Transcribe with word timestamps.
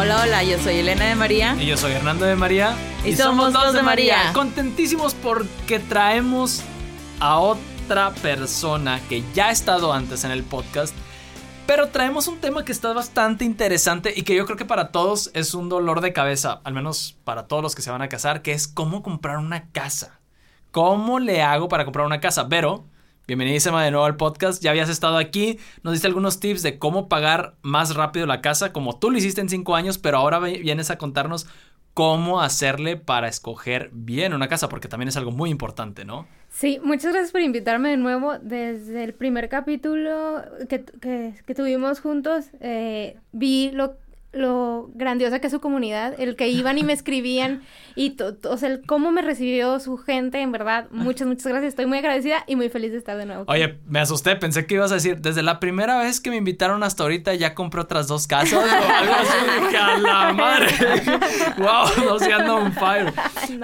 Hola, 0.00 0.22
hola, 0.22 0.42
yo 0.42 0.58
soy 0.58 0.76
Elena 0.76 1.04
de 1.04 1.14
María. 1.14 1.54
Y 1.60 1.66
yo 1.66 1.76
soy 1.76 1.92
Hernando 1.92 2.24
de 2.24 2.34
María. 2.34 2.74
Y, 3.04 3.14
somos 3.16 3.52
dos 3.52 3.74
de 3.74 3.82
María. 3.82 4.32
Contentísimos 4.32 5.12
porque 5.12 5.78
traemos 5.78 6.62
a 7.18 7.38
otra 7.38 8.10
persona 8.14 8.98
que 9.10 9.22
ya 9.34 9.48
ha 9.48 9.50
estado 9.50 9.92
antes 9.92 10.24
en 10.24 10.30
el 10.30 10.42
podcast. 10.42 10.94
Pero 11.66 11.90
traemos 11.90 12.28
un 12.28 12.38
tema 12.38 12.64
que 12.64 12.72
está 12.72 12.94
bastante 12.94 13.44
interesante 13.44 14.14
y 14.16 14.22
que 14.22 14.34
yo 14.34 14.46
creo 14.46 14.56
que 14.56 14.64
para 14.64 14.90
todos 14.90 15.30
es 15.34 15.52
un 15.52 15.68
dolor 15.68 16.00
de 16.00 16.14
cabeza, 16.14 16.62
al 16.64 16.72
menos 16.72 17.18
para 17.24 17.46
todos 17.46 17.62
los 17.62 17.74
que 17.74 17.82
se 17.82 17.90
van 17.90 18.00
a 18.00 18.08
casar, 18.08 18.40
que 18.40 18.52
es 18.52 18.68
cómo 18.68 19.02
comprar 19.02 19.36
una 19.36 19.68
casa. 19.68 20.18
¿Cómo 20.70 21.18
le 21.18 21.42
hago 21.42 21.68
para 21.68 21.84
comprar 21.84 22.06
una 22.06 22.20
casa? 22.20 22.48
Pero 22.48 22.86
Bienvenidísima 23.30 23.84
de 23.84 23.92
nuevo 23.92 24.06
al 24.06 24.16
podcast. 24.16 24.60
Ya 24.60 24.70
habías 24.70 24.88
estado 24.88 25.16
aquí, 25.16 25.60
nos 25.84 25.92
diste 25.92 26.08
algunos 26.08 26.40
tips 26.40 26.64
de 26.64 26.80
cómo 26.80 27.08
pagar 27.08 27.54
más 27.62 27.94
rápido 27.94 28.26
la 28.26 28.40
casa, 28.40 28.72
como 28.72 28.98
tú 28.98 29.08
lo 29.08 29.18
hiciste 29.18 29.40
en 29.40 29.48
cinco 29.48 29.76
años, 29.76 29.98
pero 29.98 30.16
ahora 30.16 30.40
vienes 30.40 30.90
a 30.90 30.98
contarnos 30.98 31.46
cómo 31.94 32.40
hacerle 32.40 32.96
para 32.96 33.28
escoger 33.28 33.90
bien 33.92 34.34
una 34.34 34.48
casa, 34.48 34.68
porque 34.68 34.88
también 34.88 35.10
es 35.10 35.16
algo 35.16 35.30
muy 35.30 35.48
importante, 35.48 36.04
¿no? 36.04 36.26
Sí, 36.48 36.80
muchas 36.82 37.12
gracias 37.12 37.30
por 37.30 37.40
invitarme 37.40 37.90
de 37.90 37.98
nuevo. 37.98 38.36
Desde 38.40 39.04
el 39.04 39.14
primer 39.14 39.48
capítulo 39.48 40.42
que, 40.68 40.84
que, 41.46 41.54
tuvimos 41.54 42.00
juntos, 42.00 42.46
eh, 42.58 43.16
vi 43.30 43.70
lo 43.72 43.94
lo 44.32 44.90
grandiosa 44.94 45.40
que 45.40 45.48
es 45.48 45.52
su 45.52 45.60
comunidad, 45.60 46.14
el 46.18 46.36
que 46.36 46.48
iban 46.48 46.78
y 46.78 46.84
me 46.84 46.92
escribían 46.92 47.62
y 47.96 48.16
o 48.48 48.56
sea, 48.56 48.68
el 48.68 48.82
cómo 48.86 49.10
me 49.10 49.22
recibió 49.22 49.80
su 49.80 49.96
gente, 49.96 50.40
en 50.40 50.52
verdad, 50.52 50.86
muchas, 50.90 51.26
muchas 51.26 51.46
gracias. 51.46 51.70
Estoy 51.70 51.86
muy 51.86 51.98
agradecida 51.98 52.44
y 52.46 52.54
muy 52.54 52.68
feliz 52.68 52.92
de 52.92 52.98
estar 52.98 53.16
de 53.16 53.26
nuevo. 53.26 53.44
Oye, 53.48 53.78
me 53.86 53.98
asusté, 53.98 54.36
pensé 54.36 54.66
que 54.66 54.74
ibas 54.74 54.92
a 54.92 54.94
decir, 54.94 55.20
desde 55.20 55.42
la 55.42 55.58
primera 55.58 55.98
vez 55.98 56.20
que 56.20 56.30
me 56.30 56.36
invitaron 56.36 56.82
hasta 56.82 57.02
ahorita 57.02 57.34
ya 57.34 57.54
compré 57.54 57.80
otras 57.80 58.06
dos 58.06 58.26
casas 58.26 58.52
o 58.54 58.60
algo 58.60 59.14
así. 59.14 59.76
¡A 59.76 59.98
la 59.98 60.32
madre! 60.32 60.68
¡Wow! 61.58 62.04
No 62.04 62.18
se 62.18 62.32
anda 62.32 62.54
un 62.54 62.72
fire. 62.72 63.12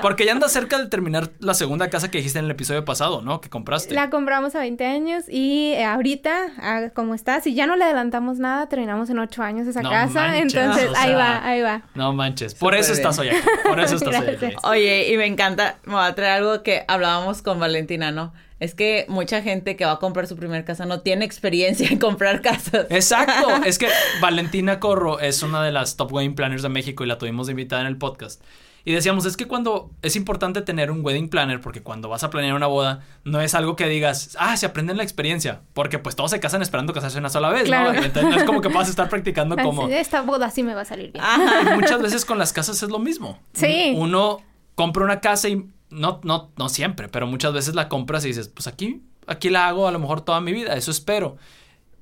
Porque 0.03 0.27
ya 0.27 0.33
anda 0.33 0.49
cerca 0.49 0.79
de 0.79 0.87
terminar 0.87 1.31
la 1.39 1.55
segunda 1.55 1.89
casa 1.91 2.11
que 2.11 2.19
dijiste 2.19 2.39
en 2.39 2.47
el 2.47 2.51
episodio 2.51 2.85
pasado, 2.85 3.23
¿no? 3.23 3.41
Que 3.41 3.49
compraste. 3.49 3.95
La 3.95 4.11
compramos 4.11 4.55
a 4.55 4.61
20 4.61 4.85
años 4.85 5.25
y 5.29 5.73
eh, 5.75 5.85
ahorita, 5.85 6.47
ah, 6.59 6.91
como 6.95 7.15
está, 7.15 7.41
si 7.41 7.55
ya 7.55 7.67
no 7.67 7.77
le 7.77 7.85
adelantamos 7.85 8.39
nada, 8.39 8.69
terminamos 8.69 9.11
en 9.11 9.19
8 9.19 9.43
años 9.43 9.67
esa 9.69 9.83
casa. 9.83 10.37
Entonces, 10.61 10.91
ahí 10.97 11.15
va, 11.15 11.47
ahí 11.47 11.61
va. 11.61 11.83
No 11.95 12.13
manches. 12.13 12.55
Por 12.55 12.75
eso 12.75 12.93
estás 12.93 13.19
hoy 13.19 13.29
aquí. 13.29 13.49
Por 13.65 13.81
eso 13.81 13.95
estás 13.97 14.21
hoy 14.21 14.29
aquí. 14.29 14.57
Oye, 14.65 15.13
y 15.13 15.17
me 15.17 15.27
encanta, 15.27 15.79
me 15.85 15.95
va 15.95 16.07
a 16.07 16.15
traer 16.15 16.39
algo 16.39 16.63
que 16.63 16.85
hablábamos 16.89 17.43
con 17.43 17.59
Valentina, 17.59 18.11
¿no? 18.11 18.33
Es 18.59 18.75
que 18.75 19.05
mucha 19.09 19.43
gente 19.43 19.77
que 19.77 19.85
va 19.85 19.93
a 19.93 19.99
comprar 19.99 20.27
su 20.27 20.37
primer 20.37 20.65
casa 20.65 20.87
no 20.87 21.01
tiene 21.01 21.25
experiencia 21.25 21.89
en 21.91 21.99
comprar 21.99 22.41
casas. 22.41 22.87
Exacto. 22.91 23.49
es 23.67 23.79
que 23.79 23.89
Valentina 24.21 24.81
Corro 24.81 25.21
es 25.21 25.43
una 25.43 25.63
de 25.63 25.73
las 25.73 25.97
top 25.97 26.13
wedding 26.13 26.35
planners 26.35 26.63
de 26.63 26.69
México 26.69 27.05
y 27.05 27.07
la 27.07 27.19
tuvimos 27.19 27.47
de 27.47 27.53
invitada 27.53 27.83
en 27.83 27.89
el 27.89 27.99
podcast. 27.99 28.43
Y 28.87 28.93
decíamos, 28.93 29.27
es 29.27 29.37
que 29.37 29.49
cuando 29.49 29.91
es 30.01 30.15
importante 30.15 30.63
tener 30.63 30.93
un 30.93 31.05
wedding 31.05 31.29
planner, 31.29 31.61
porque 31.61 31.83
cuando 31.83 32.09
vas 32.09 32.23
a 32.23 32.31
planear 32.31 32.55
una 32.55 32.69
boda, 32.69 33.01
no 33.25 33.41
es 33.41 33.57
algo 33.57 33.75
que 33.75 33.89
digas, 33.89 34.37
ah, 34.39 34.57
se 34.57 34.65
aprende 34.65 34.93
en 34.93 34.99
la 34.99 35.03
experiencia, 35.03 35.63
porque 35.75 35.99
pues 35.99 36.15
todos 36.15 36.31
se 36.31 36.39
casan 36.39 36.63
esperando 36.63 36.93
casarse 36.93 37.19
una 37.19 37.29
sola 37.29 37.49
vez, 37.49 37.69
¿no? 37.69 37.93
Entonces 37.93 38.23
no 38.23 38.37
es 38.37 38.45
como 38.45 38.61
que 38.61 38.69
vas 38.69 38.87
a 38.87 38.91
estar 38.91 39.09
practicando 39.09 39.57
como... 39.63 39.89
Esta 39.89 40.23
boda 40.23 40.53
sí 40.53 40.63
me 40.63 40.73
va 40.73 40.83
a 40.83 40.85
salir 40.85 41.11
bien. 41.11 41.25
muchas 41.75 42.01
veces 42.01 42.25
con 42.25 42.39
las 42.39 42.53
casas 42.53 42.81
es 42.81 42.89
lo 42.89 43.01
mismo. 43.01 43.41
Sí. 43.55 43.93
Uno 43.97 44.39
compra 44.77 45.03
una 45.03 45.19
casa 45.19 45.49
y 45.49 45.67
no, 45.91 46.21
no, 46.23 46.53
no 46.57 46.69
siempre, 46.69 47.09
pero 47.09 47.27
muchas 47.27 47.53
veces 47.53 47.75
la 47.75 47.89
compras 47.89 48.25
y 48.25 48.29
dices, 48.29 48.47
pues 48.47 48.69
aquí, 48.69 49.03
aquí 49.27 49.51
la 49.51 49.67
hago 49.67 49.89
a 49.89 49.91
lo 49.91 49.99
mejor 49.99 50.21
toda 50.21 50.41
mi 50.41 50.53
vida, 50.53 50.77
eso 50.77 50.93
espero. 50.93 51.39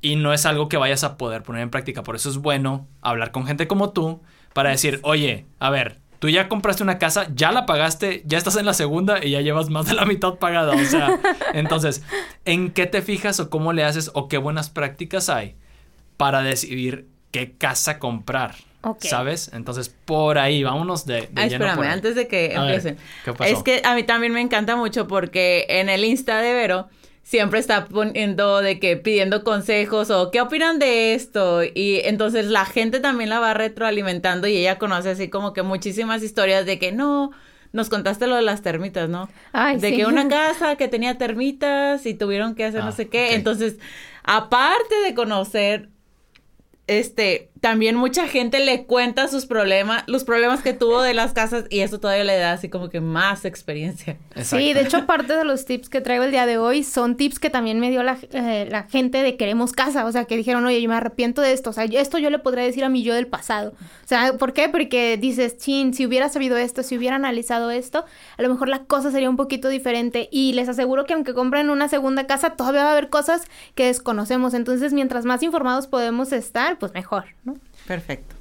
Y 0.02 0.16
no 0.16 0.34
es 0.34 0.44
algo 0.44 0.68
que 0.68 0.76
vayas 0.76 1.02
a 1.02 1.16
poder 1.16 1.44
poner 1.44 1.62
en 1.62 1.70
práctica. 1.70 2.02
Por 2.02 2.14
eso 2.14 2.28
es 2.28 2.36
bueno 2.36 2.86
hablar 3.00 3.32
con 3.32 3.46
gente 3.46 3.66
como 3.66 3.88
tú 3.88 4.20
para 4.52 4.68
decir, 4.68 5.00
oye, 5.02 5.46
a 5.58 5.70
ver, 5.70 6.00
tú 6.24 6.30
ya 6.30 6.48
compraste 6.48 6.82
una 6.82 6.98
casa, 6.98 7.26
ya 7.34 7.52
la 7.52 7.66
pagaste, 7.66 8.22
ya 8.24 8.38
estás 8.38 8.56
en 8.56 8.64
la 8.64 8.72
segunda 8.72 9.22
y 9.22 9.32
ya 9.32 9.42
llevas 9.42 9.68
más 9.68 9.84
de 9.84 9.92
la 9.92 10.06
mitad 10.06 10.36
pagada. 10.36 10.72
O 10.72 10.84
sea, 10.86 11.20
entonces, 11.52 12.02
¿en 12.46 12.70
qué 12.70 12.86
te 12.86 13.02
fijas 13.02 13.40
o 13.40 13.50
cómo 13.50 13.74
le 13.74 13.84
haces 13.84 14.10
o 14.14 14.26
qué 14.26 14.38
buenas 14.38 14.70
prácticas 14.70 15.28
hay 15.28 15.54
para 16.16 16.40
decidir 16.40 17.08
qué 17.30 17.52
casa 17.52 17.98
comprar? 17.98 18.54
¿Sabes? 19.00 19.50
Entonces, 19.52 19.94
por 20.06 20.38
ahí, 20.38 20.64
vámonos 20.64 21.04
de, 21.04 21.28
de 21.30 21.44
espérame, 21.44 21.82
antes 21.82 22.14
de 22.14 22.26
que 22.26 22.54
empiecen. 22.54 22.96
Es 23.40 23.62
que 23.62 23.82
a 23.84 23.94
mí 23.94 24.02
también 24.04 24.32
me 24.32 24.40
encanta 24.40 24.76
mucho 24.76 25.06
porque 25.06 25.66
en 25.68 25.90
el 25.90 26.06
Insta 26.06 26.40
de 26.40 26.54
Vero 26.54 26.88
siempre 27.24 27.58
está 27.58 27.86
poniendo 27.86 28.60
de 28.60 28.78
que 28.78 28.96
pidiendo 28.96 29.42
consejos 29.42 30.10
o 30.10 30.30
qué 30.30 30.42
opinan 30.42 30.78
de 30.78 31.14
esto 31.14 31.64
y 31.64 32.00
entonces 32.04 32.46
la 32.46 32.66
gente 32.66 33.00
también 33.00 33.30
la 33.30 33.40
va 33.40 33.54
retroalimentando 33.54 34.46
y 34.46 34.58
ella 34.58 34.78
conoce 34.78 35.10
así 35.10 35.28
como 35.28 35.54
que 35.54 35.62
muchísimas 35.62 36.22
historias 36.22 36.66
de 36.66 36.78
que 36.78 36.92
no 36.92 37.32
nos 37.72 37.88
contaste 37.88 38.28
lo 38.28 38.36
de 38.36 38.42
las 38.42 38.62
termitas, 38.62 39.08
¿no? 39.08 39.28
Ay, 39.52 39.78
de 39.78 39.96
que 39.96 40.06
una 40.06 40.28
casa 40.28 40.76
que 40.76 40.86
tenía 40.86 41.18
termitas 41.18 42.06
y 42.06 42.14
tuvieron 42.14 42.54
que 42.54 42.66
hacer 42.66 42.82
no 42.84 42.90
ah, 42.90 42.92
sé 42.92 43.08
qué. 43.08 43.34
Entonces, 43.34 43.78
aparte 44.22 44.94
de 45.04 45.14
conocer 45.14 45.88
este, 46.86 47.50
también 47.64 47.96
mucha 47.96 48.28
gente 48.28 48.60
le 48.60 48.84
cuenta 48.84 49.26
sus 49.26 49.46
problemas, 49.46 50.04
los 50.06 50.24
problemas 50.24 50.60
que 50.60 50.74
tuvo 50.74 51.00
de 51.00 51.14
las 51.14 51.32
casas 51.32 51.64
y 51.70 51.80
eso 51.80 51.98
todavía 51.98 52.24
le 52.24 52.36
da 52.36 52.52
así 52.52 52.68
como 52.68 52.90
que 52.90 53.00
más 53.00 53.46
experiencia. 53.46 54.18
Sí, 54.42 54.74
de 54.74 54.82
hecho 54.82 55.06
parte 55.06 55.34
de 55.34 55.44
los 55.46 55.64
tips 55.64 55.88
que 55.88 56.02
traigo 56.02 56.24
el 56.24 56.30
día 56.30 56.44
de 56.44 56.58
hoy 56.58 56.84
son 56.84 57.16
tips 57.16 57.38
que 57.38 57.48
también 57.48 57.80
me 57.80 57.88
dio 57.88 58.02
la, 58.02 58.18
eh, 58.32 58.68
la, 58.70 58.82
gente 58.82 59.22
de 59.22 59.38
queremos 59.38 59.72
casa, 59.72 60.04
o 60.04 60.12
sea, 60.12 60.26
que 60.26 60.36
dijeron, 60.36 60.66
oye, 60.66 60.82
yo 60.82 60.90
me 60.90 60.94
arrepiento 60.94 61.40
de 61.40 61.54
esto, 61.54 61.70
o 61.70 61.72
sea, 61.72 61.84
esto 61.84 62.18
yo 62.18 62.28
le 62.28 62.38
podría 62.38 62.64
decir 62.64 62.84
a 62.84 62.90
mi 62.90 63.02
yo 63.02 63.14
del 63.14 63.28
pasado. 63.28 63.70
O 63.70 64.06
sea, 64.06 64.34
¿por 64.36 64.52
qué? 64.52 64.68
Porque 64.68 65.16
dices, 65.16 65.56
chin, 65.56 65.94
si 65.94 66.04
hubiera 66.04 66.28
sabido 66.28 66.58
esto, 66.58 66.82
si 66.82 66.98
hubiera 66.98 67.16
analizado 67.16 67.70
esto, 67.70 68.04
a 68.36 68.42
lo 68.42 68.50
mejor 68.50 68.68
la 68.68 68.80
cosa 68.80 69.10
sería 69.10 69.30
un 69.30 69.38
poquito 69.38 69.70
diferente 69.70 70.28
y 70.30 70.52
les 70.52 70.68
aseguro 70.68 71.06
que 71.06 71.14
aunque 71.14 71.32
compren 71.32 71.70
una 71.70 71.88
segunda 71.88 72.26
casa, 72.26 72.50
todavía 72.50 72.82
va 72.82 72.90
a 72.90 72.92
haber 72.92 73.08
cosas 73.08 73.40
que 73.74 73.86
desconocemos, 73.86 74.52
entonces 74.52 74.92
mientras 74.92 75.24
más 75.24 75.42
informados 75.42 75.86
podemos 75.86 76.30
estar, 76.30 76.78
pues 76.78 76.92
mejor, 76.92 77.24
¿no? 77.44 77.53
Perfecto. 77.86 78.34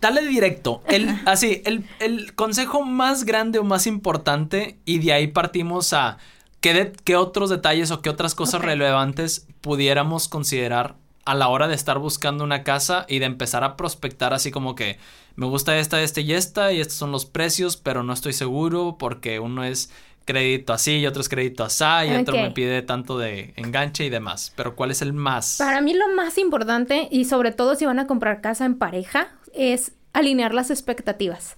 Dale 0.00 0.26
directo. 0.26 0.82
El, 0.88 1.08
así, 1.26 1.62
el, 1.64 2.34
consejo 2.34 2.84
más 2.84 3.24
grande 3.24 3.60
o 3.60 3.64
más 3.64 3.86
importante, 3.86 4.76
y 4.84 4.98
de 4.98 5.12
ahí 5.12 5.28
partimos 5.28 5.92
a 5.92 6.18
qué, 6.60 6.92
qué 7.04 7.16
otros 7.16 7.50
detalles 7.50 7.92
o 7.92 8.02
qué 8.02 8.10
otras 8.10 8.34
cosas 8.34 8.62
relevantes 8.62 9.46
pudiéramos 9.60 10.28
considerar 10.28 10.96
a 11.24 11.34
la 11.34 11.48
hora 11.48 11.68
de 11.68 11.74
estar 11.74 11.98
buscando 11.98 12.42
una 12.42 12.64
casa 12.64 13.06
y 13.08 13.20
de 13.20 13.26
empezar 13.26 13.62
a 13.62 13.76
prospectar 13.76 14.34
así 14.34 14.50
como 14.50 14.74
que 14.74 14.98
me 15.36 15.46
gusta 15.46 15.78
esta, 15.78 16.02
este 16.02 16.22
y 16.22 16.32
esta 16.32 16.72
y 16.72 16.80
estos 16.80 16.96
son 16.96 17.12
los 17.12 17.24
precios, 17.24 17.76
pero 17.76 18.02
no 18.02 18.12
estoy 18.12 18.32
seguro 18.32 18.96
porque 18.98 19.38
uno 19.38 19.64
es 19.64 19.90
crédito 20.24 20.72
así 20.72 20.98
y 20.98 21.06
otro 21.06 21.20
es 21.20 21.28
crédito 21.28 21.64
así 21.64 21.84
y 22.08 22.14
otro 22.14 22.36
me 22.36 22.50
pide 22.50 22.82
tanto 22.82 23.18
de 23.18 23.52
enganche 23.56 24.04
y 24.04 24.10
demás. 24.10 24.52
Pero 24.56 24.74
¿cuál 24.76 24.90
es 24.90 25.02
el 25.02 25.12
más? 25.12 25.56
Para 25.58 25.80
mí 25.80 25.94
lo 25.94 26.08
más 26.08 26.38
importante 26.38 27.08
y 27.10 27.24
sobre 27.24 27.52
todo 27.52 27.74
si 27.74 27.86
van 27.86 27.98
a 27.98 28.06
comprar 28.06 28.40
casa 28.40 28.64
en 28.64 28.76
pareja 28.76 29.28
es 29.54 29.92
alinear 30.12 30.54
las 30.54 30.70
expectativas. 30.70 31.56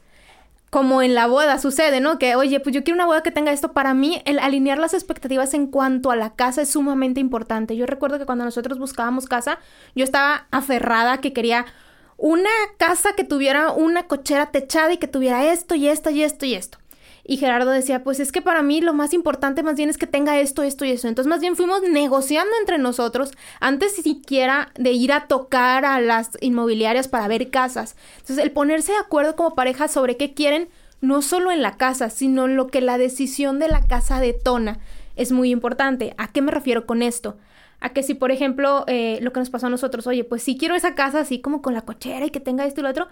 Como 0.71 1.03
en 1.03 1.15
la 1.15 1.29
boda 1.29 1.59
sucede, 1.59 2.01
¿no? 2.01 2.19
Que, 2.19 2.35
oye, 2.35 2.59
pues 2.59 2.75
yo 2.75 2.83
quiero 2.83 2.97
una 2.97 3.07
boda 3.07 3.23
que 3.23 3.31
tenga 3.31 3.53
esto. 3.53 3.73
Para 3.73 3.95
mí, 3.95 4.21
el 4.25 4.41
alinear 4.41 4.79
las 4.79 4.93
expectativas 4.93 5.55
en 5.55 5.69
cuanto 5.69 6.11
a 6.11 6.17
la 6.17 6.35
casa 6.35 6.63
es 6.63 6.71
sumamente 6.71 7.21
importante. 7.21 7.77
Yo 7.77 7.87
recuerdo 7.87 8.19
que 8.19 8.27
cuando 8.27 8.45
nosotros 8.45 8.79
buscábamos 8.79 9.27
casa, 9.27 9.61
yo 9.95 10.03
estaba 10.03 10.49
aferrada 10.51 11.19
que 11.19 11.33
quería 11.33 11.67
una 12.17 12.51
casa 12.77 13.15
que 13.17 13.23
tuviera 13.23 13.71
una 13.71 14.05
cochera 14.05 14.47
techada 14.47 14.93
y 14.93 14.99
que 14.99 15.09
tuviera 15.09 15.53
esto 15.53 15.75
y 15.75 15.89
esto 15.89 16.11
y 16.11 16.23
esto 16.23 16.47
y 16.47 16.55
esto. 16.55 16.79
Y 17.27 17.39
Gerardo 17.39 17.71
decía, 17.71 18.05
pues 18.05 18.21
es 18.21 18.33
que 18.33 18.43
para 18.43 18.63
mí 18.63 18.83
lo 18.83 18.93
más 18.93 19.15
importante 19.15 19.63
más 19.63 19.77
bien 19.77 19.89
es 19.89 19.97
que 19.97 20.07
tenga 20.07 20.39
esto, 20.39 20.63
esto 20.63 20.85
y 20.85 20.91
eso. 20.91 21.09
Entonces 21.09 21.29
más 21.29 21.41
bien 21.41 21.57
fuimos 21.57 21.83
negociando 21.83 22.53
entre 22.61 22.77
nosotros 22.77 23.33
antes 23.61 23.95
siquiera 23.97 24.71
de 24.75 24.93
ir 24.93 25.11
a 25.11 25.27
tocar 25.27 25.87
a 25.87 26.01
las 26.03 26.33
inmobiliarias 26.43 27.09
para 27.09 27.27
ver 27.27 27.51
casas. 27.51 27.97
Entonces 28.19 28.45
el 28.45 28.53
ponerse 28.53 28.93
de 28.93 28.99
acuerdo 28.99 29.37
como 29.37 29.55
pareja 29.55 29.89
sobre 29.89 30.19
qué 30.19 30.35
quieren, 30.35 30.69
no 31.01 31.23
solo 31.23 31.51
en 31.51 31.63
la 31.63 31.79
casa, 31.79 32.11
sino 32.11 32.45
en 32.45 32.57
lo 32.57 32.67
que 32.67 32.83
la 32.83 32.99
decisión 32.99 33.59
de 33.59 33.69
la 33.69 33.87
casa 33.87 34.21
detona, 34.21 34.79
es 35.17 35.33
muy 35.33 35.51
importante. 35.51 36.15
¿A 36.19 36.29
qué 36.29 36.43
me 36.43 36.53
refiero 36.53 36.87
con 36.87 37.03
esto? 37.03 37.39
A 37.81 37.91
que 37.91 38.03
si, 38.03 38.15
por 38.15 38.31
ejemplo, 38.33 38.85
eh, 38.87 39.19
lo 39.23 39.33
que 39.33 39.41
nos 39.41 39.51
pasó 39.51 39.67
a 39.67 39.71
nosotros, 39.71 40.07
oye, 40.07 40.25
pues 40.25 40.43
si 40.43 40.57
quiero 40.57 40.75
esa 40.75 40.95
casa 40.95 41.21
así 41.21 41.41
como 41.41 41.63
con 41.63 41.75
la 41.75 41.83
cochera 41.83 42.27
y 42.27 42.31
que 42.31 42.41
tenga 42.41 42.67
esto 42.67 42.81
y 42.81 42.85
lo 42.85 42.91
otro, 42.91 43.09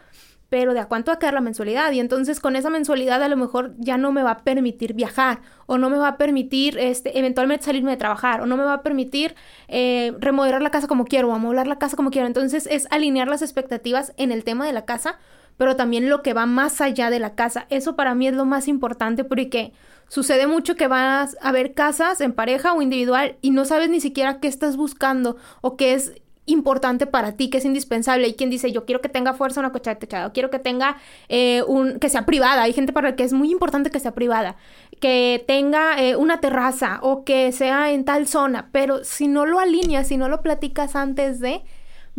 pero 0.52 0.74
de 0.74 0.80
a 0.80 0.84
cuánto 0.84 1.10
va 1.10 1.14
a 1.14 1.18
quedar 1.18 1.32
la 1.32 1.40
mensualidad 1.40 1.92
y 1.92 1.98
entonces 1.98 2.38
con 2.38 2.56
esa 2.56 2.68
mensualidad 2.68 3.22
a 3.22 3.28
lo 3.28 3.38
mejor 3.38 3.72
ya 3.78 3.96
no 3.96 4.12
me 4.12 4.22
va 4.22 4.32
a 4.32 4.38
permitir 4.40 4.92
viajar 4.92 5.40
o 5.64 5.78
no 5.78 5.88
me 5.88 5.96
va 5.96 6.08
a 6.08 6.16
permitir 6.18 6.76
este, 6.76 7.18
eventualmente 7.18 7.64
salirme 7.64 7.92
de 7.92 7.96
trabajar 7.96 8.42
o 8.42 8.46
no 8.46 8.58
me 8.58 8.64
va 8.64 8.74
a 8.74 8.82
permitir 8.82 9.34
eh, 9.68 10.12
remodelar 10.18 10.60
la 10.60 10.68
casa 10.68 10.88
como 10.88 11.06
quiero 11.06 11.30
o 11.30 11.34
amoblar 11.34 11.66
la 11.66 11.78
casa 11.78 11.96
como 11.96 12.10
quiero. 12.10 12.26
Entonces 12.26 12.68
es 12.70 12.86
alinear 12.90 13.28
las 13.28 13.40
expectativas 13.40 14.12
en 14.18 14.30
el 14.30 14.44
tema 14.44 14.66
de 14.66 14.74
la 14.74 14.84
casa, 14.84 15.18
pero 15.56 15.74
también 15.74 16.10
lo 16.10 16.20
que 16.20 16.34
va 16.34 16.44
más 16.44 16.82
allá 16.82 17.08
de 17.08 17.18
la 17.18 17.34
casa. 17.34 17.64
Eso 17.70 17.96
para 17.96 18.14
mí 18.14 18.28
es 18.28 18.34
lo 18.34 18.44
más 18.44 18.68
importante 18.68 19.24
porque 19.24 19.72
sucede 20.08 20.46
mucho 20.46 20.74
que 20.74 20.86
vas 20.86 21.34
a 21.40 21.50
ver 21.52 21.72
casas 21.72 22.20
en 22.20 22.34
pareja 22.34 22.74
o 22.74 22.82
individual 22.82 23.38
y 23.40 23.52
no 23.52 23.64
sabes 23.64 23.88
ni 23.88 24.02
siquiera 24.02 24.38
qué 24.38 24.48
estás 24.48 24.76
buscando 24.76 25.38
o 25.62 25.78
qué 25.78 25.94
es 25.94 26.12
importante 26.46 27.06
para 27.06 27.32
ti, 27.32 27.50
que 27.50 27.58
es 27.58 27.64
indispensable. 27.64 28.26
Hay 28.26 28.34
quien 28.34 28.50
dice, 28.50 28.72
yo 28.72 28.84
quiero 28.84 29.00
que 29.00 29.08
tenga 29.08 29.34
fuerza 29.34 29.60
una 29.60 29.72
cochera 29.72 29.98
techada, 29.98 30.26
o 30.26 30.32
quiero 30.32 30.50
que 30.50 30.58
tenga 30.58 30.96
eh, 31.28 31.62
un, 31.66 31.98
que 31.98 32.08
sea 32.08 32.26
privada. 32.26 32.62
Hay 32.62 32.72
gente 32.72 32.92
para 32.92 33.10
la 33.10 33.16
que 33.16 33.24
es 33.24 33.32
muy 33.32 33.50
importante 33.50 33.90
que 33.90 34.00
sea 34.00 34.12
privada, 34.12 34.56
que 35.00 35.44
tenga 35.46 36.00
eh, 36.02 36.16
una 36.16 36.40
terraza 36.40 36.98
o 37.02 37.24
que 37.24 37.52
sea 37.52 37.92
en 37.92 38.04
tal 38.04 38.26
zona. 38.26 38.68
Pero 38.72 39.04
si 39.04 39.28
no 39.28 39.46
lo 39.46 39.60
alineas, 39.60 40.08
si 40.08 40.16
no 40.16 40.28
lo 40.28 40.42
platicas 40.42 40.96
antes 40.96 41.40
de, 41.40 41.62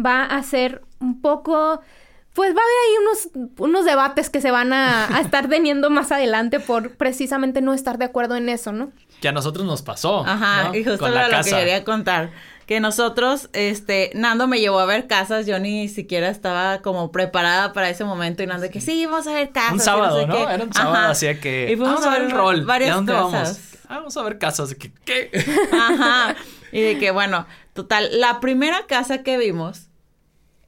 va 0.04 0.24
a 0.24 0.42
ser 0.44 0.82
un 1.00 1.22
poco 1.22 1.82
pues 2.34 2.50
va 2.50 2.60
a 2.60 2.64
haber 2.64 2.76
ahí 2.88 3.42
unos, 3.46 3.54
unos 3.60 3.86
debates 3.86 4.30
que 4.30 4.42
se 4.42 4.50
van 4.50 4.74
a, 4.74 5.08
estar 5.22 5.48
teniendo 5.48 5.90
más 5.90 6.12
adelante 6.12 6.60
por 6.60 6.96
precisamente 6.96 7.62
no 7.62 7.74
estar 7.74 7.98
de 7.98 8.06
acuerdo 8.06 8.36
en 8.36 8.50
eso, 8.50 8.72
¿no? 8.72 8.92
Que 9.22 9.28
a 9.28 9.32
nosotros 9.32 9.66
nos 9.66 9.84
pasó. 9.84 10.26
Ajá, 10.26 10.76
y 10.76 10.84
justo 10.84 11.08
lo 11.08 11.44
que 11.44 11.50
quería 11.50 11.84
contar 11.84 12.32
que 12.66 12.80
nosotros, 12.80 13.50
este, 13.54 14.12
Nando 14.16 14.48
me 14.48 14.60
llevó 14.60 14.80
a 14.80 14.86
ver 14.86 15.08
casas, 15.08 15.46
yo 15.46 15.60
ni 15.60 15.90
siquiera 15.90 16.30
estaba 16.30 16.82
como 16.82 17.12
preparada 17.12 17.74
para 17.74 17.90
ese 17.90 18.06
momento 18.06 18.44
y 18.44 18.48
Nando 18.48 18.70
que 18.70 18.82
sí, 18.82 19.06
vamos 19.06 19.28
a 19.28 19.34
ver 19.34 19.52
casas. 19.52 19.74
Un 19.74 19.80
sábado, 19.80 20.28
¿no? 20.28 20.50
Era 20.50 20.64
un 20.64 20.74
sábado, 20.74 21.12
así 21.12 21.28
que 21.36 21.72
y 21.72 21.76
vamos 21.76 22.06
a 22.06 22.10
ver 22.10 22.22
el 22.24 22.32
rol. 22.32 22.66
Varias 22.66 22.92
¿De 22.92 22.96
dónde 22.96 23.14
vamos? 23.14 23.60
Ah, 23.88 23.98
vamos 23.98 24.16
a 24.16 24.24
ver 24.24 24.38
casas. 24.38 24.76
¿Qué? 24.76 24.92
¿Qué? 25.06 25.32
Ajá. 25.72 26.36
Y 26.74 26.82
de 26.82 26.98
que, 26.98 27.12
bueno, 27.12 27.46
total, 27.74 28.20
la 28.20 28.40
primera 28.40 28.88
casa 28.88 29.22
que 29.22 29.38
vimos, 29.38 29.90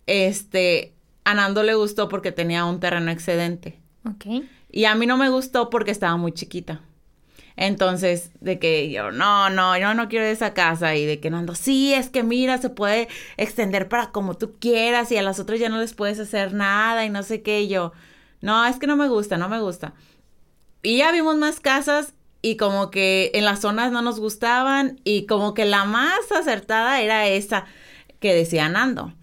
este, 0.05 0.93
a 1.23 1.33
Nando 1.33 1.63
le 1.63 1.73
gustó 1.73 2.09
porque 2.09 2.31
tenía 2.31 2.63
un 2.65 2.79
terreno 2.79 3.09
excedente. 3.09 3.79
Ok. 4.07 4.43
Y 4.71 4.85
a 4.85 4.93
mí 4.93 5.07
no 5.07 5.17
me 5.17 5.29
gustó 5.29 5.71
porque 5.71 5.89
estaba 5.89 6.15
muy 6.15 6.31
chiquita. 6.31 6.81
Entonces, 7.57 8.31
de 8.41 8.59
que 8.59 8.89
yo, 8.91 9.11
no, 9.11 9.49
no, 9.49 9.77
yo 9.77 9.93
no 9.93 10.09
quiero 10.09 10.25
esa 10.25 10.53
casa. 10.53 10.95
Y 10.95 11.05
de 11.05 11.19
que 11.19 11.29
Nando, 11.29 11.55
sí, 11.55 11.93
es 11.93 12.09
que 12.09 12.23
mira, 12.23 12.57
se 12.57 12.69
puede 12.69 13.07
extender 13.37 13.87
para 13.87 14.11
como 14.11 14.35
tú 14.35 14.55
quieras 14.59 15.11
y 15.11 15.17
a 15.17 15.21
las 15.21 15.39
otras 15.39 15.59
ya 15.59 15.69
no 15.69 15.79
les 15.79 15.93
puedes 15.93 16.19
hacer 16.19 16.53
nada 16.53 17.05
y 17.05 17.09
no 17.09 17.23
sé 17.23 17.41
qué. 17.41 17.67
Yo, 17.67 17.93
no, 18.41 18.65
es 18.65 18.77
que 18.77 18.87
no 18.87 18.97
me 18.97 19.07
gusta, 19.07 19.37
no 19.37 19.49
me 19.49 19.59
gusta. 19.61 19.93
Y 20.83 20.97
ya 20.97 21.11
vimos 21.11 21.37
más 21.37 21.59
casas 21.59 22.13
y 22.41 22.57
como 22.57 22.91
que 22.91 23.31
en 23.33 23.45
las 23.45 23.61
zonas 23.61 23.91
no 23.91 24.01
nos 24.01 24.19
gustaban 24.19 24.99
y 25.03 25.25
como 25.25 25.53
que 25.53 25.65
la 25.65 25.85
más 25.85 26.31
acertada 26.31 27.01
era 27.01 27.27
esa 27.27 27.65
que 28.19 28.35
decía 28.35 28.69
Nando. 28.69 29.13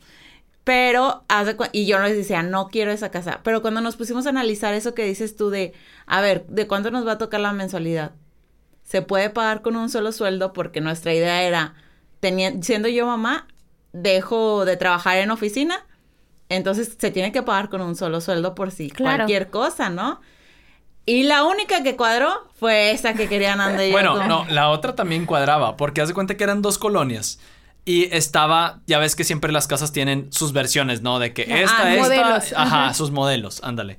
Pero, 0.64 1.24
y 1.72 1.86
yo 1.86 1.98
les 1.98 2.16
decía, 2.16 2.42
no 2.42 2.68
quiero 2.68 2.92
esa 2.92 3.10
casa. 3.10 3.40
Pero 3.42 3.62
cuando 3.62 3.80
nos 3.80 3.96
pusimos 3.96 4.26
a 4.26 4.30
analizar 4.30 4.74
eso 4.74 4.94
que 4.94 5.04
dices 5.04 5.36
tú 5.36 5.50
de, 5.50 5.72
a 6.06 6.20
ver, 6.20 6.46
¿de 6.46 6.68
cuánto 6.68 6.90
nos 6.90 7.06
va 7.06 7.12
a 7.12 7.18
tocar 7.18 7.40
la 7.40 7.52
mensualidad? 7.52 8.12
Se 8.92 9.00
puede 9.00 9.30
pagar 9.30 9.62
con 9.62 9.74
un 9.76 9.88
solo 9.88 10.12
sueldo 10.12 10.52
porque 10.52 10.82
nuestra 10.82 11.14
idea 11.14 11.44
era, 11.44 11.72
teniendo, 12.20 12.62
siendo 12.62 12.88
yo 12.88 13.06
mamá, 13.06 13.46
dejo 13.94 14.66
de 14.66 14.76
trabajar 14.76 15.16
en 15.16 15.30
oficina, 15.30 15.86
entonces 16.50 16.94
se 16.98 17.10
tiene 17.10 17.32
que 17.32 17.42
pagar 17.42 17.70
con 17.70 17.80
un 17.80 17.96
solo 17.96 18.20
sueldo 18.20 18.54
por 18.54 18.70
si 18.70 18.90
cualquier 18.90 19.48
cosa, 19.48 19.88
¿no? 19.88 20.20
Y 21.06 21.22
la 21.22 21.44
única 21.44 21.82
que 21.82 21.96
cuadró 21.96 22.50
fue 22.60 22.90
esa 22.90 23.14
que 23.14 23.30
querían 23.30 23.62
andar. 23.62 23.90
bueno, 23.92 24.26
no, 24.26 24.44
la 24.50 24.68
otra 24.68 24.94
también 24.94 25.24
cuadraba, 25.24 25.78
porque 25.78 26.02
hace 26.02 26.12
cuenta 26.12 26.36
que 26.36 26.44
eran 26.44 26.60
dos 26.60 26.76
colonias. 26.76 27.38
Y 27.86 28.14
estaba, 28.14 28.80
ya 28.86 28.98
ves 28.98 29.16
que 29.16 29.24
siempre 29.24 29.52
las 29.52 29.68
casas 29.68 29.92
tienen 29.92 30.30
sus 30.34 30.52
versiones, 30.52 31.00
¿no? 31.00 31.18
De 31.18 31.32
que 31.32 31.44
esta, 31.62 31.82
ah, 31.82 31.94
esta, 31.94 32.62
ajá, 32.62 32.92
sus 32.92 33.10
modelos, 33.10 33.62
ándale. 33.64 33.96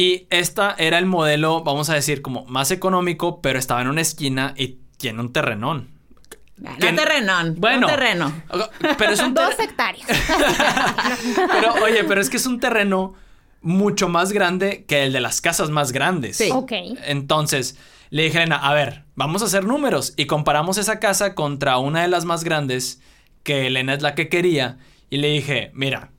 Y 0.00 0.26
esta 0.30 0.74
era 0.78 0.96
el 0.96 1.04
modelo, 1.04 1.62
vamos 1.62 1.90
a 1.90 1.94
decir, 1.94 2.22
como 2.22 2.46
más 2.46 2.70
económico, 2.70 3.42
pero 3.42 3.58
estaba 3.58 3.82
en 3.82 3.88
una 3.88 4.00
esquina 4.00 4.54
y 4.56 4.78
tiene 4.96 5.20
un 5.20 5.30
terrenón. 5.30 5.90
No 6.56 6.74
terrenón, 6.78 7.56
bueno, 7.58 7.86
un 7.86 7.92
terreno. 7.92 8.32
Pero 8.96 9.12
es 9.12 9.20
un 9.20 9.34
Dos 9.34 9.58
hectáreas. 9.58 10.08
pero 11.52 11.74
oye, 11.84 12.04
pero 12.04 12.18
es 12.18 12.30
que 12.30 12.38
es 12.38 12.46
un 12.46 12.60
terreno 12.60 13.12
mucho 13.60 14.08
más 14.08 14.32
grande 14.32 14.86
que 14.88 15.04
el 15.04 15.12
de 15.12 15.20
las 15.20 15.42
casas 15.42 15.68
más 15.68 15.92
grandes. 15.92 16.38
Sí. 16.38 16.48
Ok. 16.50 16.72
Entonces, 17.04 17.76
le 18.08 18.22
dije 18.22 18.42
a 18.42 18.56
a 18.56 18.72
ver, 18.72 19.04
vamos 19.16 19.42
a 19.42 19.44
hacer 19.44 19.66
números. 19.66 20.14
Y 20.16 20.24
comparamos 20.24 20.78
esa 20.78 20.98
casa 20.98 21.34
contra 21.34 21.76
una 21.76 22.00
de 22.00 22.08
las 22.08 22.24
más 22.24 22.42
grandes 22.42 23.02
que 23.42 23.66
Elena 23.66 23.92
es 23.92 24.00
la 24.00 24.14
que 24.14 24.30
quería, 24.30 24.78
y 25.10 25.18
le 25.18 25.28
dije, 25.28 25.72
mira, 25.74 26.10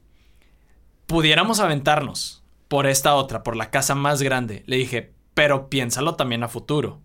pudiéramos 1.08 1.60
aventarnos 1.60 2.41
por 2.72 2.88
esta 2.88 3.16
otra, 3.16 3.44
por 3.44 3.58
la 3.58 3.70
casa 3.70 3.96
más 3.96 4.22
grande. 4.22 4.64
Le 4.66 4.78
dije, 4.78 5.14
pero 5.34 5.68
piénsalo 5.68 6.16
también 6.16 6.42
a 6.42 6.48
futuro. 6.48 7.02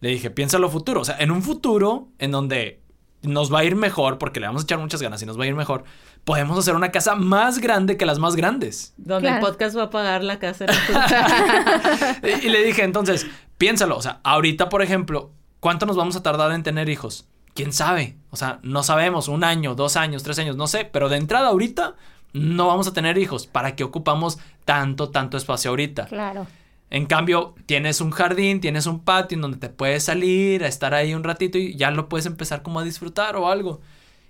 Le 0.00 0.10
dije, 0.10 0.30
piénsalo 0.30 0.66
a 0.66 0.70
futuro. 0.70 1.00
O 1.00 1.04
sea, 1.06 1.16
en 1.18 1.30
un 1.30 1.42
futuro 1.42 2.08
en 2.18 2.30
donde 2.30 2.82
nos 3.22 3.50
va 3.50 3.60
a 3.60 3.64
ir 3.64 3.74
mejor, 3.74 4.18
porque 4.18 4.38
le 4.38 4.46
vamos 4.46 4.60
a 4.60 4.64
echar 4.64 4.78
muchas 4.78 5.00
ganas 5.00 5.22
y 5.22 5.24
nos 5.24 5.40
va 5.40 5.44
a 5.44 5.46
ir 5.46 5.54
mejor, 5.54 5.84
podemos 6.24 6.58
hacer 6.58 6.74
una 6.74 6.90
casa 6.90 7.14
más 7.14 7.58
grande 7.58 7.96
que 7.96 8.04
las 8.04 8.18
más 8.18 8.36
grandes. 8.36 8.92
Donde 8.98 9.30
el 9.30 9.40
podcast 9.40 9.78
va 9.78 9.84
a 9.84 9.90
pagar 9.90 10.22
la 10.22 10.38
casa. 10.38 10.66
y 12.42 12.50
le 12.50 12.62
dije, 12.62 12.84
entonces, 12.84 13.26
piénsalo. 13.56 13.96
O 13.96 14.02
sea, 14.02 14.20
ahorita, 14.24 14.68
por 14.68 14.82
ejemplo, 14.82 15.32
¿cuánto 15.60 15.86
nos 15.86 15.96
vamos 15.96 16.16
a 16.16 16.22
tardar 16.22 16.52
en 16.52 16.62
tener 16.62 16.90
hijos? 16.90 17.26
quién 17.54 17.72
sabe. 17.72 18.16
O 18.30 18.36
sea, 18.36 18.60
no 18.62 18.84
sabemos, 18.84 19.26
un 19.26 19.42
año, 19.42 19.74
dos 19.74 19.96
años, 19.96 20.22
tres 20.22 20.38
años, 20.38 20.54
no 20.54 20.68
sé. 20.68 20.84
Pero 20.84 21.08
de 21.08 21.16
entrada 21.16 21.48
ahorita 21.48 21.96
no 22.38 22.66
vamos 22.66 22.88
a 22.88 22.92
tener 22.92 23.18
hijos. 23.18 23.46
¿Para 23.46 23.76
qué 23.76 23.84
ocupamos 23.84 24.38
tanto, 24.64 25.10
tanto 25.10 25.36
espacio 25.36 25.70
ahorita? 25.70 26.06
Claro. 26.06 26.46
En 26.90 27.06
cambio, 27.06 27.54
tienes 27.66 28.00
un 28.00 28.10
jardín, 28.10 28.60
tienes 28.60 28.86
un 28.86 29.00
patio 29.00 29.36
en 29.36 29.42
donde 29.42 29.58
te 29.58 29.68
puedes 29.68 30.04
salir 30.04 30.64
a 30.64 30.68
estar 30.68 30.94
ahí 30.94 31.12
un 31.14 31.22
ratito 31.22 31.58
y 31.58 31.76
ya 31.76 31.90
lo 31.90 32.08
puedes 32.08 32.26
empezar 32.26 32.62
como 32.62 32.80
a 32.80 32.84
disfrutar 32.84 33.36
o 33.36 33.48
algo. 33.48 33.80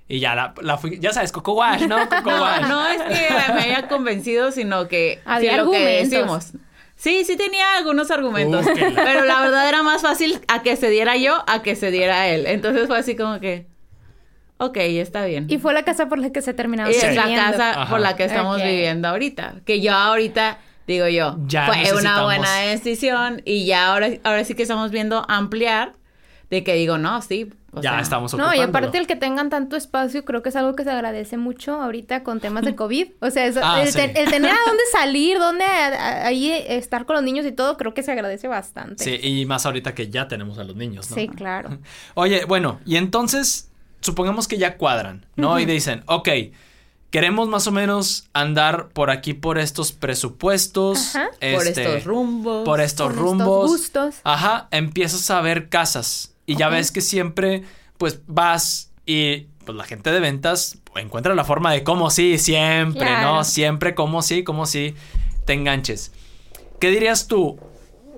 Y 0.08 0.20
ya 0.20 0.34
la, 0.34 0.54
la 0.62 0.78
fui, 0.78 0.98
ya 0.98 1.12
sabes, 1.12 1.30
Coco 1.30 1.52
Wash, 1.52 1.82
¿no? 1.86 1.96
Coco 2.08 2.30
Wash. 2.30 2.66
No, 2.66 2.88
es 2.88 3.02
que 3.02 3.52
me 3.54 3.60
haya 3.60 3.88
convencido, 3.88 4.50
sino 4.50 4.88
que 4.88 5.20
Había 5.24 5.58
lo 5.58 5.70
que 5.70 5.78
decimos. 5.78 6.52
Sí, 6.96 7.24
sí 7.24 7.36
tenía 7.36 7.76
algunos 7.76 8.10
argumentos, 8.10 8.66
pero 8.74 9.24
la 9.24 9.40
verdad 9.40 9.68
era 9.68 9.84
más 9.84 10.02
fácil 10.02 10.40
a 10.48 10.62
que 10.62 10.74
se 10.74 10.90
diera 10.90 11.16
yo 11.16 11.44
a 11.46 11.62
que 11.62 11.76
se 11.76 11.92
diera 11.92 12.26
él. 12.26 12.46
Entonces 12.46 12.88
fue 12.88 12.98
así 12.98 13.14
como 13.14 13.38
que, 13.38 13.67
ok, 14.58 14.76
está 14.76 15.24
bien. 15.24 15.46
Y 15.48 15.58
fue 15.58 15.72
la 15.74 15.84
casa 15.84 16.08
por 16.08 16.18
la 16.18 16.30
que 16.30 16.42
se 16.42 16.54
terminó. 16.54 16.88
Y 16.88 16.94
es 16.94 17.14
la 17.14 17.34
casa 17.34 17.86
por 17.88 18.00
la 18.00 18.16
que 18.16 18.24
estamos 18.24 18.62
viviendo 18.62 19.08
ahorita. 19.08 19.56
Que 19.64 19.80
yo 19.80 19.92
ahorita, 19.94 20.58
digo 20.86 21.08
yo, 21.08 21.36
fue 21.66 21.92
una 21.98 22.22
buena 22.24 22.58
decisión 22.60 23.42
y 23.44 23.66
ya 23.66 23.86
ahora, 23.86 24.10
ahora 24.24 24.44
sí 24.44 24.54
que 24.54 24.62
estamos 24.62 24.90
viendo 24.90 25.24
ampliar 25.28 25.94
de 26.50 26.64
que 26.64 26.74
digo, 26.74 26.96
no, 26.96 27.20
sí, 27.20 27.50
ya 27.82 28.00
estamos 28.00 28.34
No, 28.34 28.54
y 28.54 28.60
aparte 28.60 28.96
el 28.96 29.06
que 29.06 29.16
tengan 29.16 29.50
tanto 29.50 29.76
espacio, 29.76 30.24
creo 30.24 30.42
que 30.42 30.48
es 30.48 30.56
algo 30.56 30.74
que 30.74 30.84
se 30.84 30.90
agradece 30.90 31.36
mucho 31.36 31.80
ahorita 31.80 32.22
con 32.22 32.40
temas 32.40 32.64
de 32.64 32.74
COVID. 32.76 33.08
O 33.20 33.30
sea, 33.30 33.50
ah, 33.62 33.82
el, 33.82 33.92
tener 33.92 34.50
a 34.50 34.58
dónde 34.66 34.82
salir, 34.92 35.38
dónde 35.38 35.64
ahí 35.64 36.50
estar 36.50 37.04
con 37.04 37.16
los 37.16 37.22
niños 37.22 37.44
y 37.44 37.52
todo, 37.52 37.76
creo 37.76 37.92
que 37.92 38.02
se 38.02 38.12
agradece 38.12 38.48
bastante. 38.48 39.04
Sí, 39.04 39.18
y 39.22 39.44
más 39.44 39.66
ahorita 39.66 39.94
que 39.94 40.08
ya 40.08 40.28
tenemos 40.28 40.58
a 40.58 40.64
los 40.64 40.76
niños, 40.76 41.10
¿no? 41.10 41.16
Sí, 41.16 41.28
claro. 41.28 41.78
Oye, 42.14 42.44
bueno, 42.46 42.80
y 42.86 42.96
entonces, 42.96 43.70
supongamos 44.00 44.48
que 44.48 44.58
ya 44.58 44.76
cuadran, 44.76 45.26
¿no? 45.36 45.58
Y 45.58 45.66
dicen, 45.66 46.02
ok, 46.06 46.28
queremos 47.10 47.48
más 47.48 47.66
o 47.66 47.72
menos 47.72 48.28
andar 48.32 48.88
por 48.88 49.10
aquí 49.10 49.34
por 49.34 49.58
estos 49.58 49.92
presupuestos. 49.92 51.12
por 51.40 51.66
este, 51.66 51.82
estos 51.82 52.04
rumbos. 52.04 52.64
Por 52.64 52.80
estos 52.80 53.08
por 53.08 53.16
rumbos. 53.16 53.64
Estos 53.64 53.70
gustos. 53.70 54.14
Ajá, 54.24 54.68
empiezas 54.70 55.30
a 55.30 55.40
ver 55.40 55.68
casas 55.68 56.34
y 56.46 56.56
ya 56.56 56.68
ves 56.68 56.92
que 56.92 57.00
siempre, 57.00 57.64
pues 57.98 58.20
vas 58.26 58.90
y 59.06 59.46
pues 59.64 59.76
la 59.76 59.84
gente 59.84 60.10
de 60.10 60.20
ventas 60.20 60.78
encuentra 61.00 61.34
la 61.34 61.44
forma 61.44 61.72
de 61.72 61.82
cómo 61.84 62.10
sí, 62.10 62.38
siempre, 62.38 63.20
¿no? 63.22 63.44
Siempre 63.44 63.94
cómo 63.94 64.22
sí, 64.22 64.44
cómo 64.44 64.66
sí, 64.66 64.94
te 65.44 65.52
enganches. 65.52 66.12
¿Qué 66.80 66.90
dirías 66.90 67.26
tú? 67.26 67.58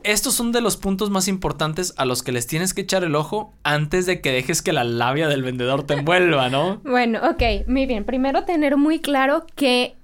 Estos 0.05 0.35
son 0.35 0.53
de 0.53 0.61
los 0.61 0.77
puntos 0.77 1.11
más 1.11 1.29
importantes 1.29 1.95
a 1.97 2.05
los 2.05 2.23
que 2.23 2.33
les 2.33 2.47
tienes 2.47 2.75
que 2.75 2.83
echar 2.83 3.05
el 3.05 3.15
ojo 3.15 3.53
antes 3.63 4.07
de 4.07 4.21
que 4.21 4.33
dejes 4.33 4.63
que 4.63 4.73
la 4.73 4.85
labia 4.85 5.29
del 5.29 5.43
vendedor 5.43 5.87
te 5.87 5.95
envuelva, 5.95 6.49
¿no? 6.49 6.81
bueno, 6.85 7.21
ok, 7.29 7.67
muy 7.67 7.87
bien. 7.87 8.05
Primero 8.05 8.45
tener 8.45 8.77
muy 8.77 9.01
claro 9.01 9.47
que 9.55 9.97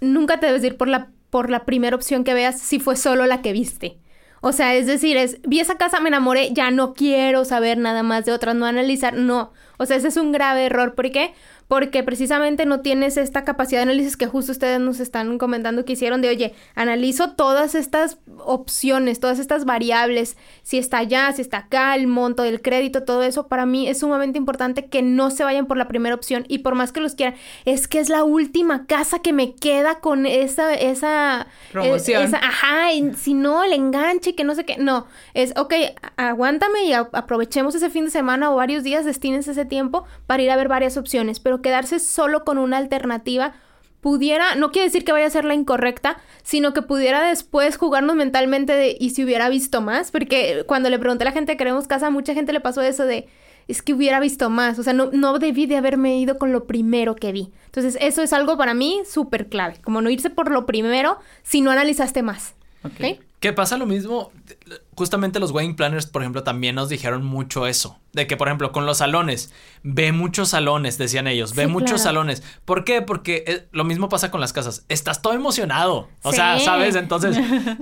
nunca 0.00 0.40
te 0.40 0.46
debes 0.46 0.64
ir 0.64 0.76
por 0.76 0.88
la, 0.88 1.08
por 1.30 1.50
la 1.50 1.64
primera 1.64 1.96
opción 1.96 2.24
que 2.24 2.34
veas 2.34 2.60
si 2.60 2.78
fue 2.78 2.96
solo 2.96 3.26
la 3.26 3.42
que 3.42 3.52
viste. 3.52 3.98
O 4.40 4.52
sea, 4.52 4.74
es 4.74 4.86
decir, 4.86 5.16
es, 5.16 5.40
vi 5.42 5.60
esa 5.60 5.76
casa, 5.76 6.00
me 6.00 6.08
enamoré, 6.08 6.52
ya 6.52 6.70
no 6.70 6.92
quiero 6.92 7.46
saber 7.46 7.78
nada 7.78 8.02
más 8.02 8.26
de 8.26 8.32
otras, 8.32 8.54
no 8.54 8.66
analizar, 8.66 9.14
no. 9.14 9.52
O 9.78 9.86
sea, 9.86 9.96
ese 9.96 10.08
es 10.08 10.18
un 10.18 10.32
grave 10.32 10.66
error. 10.66 10.94
¿Por 10.94 11.10
qué? 11.10 11.32
porque 11.32 11.32
precisamente 11.68 12.66
no 12.66 12.80
tienes 12.80 13.16
esta 13.16 13.44
capacidad 13.44 13.80
de 13.80 13.84
análisis 13.84 14.16
que 14.16 14.26
justo 14.26 14.52
ustedes 14.52 14.80
nos 14.80 15.00
están 15.00 15.38
comentando 15.38 15.84
que 15.84 15.94
hicieron 15.94 16.20
de, 16.20 16.28
oye, 16.28 16.54
analizo 16.74 17.32
todas 17.32 17.74
estas 17.74 18.18
opciones, 18.38 19.20
todas 19.20 19.38
estas 19.38 19.64
variables, 19.64 20.36
si 20.62 20.78
está 20.78 20.98
allá, 20.98 21.32
si 21.32 21.42
está 21.42 21.58
acá, 21.58 21.94
el 21.96 22.06
monto 22.06 22.42
del 22.42 22.62
crédito, 22.62 23.04
todo 23.04 23.22
eso, 23.22 23.48
para 23.48 23.66
mí 23.66 23.88
es 23.88 23.98
sumamente 23.98 24.38
importante 24.38 24.86
que 24.86 25.02
no 25.02 25.30
se 25.30 25.44
vayan 25.44 25.66
por 25.66 25.76
la 25.76 25.88
primera 25.88 26.14
opción 26.14 26.44
y 26.48 26.58
por 26.58 26.74
más 26.74 26.92
que 26.92 27.00
los 27.00 27.14
quieran, 27.14 27.34
es 27.64 27.88
que 27.88 27.98
es 27.98 28.08
la 28.08 28.24
última 28.24 28.86
casa 28.86 29.20
que 29.20 29.32
me 29.32 29.54
queda 29.54 30.00
con 30.00 30.26
esa, 30.26 30.74
esa, 30.74 31.46
promoción. 31.72 32.34
ajá, 32.34 32.88
si 33.16 33.34
no, 33.34 33.64
el 33.64 33.72
enganche, 33.72 34.34
que 34.34 34.44
no 34.44 34.54
sé 34.54 34.64
qué, 34.64 34.76
no, 34.76 35.06
es, 35.32 35.54
ok, 35.56 35.74
aguántame 36.16 36.84
y 36.84 36.92
aprovechemos 36.92 37.74
ese 37.74 37.90
fin 37.90 38.06
de 38.06 38.10
semana 38.10 38.50
o 38.50 38.56
varios 38.56 38.84
días, 38.84 39.04
destínense 39.04 39.52
ese 39.52 39.64
tiempo 39.64 40.04
para 40.26 40.42
ir 40.42 40.50
a 40.50 40.56
ver 40.56 40.68
varias 40.68 40.96
opciones, 40.96 41.40
pero 41.40 41.53
pero 41.54 41.62
quedarse 41.62 41.98
solo 42.00 42.44
con 42.44 42.58
una 42.58 42.78
alternativa 42.78 43.54
pudiera, 44.00 44.54
no 44.56 44.70
quiere 44.70 44.88
decir 44.88 45.04
que 45.04 45.12
vaya 45.12 45.26
a 45.26 45.30
ser 45.30 45.44
la 45.44 45.54
incorrecta, 45.54 46.18
sino 46.42 46.74
que 46.74 46.82
pudiera 46.82 47.22
después 47.22 47.76
jugarnos 47.76 48.16
mentalmente 48.16 48.74
de 48.74 48.96
y 48.98 49.10
si 49.10 49.24
hubiera 49.24 49.48
visto 49.48 49.80
más, 49.80 50.10
porque 50.10 50.64
cuando 50.66 50.90
le 50.90 50.98
pregunté 50.98 51.24
a 51.24 51.26
la 51.26 51.32
gente 51.32 51.52
que 51.52 51.58
queremos 51.58 51.86
casa, 51.86 52.10
mucha 52.10 52.34
gente 52.34 52.52
le 52.52 52.60
pasó 52.60 52.82
eso 52.82 53.06
de 53.06 53.28
es 53.66 53.80
que 53.80 53.94
hubiera 53.94 54.20
visto 54.20 54.50
más, 54.50 54.78
o 54.78 54.82
sea, 54.82 54.92
no, 54.92 55.10
no 55.12 55.38
debí 55.38 55.64
de 55.64 55.76
haberme 55.76 56.18
ido 56.18 56.36
con 56.36 56.52
lo 56.52 56.64
primero 56.66 57.16
que 57.16 57.32
vi. 57.32 57.50
Entonces, 57.66 57.96
eso 57.98 58.20
es 58.20 58.34
algo 58.34 58.58
para 58.58 58.74
mí 58.74 59.00
súper 59.08 59.48
clave, 59.48 59.76
como 59.82 60.02
no 60.02 60.10
irse 60.10 60.28
por 60.28 60.50
lo 60.50 60.66
primero 60.66 61.18
si 61.42 61.62
no 61.62 61.70
analizaste 61.70 62.22
más. 62.22 62.54
¿Ok? 62.82 63.20
Que 63.40 63.52
pasa 63.54 63.78
lo 63.78 63.86
mismo, 63.86 64.32
justamente 64.96 65.40
los 65.40 65.50
wedding 65.50 65.76
planners, 65.76 66.06
por 66.06 66.22
ejemplo, 66.22 66.42
también 66.42 66.74
nos 66.74 66.88
dijeron 66.88 67.24
mucho 67.24 67.66
eso, 67.66 67.98
de 68.12 68.26
que, 68.26 68.36
por 68.36 68.48
ejemplo, 68.48 68.72
con 68.72 68.86
los 68.86 68.98
salones, 68.98 69.52
ve 69.82 70.12
muchos 70.12 70.50
salones, 70.50 70.98
decían 70.98 71.26
ellos, 71.26 71.54
ve 71.54 71.66
muchos 71.66 72.02
salones. 72.02 72.42
¿Por 72.64 72.84
qué? 72.84 73.02
Porque 73.02 73.44
eh, 73.46 73.68
lo 73.72 73.84
mismo 73.84 74.08
pasa 74.08 74.30
con 74.30 74.40
las 74.40 74.52
casas, 74.52 74.84
estás 74.88 75.22
todo 75.22 75.32
emocionado, 75.32 76.08
o 76.22 76.32
sea, 76.32 76.58
¿sabes? 76.60 76.94
Entonces, 76.94 77.36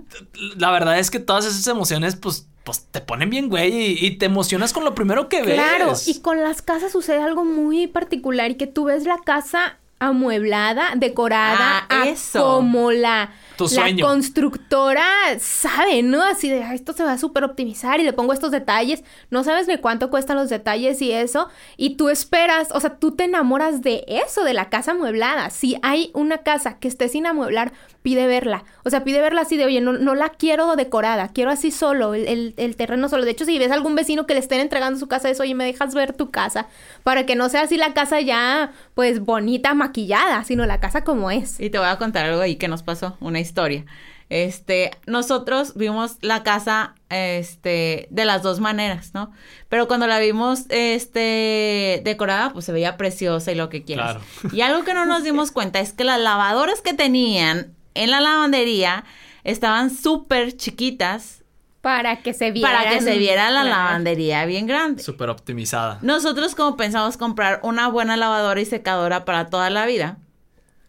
la 0.56 0.70
verdad 0.70 0.98
es 0.98 1.10
que 1.10 1.18
todas 1.18 1.44
esas 1.44 1.66
emociones, 1.66 2.16
pues, 2.16 2.48
pues 2.64 2.86
te 2.90 3.00
ponen 3.00 3.30
bien, 3.30 3.48
güey, 3.48 4.04
y, 4.04 4.18
te 4.18 4.26
emocionas 4.26 4.72
con 4.72 4.84
lo 4.84 4.94
primero 4.94 5.28
que 5.28 5.42
ves. 5.42 5.54
Claro, 5.54 5.92
y 6.06 6.20
con 6.20 6.40
las 6.40 6.62
casas 6.62 6.92
sucede 6.92 7.20
algo 7.20 7.44
muy 7.44 7.86
particular 7.86 8.50
y 8.50 8.54
que 8.54 8.66
tú 8.66 8.84
ves 8.84 9.04
la 9.04 9.18
casa 9.18 9.78
amueblada, 10.08 10.92
decorada, 10.96 11.86
ah, 11.88 12.04
como 12.32 12.92
la 12.92 13.30
la 13.70 13.94
constructora 14.00 15.04
sabe, 15.38 16.02
¿no? 16.02 16.22
Así 16.22 16.48
de, 16.48 16.60
esto 16.74 16.92
se 16.92 17.04
va 17.04 17.12
a 17.12 17.18
súper 17.18 17.44
optimizar 17.44 18.00
y 18.00 18.04
le 18.04 18.12
pongo 18.12 18.32
estos 18.32 18.50
detalles. 18.50 19.04
No 19.30 19.44
sabes 19.44 19.66
de 19.66 19.80
cuánto 19.80 20.10
cuestan 20.10 20.36
los 20.36 20.48
detalles 20.48 21.00
y 21.02 21.12
eso. 21.12 21.48
Y 21.76 21.96
tú 21.96 22.08
esperas, 22.08 22.68
o 22.72 22.80
sea, 22.80 22.96
tú 22.96 23.12
te 23.12 23.24
enamoras 23.24 23.82
de 23.82 24.04
eso, 24.08 24.44
de 24.44 24.54
la 24.54 24.68
casa 24.68 24.92
amueblada. 24.92 25.50
Si 25.50 25.76
hay 25.82 26.10
una 26.14 26.38
casa 26.38 26.78
que 26.78 26.88
esté 26.88 27.08
sin 27.08 27.26
amueblar, 27.26 27.72
pide 28.02 28.26
verla. 28.26 28.64
O 28.84 28.90
sea, 28.90 29.04
pide 29.04 29.20
verla 29.20 29.42
así 29.42 29.56
de, 29.56 29.64
oye, 29.64 29.80
no, 29.80 29.92
no 29.92 30.14
la 30.14 30.30
quiero 30.30 30.74
decorada, 30.76 31.28
quiero 31.28 31.50
así 31.50 31.70
solo, 31.70 32.14
el, 32.14 32.54
el, 32.56 32.76
terreno 32.76 33.08
solo. 33.08 33.24
De 33.24 33.30
hecho, 33.30 33.44
si 33.44 33.58
ves 33.58 33.70
algún 33.70 33.94
vecino 33.94 34.26
que 34.26 34.34
le 34.34 34.40
estén 34.40 34.60
entregando 34.60 34.98
su 34.98 35.06
casa, 35.06 35.30
eso, 35.30 35.44
oye, 35.44 35.54
me 35.54 35.64
dejas 35.64 35.94
ver 35.94 36.12
tu 36.12 36.30
casa. 36.30 36.66
Para 37.04 37.26
que 37.26 37.36
no 37.36 37.48
sea 37.48 37.62
así 37.62 37.76
la 37.76 37.94
casa 37.94 38.20
ya, 38.20 38.72
pues, 38.94 39.20
bonita, 39.20 39.74
maquillada, 39.74 40.44
sino 40.44 40.66
la 40.66 40.80
casa 40.80 41.04
como 41.04 41.30
es. 41.30 41.60
Y 41.60 41.70
te 41.70 41.78
voy 41.78 41.88
a 41.88 41.98
contar 41.98 42.26
algo 42.26 42.40
ahí 42.40 42.56
que 42.56 42.68
nos 42.68 42.82
pasó, 42.82 43.16
una 43.20 43.40
historia. 43.40 43.84
Este, 44.32 44.92
nosotros 45.06 45.74
vimos 45.74 46.16
la 46.22 46.42
casa, 46.42 46.94
este, 47.10 48.06
de 48.08 48.24
las 48.24 48.42
dos 48.42 48.60
maneras, 48.60 49.12
¿no? 49.12 49.30
Pero 49.68 49.86
cuando 49.86 50.06
la 50.06 50.18
vimos, 50.20 50.64
este, 50.70 52.00
decorada, 52.02 52.50
pues 52.50 52.64
se 52.64 52.72
veía 52.72 52.96
preciosa 52.96 53.52
y 53.52 53.56
lo 53.56 53.68
que 53.68 53.82
quieras. 53.82 54.16
Y 54.50 54.62
algo 54.62 54.84
que 54.84 54.94
no 54.94 55.04
nos 55.04 55.22
dimos 55.22 55.50
cuenta 55.52 55.80
es 55.80 55.92
que 55.92 56.04
las 56.04 56.18
lavadoras 56.18 56.80
que 56.80 56.94
tenían 56.94 57.74
en 57.92 58.10
la 58.10 58.22
lavandería 58.22 59.04
estaban 59.44 59.90
súper 59.90 60.56
chiquitas. 60.56 61.41
Para 61.82 62.22
que 62.22 62.32
se 62.32 62.52
viera. 62.52 62.70
Para 62.70 62.90
que 62.90 63.00
se 63.02 63.18
viera 63.18 63.50
la 63.50 63.64
lavandería 63.64 64.46
bien 64.46 64.66
grande. 64.66 65.02
Súper 65.02 65.28
optimizada. 65.28 65.98
Nosotros 66.00 66.54
como 66.54 66.76
pensamos 66.76 67.16
comprar 67.16 67.60
una 67.62 67.88
buena 67.88 68.16
lavadora 68.16 68.60
y 68.60 68.64
secadora 68.64 69.24
para 69.24 69.50
toda 69.50 69.68
la 69.68 69.84
vida, 69.84 70.16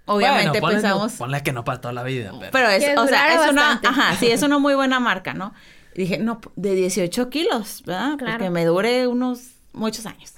Obviamente 0.05 0.61
pensamos. 0.61 1.13
ponle 1.13 1.41
que 1.43 1.51
no 1.51 1.63
para 1.63 1.81
toda 1.81 1.93
la 1.93 2.03
vida. 2.03 2.31
Pero, 2.51 2.69
es, 2.69 2.97
o 2.97 3.07
sea, 3.07 3.33
es 3.33 3.51
una. 3.51 3.81
Ajá, 3.83 4.15
sí, 4.17 4.29
es 4.29 4.43
una 4.43 4.59
muy 4.59 4.75
buena 4.75 4.99
marca, 4.99 5.33
¿no? 5.33 5.53
Y 5.95 6.01
dije, 6.01 6.17
no, 6.19 6.41
de 6.55 6.75
18 6.75 7.29
kilos, 7.29 7.83
¿verdad? 7.85 8.17
Claro. 8.17 8.33
Porque 8.33 8.49
me 8.49 8.65
dure 8.65 9.07
unos 9.07 9.51
muchos 9.71 10.05
años. 10.05 10.33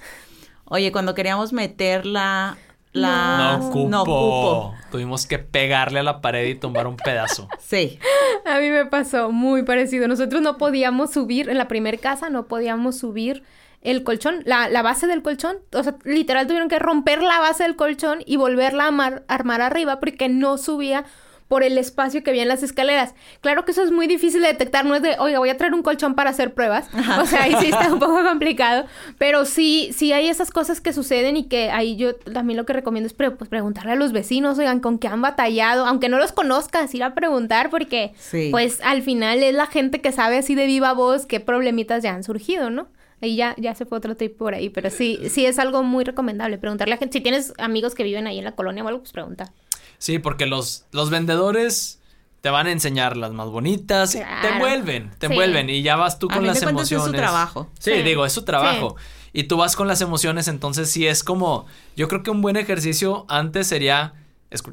Oye, 0.64 0.90
cuando 0.92 1.14
queríamos 1.14 1.52
meter 1.52 2.06
la. 2.06 2.56
La... 2.96 3.58
No, 3.58 3.70
cupo. 3.70 3.88
no 3.88 4.04
cupo. 4.04 4.74
Tuvimos 4.90 5.26
que 5.26 5.38
pegarle 5.38 6.00
a 6.00 6.02
la 6.02 6.20
pared 6.20 6.46
y 6.46 6.54
tomar 6.54 6.86
un 6.86 6.96
pedazo. 6.96 7.48
Sí. 7.60 7.98
A 8.44 8.60
mí 8.60 8.70
me 8.70 8.86
pasó 8.86 9.30
muy 9.32 9.64
parecido. 9.64 10.06
Nosotros 10.06 10.40
no 10.40 10.56
podíamos 10.56 11.12
subir, 11.12 11.48
en 11.48 11.58
la 11.58 11.66
primera 11.66 11.98
casa 11.98 12.30
no 12.30 12.46
podíamos 12.46 12.96
subir 12.96 13.42
el 13.82 14.04
colchón, 14.04 14.42
la, 14.44 14.68
la, 14.68 14.82
base 14.82 15.06
del 15.06 15.22
colchón. 15.22 15.58
O 15.72 15.82
sea, 15.82 15.96
literal 16.04 16.46
tuvieron 16.46 16.68
que 16.68 16.78
romper 16.78 17.22
la 17.22 17.40
base 17.40 17.64
del 17.64 17.76
colchón 17.76 18.20
y 18.24 18.36
volverla 18.36 18.84
a 18.84 19.34
armar 19.34 19.60
arriba 19.60 20.00
porque 20.00 20.28
no 20.28 20.58
subía 20.58 21.04
por 21.48 21.62
el 21.62 21.78
espacio 21.78 22.22
que 22.22 22.30
había 22.30 22.42
en 22.42 22.48
las 22.48 22.62
escaleras. 22.62 23.14
Claro 23.40 23.64
que 23.64 23.72
eso 23.72 23.82
es 23.82 23.92
muy 23.92 24.06
difícil 24.06 24.42
de 24.42 24.48
detectar, 24.48 24.84
no 24.84 24.94
es 24.94 25.02
de, 25.02 25.16
oiga, 25.18 25.38
voy 25.38 25.48
a 25.48 25.56
traer 25.56 25.74
un 25.74 25.82
colchón 25.82 26.14
para 26.14 26.30
hacer 26.30 26.54
pruebas. 26.54 26.88
O 27.20 27.26
sea, 27.26 27.44
ahí 27.44 27.54
sí 27.60 27.66
está 27.66 27.92
un 27.92 27.98
poco 28.00 28.22
complicado, 28.24 28.86
pero 29.18 29.44
sí, 29.44 29.90
sí 29.94 30.12
hay 30.12 30.28
esas 30.28 30.50
cosas 30.50 30.80
que 30.80 30.92
suceden 30.92 31.36
y 31.36 31.44
que 31.44 31.70
ahí 31.70 31.96
yo 31.96 32.16
también 32.16 32.56
lo 32.56 32.66
que 32.66 32.72
recomiendo 32.72 33.06
es 33.06 33.14
pues, 33.14 33.48
preguntarle 33.48 33.92
a 33.92 33.96
los 33.96 34.12
vecinos, 34.12 34.58
oigan, 34.58 34.80
con 34.80 34.98
qué 34.98 35.08
han 35.08 35.22
batallado, 35.22 35.86
aunque 35.86 36.08
no 36.08 36.18
los 36.18 36.32
conozcas, 36.32 36.94
ir 36.94 37.04
a 37.04 37.14
preguntar 37.14 37.70
porque 37.70 38.12
pues 38.50 38.80
al 38.82 39.02
final 39.02 39.42
es 39.42 39.54
la 39.54 39.66
gente 39.66 40.00
que 40.00 40.12
sabe 40.12 40.38
así 40.38 40.54
de 40.54 40.66
viva 40.66 40.92
voz 40.92 41.26
qué 41.26 41.40
problemitas 41.40 42.02
ya 42.02 42.14
han 42.14 42.24
surgido, 42.24 42.70
¿no? 42.70 42.88
Y 43.20 43.36
ya, 43.36 43.54
ya 43.56 43.74
se 43.74 43.86
fue 43.86 43.96
otro 43.96 44.14
tip 44.16 44.36
por 44.36 44.54
ahí, 44.54 44.68
pero 44.68 44.90
sí, 44.90 45.18
sí 45.30 45.46
es 45.46 45.58
algo 45.58 45.82
muy 45.82 46.04
recomendable. 46.04 46.58
Preguntarle 46.58 46.94
a 46.94 46.98
gente, 46.98 47.16
si 47.16 47.22
tienes 47.22 47.54
amigos 47.56 47.94
que 47.94 48.02
viven 48.02 48.26
ahí 48.26 48.38
en 48.38 48.44
la 48.44 48.52
colonia 48.52 48.84
o 48.84 48.88
algo, 48.88 49.00
pues 49.00 49.12
pregunta. 49.12 49.52
Sí, 49.98 50.18
porque 50.18 50.46
los, 50.46 50.86
los 50.92 51.10
vendedores 51.10 52.00
te 52.40 52.50
van 52.50 52.68
a 52.68 52.70
enseñar 52.70 53.16
las 53.16 53.32
más 53.32 53.48
bonitas, 53.48 54.12
te 54.12 54.48
envuelven, 54.48 55.10
te 55.18 55.26
envuelven 55.26 55.68
y 55.68 55.82
ya 55.82 55.96
vas 55.96 56.18
tú 56.18 56.28
con 56.28 56.46
las 56.46 56.62
emociones. 56.62 57.06
Es 57.06 57.10
su 57.10 57.16
trabajo. 57.16 57.70
Sí, 57.80 57.90
digo, 58.02 58.24
es 58.24 58.32
su 58.32 58.44
trabajo. 58.44 58.94
Y 59.32 59.44
tú 59.44 59.56
vas 59.56 59.76
con 59.76 59.88
las 59.88 60.00
emociones, 60.00 60.48
entonces 60.48 60.90
sí 60.90 61.06
es 61.06 61.24
como, 61.24 61.66
yo 61.96 62.08
creo 62.08 62.22
que 62.22 62.30
un 62.30 62.42
buen 62.42 62.56
ejercicio 62.56 63.26
antes 63.28 63.66
sería, 63.66 64.14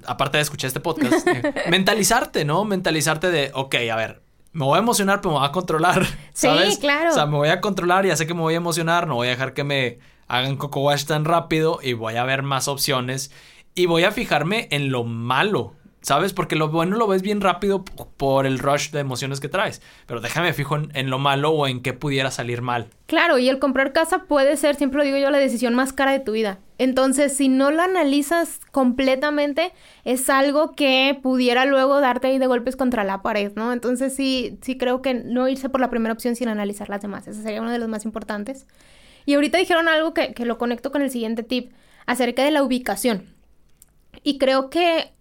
aparte 0.06 0.38
de 0.38 0.44
escuchar 0.44 0.68
este 0.68 0.80
podcast, 0.80 1.28
eh, 1.28 1.54
mentalizarte, 1.70 2.46
¿no? 2.46 2.64
Mentalizarte 2.64 3.32
de, 3.32 3.52
ok, 3.54 3.76
a 3.92 3.96
ver, 3.96 4.22
me 4.52 4.66
voy 4.66 4.78
a 4.78 4.80
emocionar, 4.80 5.20
pero 5.20 5.34
me 5.34 5.40
voy 5.40 5.48
a 5.50 5.52
controlar. 5.52 6.06
¿sabes? 6.34 6.76
Sí, 6.76 6.80
claro. 6.80 7.10
O 7.10 7.14
sea, 7.14 7.26
me 7.26 7.38
voy 7.38 7.50
a 7.50 7.60
controlar, 7.60 8.06
ya 8.06 8.16
sé 8.16 8.28
que 8.28 8.34
me 8.36 8.42
voy 8.42 8.54
a 8.54 8.58
emocionar, 8.58 9.08
no 9.08 9.16
voy 9.16 9.28
a 9.28 9.32
dejar 9.32 9.54
que 9.54 9.64
me 9.64 9.98
hagan 10.28 10.56
coco 10.58 10.82
wash 10.82 11.06
tan 11.06 11.26
rápido 11.26 11.80
y 11.82 11.94
voy 11.94 12.16
a 12.16 12.24
ver 12.24 12.44
más 12.44 12.68
opciones 12.68 13.32
y 13.76 13.86
voy 13.86 14.04
a 14.04 14.12
fijarme 14.12 14.68
en 14.72 14.92
lo 14.92 15.04
malo, 15.04 15.74
¿sabes? 16.02 16.34
Porque 16.34 16.56
lo 16.56 16.70
bueno 16.70 16.98
lo 16.98 17.08
ves 17.08 17.22
bien 17.22 17.42
rápido 17.42 17.84
por 17.84 18.46
el 18.46 18.60
rush 18.60 18.92
de 18.92 19.00
emociones 19.00 19.40
que 19.40 19.50
traes. 19.50 19.82
Pero 20.06 20.22
déjame 20.22 20.54
fijo 20.54 20.78
en, 20.78 21.10
lo 21.10 21.18
malo 21.18 21.52
o 21.52 21.66
en 21.66 21.82
qué 21.82 21.94
pudiera 21.94 22.30
salir 22.30 22.62
mal. 22.62 22.90
Claro, 23.08 23.40
y 23.40 23.50
el 23.50 23.60
comprar 23.60 23.94
casa 23.94 24.26
puede 24.26 24.58
ser, 24.58 24.76
siempre 24.76 25.00
lo 25.00 25.06
digo 25.06 25.18
yo, 25.18 25.32
la 25.32 25.38
decisión 25.38 25.74
más 25.74 25.94
cara 25.94 26.12
de 26.12 26.20
tu 26.20 26.34
vida. 26.34 26.60
Entonces, 26.78 27.36
si 27.36 27.50
no 27.50 27.72
lo 27.72 27.82
analizas 27.82 28.60
completamente, 28.72 29.72
es 30.04 30.30
algo 30.30 30.74
que 30.74 31.18
pudiera 31.22 31.66
luego 31.66 32.02
darte 32.02 32.28
ahí 32.28 32.38
de 32.38 32.48
golpes 32.48 32.76
contra 32.76 33.04
la 33.04 33.22
pared, 33.22 33.54
¿no? 33.56 33.74
Entonces, 33.74 34.16
sí, 34.16 34.60
sí 34.62 34.78
creo 34.78 35.02
que 35.02 35.14
no 35.14 35.48
irse 35.48 35.70
por 35.70 35.82
la 35.82 35.90
primera 35.90 36.14
opción 36.14 36.36
sin 36.36 36.50
analizar 36.50 36.90
las 36.90 37.02
demás. 37.02 37.28
Ese 37.28 37.42
sería 37.42 37.62
uno 37.62 37.72
de 37.72 37.80
los 37.80 37.88
más 37.88 38.06
importantes. 38.06 38.68
Y 39.26 39.36
ahorita 39.36 39.58
dijeron 39.58 39.88
algo 39.88 40.14
que, 40.14 40.34
que 40.34 40.46
lo 40.46 40.58
conecto 40.58 40.92
con 40.92 41.02
el 41.02 41.10
siguiente 41.10 41.44
tip, 41.44 41.72
acerca 42.06 42.44
de 42.44 42.52
la 42.52 42.64
ubicación. 42.64 43.33
Y 44.22 44.38
creo 44.38 44.70
que 44.70 45.14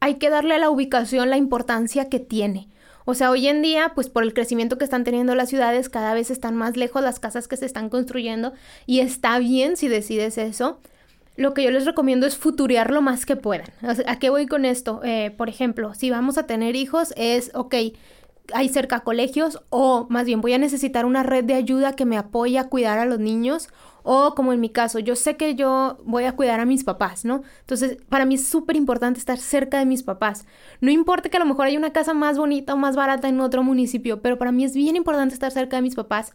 hay 0.00 0.16
que 0.16 0.30
darle 0.30 0.54
a 0.54 0.58
la 0.58 0.70
ubicación 0.70 1.30
la 1.30 1.36
importancia 1.36 2.08
que 2.08 2.20
tiene. 2.20 2.68
O 3.04 3.14
sea, 3.14 3.30
hoy 3.30 3.46
en 3.46 3.62
día, 3.62 3.92
pues 3.94 4.08
por 4.08 4.24
el 4.24 4.34
crecimiento 4.34 4.78
que 4.78 4.84
están 4.84 5.04
teniendo 5.04 5.34
las 5.36 5.48
ciudades, 5.48 5.88
cada 5.88 6.12
vez 6.12 6.30
están 6.30 6.56
más 6.56 6.76
lejos 6.76 7.02
las 7.02 7.20
casas 7.20 7.46
que 7.46 7.56
se 7.56 7.64
están 7.64 7.88
construyendo 7.88 8.52
y 8.84 8.98
está 8.98 9.38
bien 9.38 9.76
si 9.76 9.86
decides 9.86 10.38
eso. 10.38 10.80
Lo 11.36 11.54
que 11.54 11.62
yo 11.62 11.70
les 11.70 11.84
recomiendo 11.84 12.26
es 12.26 12.36
futurear 12.36 12.90
lo 12.90 13.02
más 13.02 13.24
que 13.24 13.36
puedan. 13.36 13.68
¿A 14.06 14.18
qué 14.18 14.28
voy 14.28 14.46
con 14.46 14.64
esto? 14.64 15.02
Eh, 15.04 15.32
por 15.36 15.48
ejemplo, 15.48 15.94
si 15.94 16.10
vamos 16.10 16.36
a 16.36 16.46
tener 16.46 16.74
hijos, 16.74 17.12
es, 17.16 17.52
ok, 17.54 17.74
hay 18.52 18.68
cerca 18.68 19.00
colegios 19.00 19.60
o 19.70 20.06
más 20.08 20.26
bien 20.26 20.40
voy 20.40 20.54
a 20.54 20.58
necesitar 20.58 21.04
una 21.04 21.22
red 21.22 21.44
de 21.44 21.54
ayuda 21.54 21.94
que 21.94 22.04
me 22.04 22.16
apoye 22.16 22.58
a 22.58 22.68
cuidar 22.68 22.98
a 22.98 23.04
los 23.04 23.18
niños 23.18 23.68
o 24.08 24.36
como 24.36 24.52
en 24.52 24.60
mi 24.60 24.70
caso, 24.70 25.00
yo 25.00 25.16
sé 25.16 25.36
que 25.36 25.56
yo 25.56 25.98
voy 26.04 26.24
a 26.24 26.32
cuidar 26.36 26.60
a 26.60 26.64
mis 26.64 26.84
papás, 26.84 27.24
¿no? 27.24 27.42
Entonces, 27.60 27.98
para 28.08 28.24
mí 28.24 28.36
es 28.36 28.46
súper 28.46 28.76
importante 28.76 29.18
estar 29.18 29.36
cerca 29.36 29.80
de 29.80 29.84
mis 29.84 30.04
papás. 30.04 30.46
No 30.80 30.92
importa 30.92 31.28
que 31.28 31.36
a 31.38 31.40
lo 31.40 31.46
mejor 31.46 31.66
haya 31.66 31.76
una 31.76 31.92
casa 31.92 32.14
más 32.14 32.38
bonita 32.38 32.74
o 32.74 32.76
más 32.76 32.94
barata 32.94 33.28
en 33.28 33.40
otro 33.40 33.64
municipio, 33.64 34.22
pero 34.22 34.38
para 34.38 34.52
mí 34.52 34.64
es 34.64 34.74
bien 34.74 34.94
importante 34.94 35.34
estar 35.34 35.50
cerca 35.50 35.74
de 35.74 35.82
mis 35.82 35.96
papás. 35.96 36.34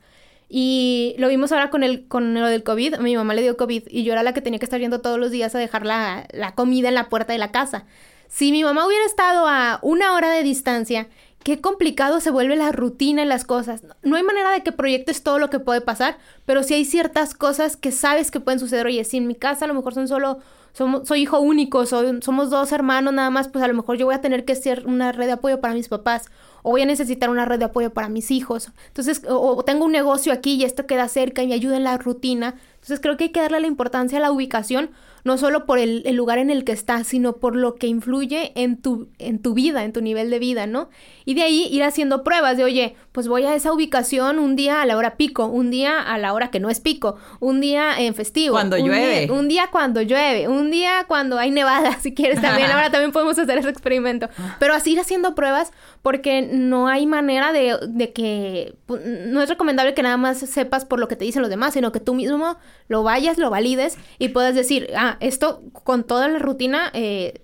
Y 0.50 1.16
lo 1.18 1.30
vimos 1.30 1.54
ahora 1.54 1.70
con, 1.70 1.84
el, 1.84 2.10
con 2.10 2.34
lo 2.34 2.48
del 2.48 2.64
COVID. 2.64 2.98
Mi 2.98 3.16
mamá 3.16 3.34
le 3.34 3.42
dio 3.42 3.56
COVID 3.56 3.84
y 3.88 4.04
yo 4.04 4.12
era 4.12 4.22
la 4.22 4.34
que 4.34 4.42
tenía 4.42 4.60
que 4.60 4.66
estar 4.66 4.82
yendo 4.82 5.00
todos 5.00 5.18
los 5.18 5.32
días 5.32 5.56
a 5.56 5.60
dejar 5.60 5.86
la, 5.86 6.28
la 6.34 6.54
comida 6.56 6.90
en 6.90 6.96
la 6.96 7.08
puerta 7.08 7.32
de 7.32 7.40
la 7.40 7.54
casa. 7.54 7.86
Si 8.28 8.52
mi 8.52 8.66
mamá 8.66 8.86
hubiera 8.86 9.06
estado 9.06 9.48
a 9.48 9.80
una 9.82 10.14
hora 10.14 10.30
de 10.30 10.44
distancia 10.44 11.08
qué 11.44 11.60
complicado 11.60 12.20
se 12.20 12.32
vuelve 12.32 12.56
la 12.56 12.72
rutina 12.72 13.24
y 13.24 13.26
las 13.26 13.46
cosas. 13.46 13.84
No 14.04 14.16
hay 14.16 14.24
manera 14.24 14.52
de 14.52 14.64
que 14.64 14.72
proyectes 14.72 15.24
todo 15.24 15.40
lo 15.40 15.50
que 15.50 15.60
puede 15.60 15.82
pasar, 15.82 16.18
pero 16.46 16.64
sí 16.64 16.74
hay 16.74 16.86
ciertas 16.86 17.34
cosas 17.34 17.78
que 17.78 17.92
sabes 17.92 18.32
que 18.32 18.40
pueden 18.40 18.60
suceder. 18.60 18.86
Oye, 18.86 19.04
si 19.04 19.18
en 19.18 19.28
mi 19.28 19.36
casa 19.36 19.66
a 19.66 19.68
lo 19.68 19.74
mejor 19.74 19.94
son 19.94 20.08
solo, 20.08 20.40
somos, 20.74 21.08
soy 21.08 21.22
hijo 21.22 21.40
único, 21.40 21.86
somos 21.86 22.50
dos 22.50 22.72
hermanos 22.72 23.14
nada 23.14 23.30
más, 23.30 23.48
pues 23.48 23.64
a 23.64 23.68
lo 23.68 23.74
mejor 23.74 23.98
yo 23.98 24.06
voy 24.06 24.16
a 24.16 24.22
tener 24.22 24.46
que 24.46 24.56
ser 24.56 24.86
una 24.86 25.12
red 25.12 25.26
de 25.26 25.34
apoyo 25.34 25.60
para 25.60 25.74
mis 25.74 25.88
papás 25.88 26.30
o 26.64 26.72
voy 26.72 26.82
a 26.82 26.86
necesitar 26.86 27.30
una 27.30 27.46
red 27.46 27.60
de 27.60 27.66
apoyo 27.66 27.92
para 27.92 28.10
mis 28.10 28.32
hijos. 28.32 28.70
Entonces, 28.88 29.24
o, 29.28 29.64
tengo 29.64 29.86
un 29.86 29.92
negocio 29.92 30.32
aquí 30.34 30.54
y 30.54 30.64
esto 30.64 30.86
queda 30.86 31.08
cerca 31.08 31.42
y 31.44 31.48
me 31.48 31.56
ayuda 31.56 31.78
en 31.78 31.84
la 31.84 31.98
rutina. 31.98 32.56
Entonces 32.76 33.00
creo 33.00 33.18
que 33.18 33.26
hay 33.26 33.30
que 33.32 33.42
darle 33.42 33.60
la 33.60 33.68
importancia 33.68 34.20
a 34.20 34.22
la 34.22 34.32
ubicación, 34.32 34.92
no 35.24 35.38
solo 35.38 35.66
por 35.66 35.80
el, 35.80 36.04
lugar 36.16 36.38
en 36.38 36.50
el 36.50 36.64
que 36.64 36.72
estás, 36.72 37.08
sino 37.08 37.38
por 37.38 37.56
lo 37.56 37.76
que 37.76 37.88
influye 37.88 38.52
en 38.56 38.82
tu, 38.82 39.10
en 39.20 39.40
tu 39.40 39.54
vida, 39.54 39.84
en 39.84 39.94
tu 39.94 40.02
nivel 40.02 40.30
de 40.30 40.40
vida, 40.40 40.68
¿no? 40.68 40.90
Y 41.26 41.34
de 41.34 41.44
ahí 41.44 41.68
ir 41.72 41.84
haciendo 41.84 42.24
pruebas 42.24 42.58
de, 42.58 42.64
oye, 42.64 42.96
pues 43.12 43.28
voy 43.28 43.44
a 43.44 43.56
esa 43.56 43.74
ubicación 43.74 44.40
un 44.40 44.56
día 44.56 44.82
a 44.82 44.86
la 44.86 44.96
hora 44.96 45.18
pico, 45.18 45.46
un 45.48 45.70
día 45.70 46.00
a 46.00 46.18
la 46.18 46.34
hora 46.34 46.50
que 46.50 46.60
no 46.60 46.70
es 46.70 46.80
pico, 46.80 47.18
un 47.40 47.60
día 47.60 48.00
en 48.00 48.16
festivo. 48.16 48.54
Cuando 48.54 48.78
llueve. 48.78 49.30
un 49.32 49.48
día 49.48 49.68
cuando 49.72 50.02
llueve, 50.02 50.48
un 50.48 50.72
día 50.72 51.06
cuando 51.08 51.38
hay 51.38 51.52
nevada, 51.52 51.98
si 52.02 52.14
quieres 52.14 52.42
también. 52.42 52.72
Ahora 52.72 52.90
también 52.92 53.12
podemos 53.12 53.38
hacer 53.38 53.58
ese 53.58 53.70
experimento. 53.70 54.30
Pero 54.60 54.74
así 54.74 54.94
ir 54.94 55.00
haciendo 55.00 55.36
pruebas 55.36 55.72
porque 56.02 56.42
no 56.42 56.88
hay 56.88 57.06
manera 57.06 57.52
de, 57.52 57.78
de 57.88 58.14
que... 58.14 58.76
No 58.88 59.42
es 59.42 59.50
recomendable 59.50 59.94
que 59.94 60.04
nada 60.04 60.18
más 60.18 60.40
sepas 60.40 60.86
por 60.86 61.00
lo 61.00 61.08
que 61.08 61.16
te 61.16 61.26
dicen 61.26 61.42
los 61.42 61.52
demás, 61.52 61.74
sino 61.74 61.92
que 61.92 62.00
tú 62.00 62.14
mismo 62.14 62.58
lo 62.88 63.04
vayas, 63.04 63.38
lo 63.38 63.50
valides 63.50 63.98
y 64.20 64.30
puedas 64.30 64.56
decir, 64.56 64.90
ah, 64.96 65.18
esto 65.20 65.64
con 65.84 66.04
toda 66.04 66.28
la 66.28 66.40
rutina... 66.40 66.92
Eh, 66.94 67.42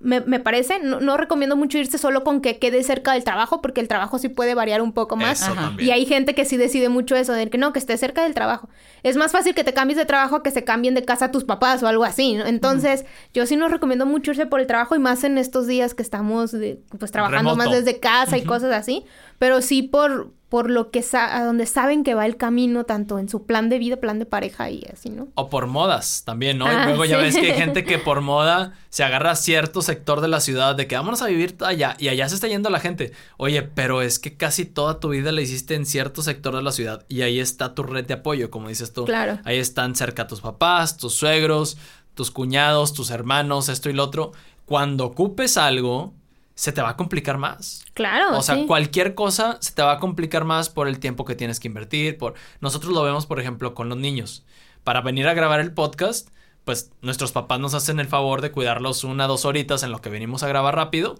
me, 0.00 0.40
parece, 0.40 0.80
no, 0.80 1.16
recomiendo 1.16 1.56
mucho 1.56 1.78
irse 1.78 1.98
solo 1.98 2.24
con 2.24 2.40
que 2.40 2.58
quede 2.58 2.82
cerca 2.82 3.12
del 3.12 3.24
trabajo, 3.24 3.60
porque 3.60 3.80
el 3.80 3.88
trabajo 3.88 4.18
sí 4.18 4.28
puede 4.28 4.54
variar 4.54 4.82
un 4.82 4.92
poco 4.92 5.16
más. 5.16 5.50
Y 5.78 5.90
hay 5.90 6.06
gente 6.06 6.34
que 6.34 6.44
sí 6.44 6.56
decide 6.56 6.88
mucho 6.88 7.16
eso, 7.16 7.32
de 7.32 7.48
que 7.50 7.58
no, 7.58 7.72
que 7.72 7.78
esté 7.78 7.96
cerca 7.96 8.22
del 8.22 8.34
trabajo. 8.34 8.68
Es 9.02 9.16
más 9.16 9.32
fácil 9.32 9.54
que 9.54 9.64
te 9.64 9.74
cambies 9.74 9.98
de 9.98 10.06
trabajo 10.06 10.42
que 10.42 10.50
se 10.50 10.64
cambien 10.64 10.94
de 10.94 11.04
casa 11.04 11.30
tus 11.30 11.44
papás 11.44 11.82
o 11.82 11.88
algo 11.88 12.04
así, 12.04 12.36
Entonces, 12.46 13.04
yo 13.32 13.46
sí 13.46 13.56
no 13.56 13.68
recomiendo 13.68 14.06
mucho 14.06 14.30
irse 14.30 14.46
por 14.46 14.60
el 14.60 14.66
trabajo 14.66 14.94
y 14.96 14.98
más 14.98 15.24
en 15.24 15.38
estos 15.38 15.66
días 15.66 15.94
que 15.94 16.02
estamos 16.02 16.54
pues 16.98 17.10
trabajando 17.10 17.56
más 17.56 17.70
desde 17.70 18.00
casa 18.00 18.36
y 18.36 18.44
cosas 18.44 18.72
así, 18.72 19.04
pero 19.38 19.62
sí 19.62 19.82
por 19.82 20.32
por 20.54 20.70
lo 20.70 20.92
que 20.92 21.04
a 21.14 21.44
donde 21.44 21.66
saben 21.66 22.04
que 22.04 22.14
va 22.14 22.26
el 22.26 22.36
camino, 22.36 22.84
tanto 22.84 23.18
en 23.18 23.28
su 23.28 23.44
plan 23.44 23.68
de 23.68 23.80
vida, 23.80 23.96
plan 23.96 24.20
de 24.20 24.24
pareja 24.24 24.70
y 24.70 24.84
así, 24.84 25.10
¿no? 25.10 25.26
O 25.34 25.50
por 25.50 25.66
modas 25.66 26.22
también, 26.24 26.58
¿no? 26.58 26.66
y 26.66 26.76
ah, 26.76 26.84
luego 26.86 27.04
ya 27.04 27.16
ves 27.16 27.34
que 27.34 27.50
hay 27.50 27.58
gente 27.58 27.82
que 27.82 27.98
por 27.98 28.20
moda 28.20 28.74
se 28.88 29.02
agarra 29.02 29.32
a 29.32 29.34
cierto 29.34 29.82
sector 29.82 30.20
de 30.20 30.28
la 30.28 30.38
ciudad 30.38 30.76
de 30.76 30.86
que 30.86 30.94
vámonos 30.94 31.22
a 31.22 31.26
vivir 31.26 31.56
allá 31.58 31.96
y 31.98 32.06
allá 32.06 32.28
se 32.28 32.36
está 32.36 32.46
yendo 32.46 32.70
la 32.70 32.78
gente. 32.78 33.10
Oye, 33.36 33.62
pero 33.62 34.00
es 34.00 34.20
que 34.20 34.36
casi 34.36 34.64
toda 34.64 35.00
tu 35.00 35.08
vida 35.08 35.32
la 35.32 35.40
hiciste 35.40 35.74
en 35.74 35.86
cierto 35.86 36.22
sector 36.22 36.54
de 36.54 36.62
la 36.62 36.70
ciudad 36.70 37.04
y 37.08 37.22
ahí 37.22 37.40
está 37.40 37.74
tu 37.74 37.82
red 37.82 38.06
de 38.06 38.14
apoyo, 38.14 38.48
como 38.48 38.68
dices 38.68 38.92
tú. 38.92 39.06
Claro. 39.06 39.40
Ahí 39.42 39.58
están 39.58 39.96
cerca 39.96 40.28
tus 40.28 40.40
papás, 40.40 40.98
tus 40.98 41.14
suegros, 41.14 41.78
tus 42.14 42.30
cuñados, 42.30 42.92
tus 42.92 43.10
hermanos, 43.10 43.68
esto 43.68 43.90
y 43.90 43.92
lo 43.92 44.04
otro. 44.04 44.30
Cuando 44.66 45.04
ocupes 45.04 45.56
algo, 45.56 46.14
se 46.54 46.72
te 46.72 46.82
va 46.82 46.90
a 46.90 46.96
complicar 46.96 47.38
más. 47.38 47.84
Claro. 47.94 48.38
O 48.38 48.42
sea, 48.42 48.66
cualquier 48.66 49.14
cosa 49.14 49.58
se 49.60 49.72
te 49.72 49.82
va 49.82 49.92
a 49.92 49.98
complicar 49.98 50.44
más 50.44 50.68
por 50.70 50.86
el 50.88 51.00
tiempo 51.00 51.24
que 51.24 51.34
tienes 51.34 51.58
que 51.58 51.68
invertir. 51.68 52.16
Por... 52.16 52.34
Nosotros 52.60 52.92
lo 52.92 53.02
vemos, 53.02 53.26
por 53.26 53.40
ejemplo, 53.40 53.74
con 53.74 53.88
los 53.88 53.98
niños. 53.98 54.44
Para 54.84 55.00
venir 55.00 55.26
a 55.26 55.34
grabar 55.34 55.60
el 55.60 55.72
podcast, 55.72 56.28
pues 56.64 56.92
nuestros 57.02 57.32
papás 57.32 57.58
nos 57.58 57.74
hacen 57.74 57.98
el 57.98 58.06
favor 58.06 58.40
de 58.40 58.52
cuidarlos 58.52 59.02
una, 59.02 59.26
dos 59.26 59.44
horitas 59.44 59.82
en 59.82 59.90
lo 59.90 60.00
que 60.00 60.10
venimos 60.10 60.42
a 60.42 60.48
grabar 60.48 60.76
rápido. 60.76 61.18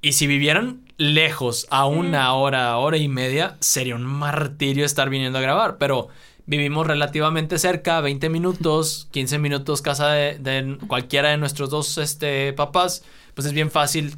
Y 0.00 0.12
si 0.12 0.26
vivieran 0.26 0.82
lejos 0.98 1.66
a 1.70 1.86
una 1.86 2.32
hora, 2.34 2.76
hora 2.76 2.96
y 2.96 3.08
media, 3.08 3.56
sería 3.60 3.96
un 3.96 4.04
martirio 4.04 4.84
estar 4.84 5.08
viniendo 5.10 5.38
a 5.38 5.42
grabar. 5.42 5.78
Pero 5.78 6.08
vivimos 6.46 6.86
relativamente 6.86 7.58
cerca, 7.58 8.00
20 8.00 8.28
minutos, 8.28 9.08
15 9.12 9.38
minutos 9.38 9.82
casa 9.82 10.10
de, 10.10 10.38
de 10.38 10.78
cualquiera 10.86 11.30
de 11.30 11.38
nuestros 11.38 11.70
dos 11.70 11.98
este, 11.98 12.52
papás, 12.52 13.02
pues 13.34 13.48
es 13.48 13.52
bien 13.52 13.72
fácil 13.72 14.16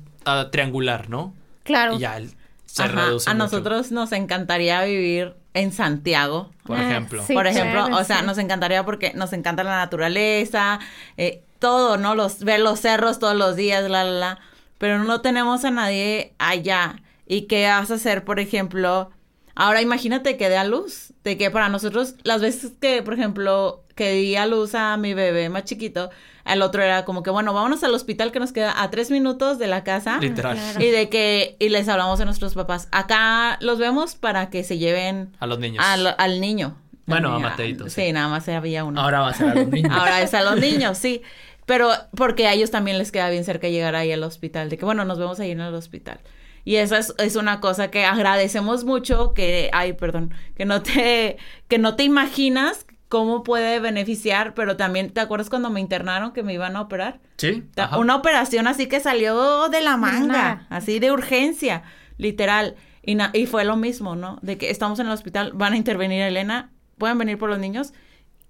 triangular, 0.51 1.09
¿no? 1.09 1.35
Claro. 1.63 1.97
Y 1.97 2.01
ya 2.01 2.21
se 2.67 2.89
reduce. 2.89 3.31
A 3.31 3.35
nosotros 3.35 3.91
nos 3.91 4.13
encantaría 4.13 4.83
vivir 4.85 5.35
en 5.55 5.73
Santiago. 5.73 6.51
Por 6.65 6.79
ah, 6.79 6.89
ejemplo. 6.89 7.25
por 7.33 7.47
ejemplo, 7.47 7.87
o 7.97 8.05
sea, 8.05 8.23
nos 8.23 8.39
encantaría 8.39 8.85
porque 8.85 9.13
nos 9.15 9.33
encanta 9.33 9.65
la 9.65 9.77
naturaleza, 9.77 10.81
eh, 11.17 11.43
todo, 11.59 11.97
¿no? 11.97 12.15
Los, 12.15 12.45
ver 12.45 12.61
los 12.61 12.81
cerros 12.81 13.19
todos 13.19 13.37
los 13.37 13.57
días, 13.57 13.89
la, 13.89 14.05
la, 14.05 14.11
la. 14.11 14.39
Pero 14.79 15.03
no 15.03 15.23
tenemos 15.23 15.65
a 15.65 15.71
nadie 15.71 16.35
allá. 16.39 16.97
¿Y 17.27 17.43
qué 17.43 17.67
vas 17.67 17.91
a 17.91 17.95
hacer, 17.95 18.25
por 18.25 18.39
ejemplo? 18.39 19.11
Ahora 19.55 19.81
imagínate 19.81 20.37
que 20.37 20.49
dé 20.49 20.59
a 20.59 20.65
luz. 20.65 21.13
De 21.25 21.39
que 21.39 21.51
para 21.51 21.69
nosotros, 21.69 22.15
las 22.23 22.41
veces 22.43 22.73
que, 22.81 23.03
por 23.03 23.15
ejemplo, 23.15 23.83
que 23.95 24.13
di 24.13 24.37
a 24.37 24.47
luz 24.47 24.75
a 24.75 24.97
mi 24.97 25.15
bebé 25.15 25.49
más 25.49 25.65
chiquito, 25.65 26.11
el 26.47 26.63
otro 26.63 26.83
era 26.83 27.05
como 27.05 27.23
que, 27.23 27.31
bueno, 27.31 27.53
vámonos 27.53 27.83
al 27.83 27.95
hospital 27.95 28.33
que 28.33 28.39
nos 28.39 28.53
queda 28.53 28.83
a 28.83 28.91
tres 28.91 29.11
minutos 29.11 29.59
de 29.59 29.67
la 29.67 29.85
casa. 29.85 30.19
Literal. 30.19 30.59
Y 30.79 30.87
de 30.87 31.09
que, 31.09 31.57
y 31.59 31.69
les 31.69 31.89
hablamos 31.89 32.21
a 32.21 32.25
nuestros 32.25 32.55
papás. 32.55 32.89
Acá 32.93 33.59
los 33.61 33.79
vemos 33.79 34.15
para 34.15 34.49
que 34.49 34.63
se 34.63 34.79
lleven... 34.79 35.37
A 35.41 35.47
los 35.47 35.59
niños. 35.59 35.85
Al, 35.85 36.41
niño. 36.41 36.77
Bueno, 37.07 37.35
a 37.35 37.39
Mateito. 37.39 37.89
Sí. 37.89 38.13
nada 38.13 38.29
más 38.29 38.49
había 38.49 38.85
uno. 38.85 39.01
Ahora 39.01 39.21
va 39.21 39.29
a 39.31 39.35
ser 39.35 39.49
a 39.49 39.55
los 39.55 39.69
niños. 39.69 39.91
Ahora 39.99 40.23
es 40.23 40.35
a 40.35 40.43
los 40.43 40.61
niños, 40.61 40.99
sí. 40.99 41.23
Pero 41.67 41.91
porque 42.17 42.47
a 42.47 42.53
ellos 42.53 42.71
también 42.71 42.99
les 42.99 43.11
queda 43.11 43.29
bien 43.29 43.45
cerca 43.45 43.69
llegar 43.69 43.97
ahí 43.97 44.13
al 44.13 44.23
hospital. 44.23 44.69
De 44.69 44.79
que, 44.79 44.85
bueno, 44.85 45.05
nos 45.05 45.19
vemos 45.19 45.41
ahí 45.41 45.51
en 45.51 45.61
el 45.61 45.75
hospital. 45.75 46.21
Y 46.65 46.77
esa 46.77 46.99
es, 46.99 47.15
es, 47.19 47.37
una 47.37 47.61
cosa 47.61 47.91
que 47.91 48.05
agradecemos 48.05 48.85
mucho 48.85 49.35
que, 49.35 49.71
ay, 49.73 49.93
perdón, 49.93 50.33
que 50.57 50.65
no 50.65 50.83
te, 50.83 51.37
que 51.69 51.79
no 51.79 51.95
te 51.95 52.03
imaginas 52.03 52.87
cómo 53.09 53.43
puede 53.43 53.79
beneficiar, 53.81 54.55
pero 54.55 54.77
también, 54.77 55.11
¿te 55.11 55.21
acuerdas 55.21 55.51
cuando 55.51 55.71
me 55.71 55.81
internaron 55.81 56.33
que 56.33 56.43
me 56.43 56.53
iban 56.53 56.77
a 56.77 56.83
operar? 56.83 57.21
Sí. 57.37 57.65
Una 57.99 58.17
operación 58.17 58.67
así 58.67 58.87
que 58.87 59.01
salió 59.01 59.69
de 59.69 59.81
la 59.81 59.97
manga, 59.97 60.67
así 60.71 60.99
de 60.99 61.13
urgencia, 61.13 61.83
literal. 62.19 62.75
Y, 63.03 63.17
y 63.35 63.47
fue 63.47 63.65
lo 63.65 63.77
mismo, 63.77 64.17
¿no? 64.17 64.39
De 64.43 64.59
que 64.59 64.71
estamos 64.71 64.99
en 64.99 65.07
el 65.07 65.13
hospital, 65.13 65.53
van 65.55 65.75
a 65.75 65.77
intervenir 65.77 66.23
a 66.23 66.29
Elena, 66.29 66.73
pueden 66.99 67.19
venir 67.19 67.39
por 67.39 67.49
los 67.49 67.59
niños. 67.59 67.93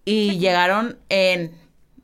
Y 0.05 0.39
llegaron 0.39 0.99
en 1.09 1.53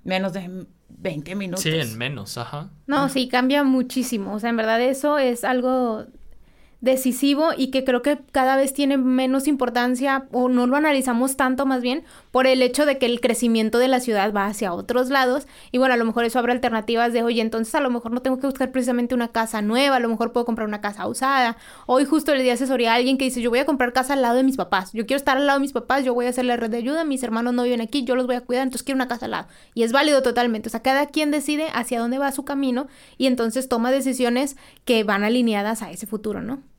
menos 0.03 0.33
de 0.33 0.67
20 0.89 1.35
minutos. 1.35 1.63
Sí, 1.63 1.71
en 1.71 1.97
menos, 1.97 2.37
ajá. 2.37 2.71
No, 2.87 3.09
sí, 3.09 3.29
cambia 3.29 3.63
muchísimo. 3.65 4.35
O 4.35 4.41
sea, 4.41 4.51
en 4.51 4.57
verdad 4.57 4.81
eso 4.81 5.19
es 5.19 5.45
algo 5.45 6.07
decisivo 6.83 7.51
y 7.57 7.71
que 7.71 7.85
creo 7.85 8.03
que 8.03 8.19
cada 8.33 8.57
vez 8.57 8.75
tiene 8.75 8.99
menos 8.99 9.47
importancia 9.47 10.27
o 10.33 10.49
no 10.49 10.67
lo 10.67 10.77
analizamos 10.77 11.37
tanto 11.37 11.65
más 11.65 11.81
bien 11.81 12.05
por 12.33 12.49
el 12.49 12.63
hecho 12.63 12.85
de 12.87 12.99
que 12.99 13.07
el 13.07 13.21
crecimiento 13.21 13.79
de 13.79 13.87
la 13.87 14.01
ciudad 14.01 14.33
va 14.35 14.47
hacia 14.47 14.73
otros 14.73 15.11
lados 15.11 15.47
y 15.71 15.79
bueno, 15.79 15.95
a 15.95 15.97
lo 15.97 16.05
mejor 16.05 16.25
eso 16.25 16.41
abre 16.41 16.53
alternativas 16.53 17.13
de, 17.13 17.23
oye, 17.23 17.41
entonces 17.41 17.73
a 17.77 17.81
lo 17.81 17.91
mejor 17.91 18.11
no 18.11 18.23
tengo 18.23 18.41
que 18.41 18.47
buscar 18.47 18.73
precisamente 18.73 19.15
una 19.15 19.29
casa 19.29 19.63
nueva, 19.63 19.97
a 19.97 20.01
lo 20.01 20.09
mejor 20.09 20.33
puedo 20.33 20.45
comprar 20.45 20.67
una 20.67 20.81
casa 20.81 21.07
usada. 21.07 21.57
Hoy 21.87 22.05
justo 22.05 22.35
le 22.35 22.43
di 22.43 22.51
asesoría 22.51 22.93
a 22.93 22.97
alguien 22.97 23.19
que 23.19 23.27
dice, 23.27 23.41
yo 23.41 23.51
voy 23.51 23.61
a 23.61 23.67
comprar 23.67 23.93
casa 23.93 24.15
al 24.15 24.23
lado 24.23 24.37
de 24.37 24.43
mis 24.43 24.57
papás, 24.57 24.93
yo 24.93 25.07
quiero 25.07 25.19
estar 25.19 25.37
al 25.37 25.47
lado 25.47 25.59
de 25.59 25.63
mis 25.63 25.73
papás, 25.73 26.05
yo 26.05 26.15
voy 26.15 26.27
a 26.27 26.31
hacer 26.31 26.47
la 26.47 26.57
red 26.57 26.71
de 26.71 26.79
ayuda, 26.79 27.05
mis 27.05 27.23
hermanos 27.23 27.55
no 27.55 27.63
viven 27.63 27.83
aquí, 27.83 28.05
yo 28.05 28.17
los 28.17 28.27
voy 28.27 28.37
a 28.37 28.41
cuidar, 28.41 28.65
entonces 28.65 28.83
quiero 28.83 28.97
una 28.97 29.09
casa 29.09 29.27
al 29.27 29.33
lado. 29.33 29.49
Y 29.75 29.83
es 29.83 29.93
válido 29.93 30.23
totalmente, 30.23 30.69
o 30.69 30.71
sea, 30.71 30.81
cada 30.81 31.07
quien 31.07 31.31
decide 31.31 31.69
hacia 31.75 32.01
dónde 32.01 32.19
va 32.19 32.33
su 32.33 32.45
camino 32.45 32.89
y 33.19 33.27
entonces 33.27 33.69
toma 33.69 33.91
decisiones 33.91 34.57
que 34.87 35.05
van 35.05 35.23
alineadas 35.23 35.83
a 35.83 35.91
ese 35.91 36.07
futuro, 36.07 36.41
¿no? 36.41 36.72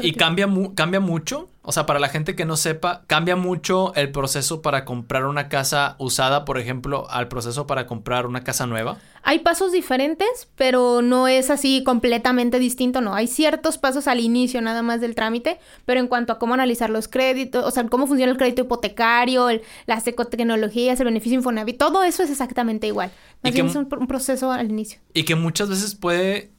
Y 0.00 0.12
cambia, 0.14 0.48
cambia 0.74 1.00
mucho, 1.00 1.50
o 1.60 1.70
sea, 1.70 1.84
para 1.84 1.98
la 1.98 2.08
gente 2.08 2.34
que 2.34 2.46
no 2.46 2.56
sepa, 2.56 3.02
cambia 3.06 3.36
mucho 3.36 3.94
el 3.94 4.10
proceso 4.10 4.62
para 4.62 4.86
comprar 4.86 5.26
una 5.26 5.50
casa 5.50 5.96
usada, 5.98 6.46
por 6.46 6.58
ejemplo, 6.58 7.06
al 7.10 7.28
proceso 7.28 7.66
para 7.66 7.86
comprar 7.86 8.26
una 8.26 8.42
casa 8.42 8.66
nueva. 8.66 8.96
Hay 9.22 9.40
pasos 9.40 9.70
diferentes, 9.70 10.48
pero 10.56 11.02
no 11.02 11.28
es 11.28 11.50
así 11.50 11.82
completamente 11.84 12.58
distinto, 12.58 13.02
no. 13.02 13.14
Hay 13.14 13.26
ciertos 13.26 13.76
pasos 13.76 14.08
al 14.08 14.18
inicio 14.18 14.62
nada 14.62 14.80
más 14.82 15.02
del 15.02 15.14
trámite, 15.14 15.58
pero 15.84 16.00
en 16.00 16.08
cuanto 16.08 16.32
a 16.32 16.38
cómo 16.38 16.54
analizar 16.54 16.88
los 16.88 17.06
créditos, 17.06 17.64
o 17.64 17.70
sea, 17.70 17.86
cómo 17.88 18.06
funciona 18.06 18.32
el 18.32 18.38
crédito 18.38 18.62
hipotecario, 18.62 19.48
las 19.86 20.06
ecotecnologías, 20.06 20.98
el 21.00 21.04
beneficio 21.04 21.36
Infonavit, 21.36 21.76
todo 21.76 22.02
eso 22.02 22.22
es 22.22 22.30
exactamente 22.30 22.86
igual. 22.86 23.12
Más 23.42 23.52
bien 23.52 23.66
es 23.66 23.76
un 23.76 23.86
proceso 23.86 24.50
al 24.50 24.70
inicio. 24.70 25.00
Y 25.12 25.24
que 25.24 25.34
muchas 25.34 25.68
veces 25.68 25.94
puede 25.94 26.50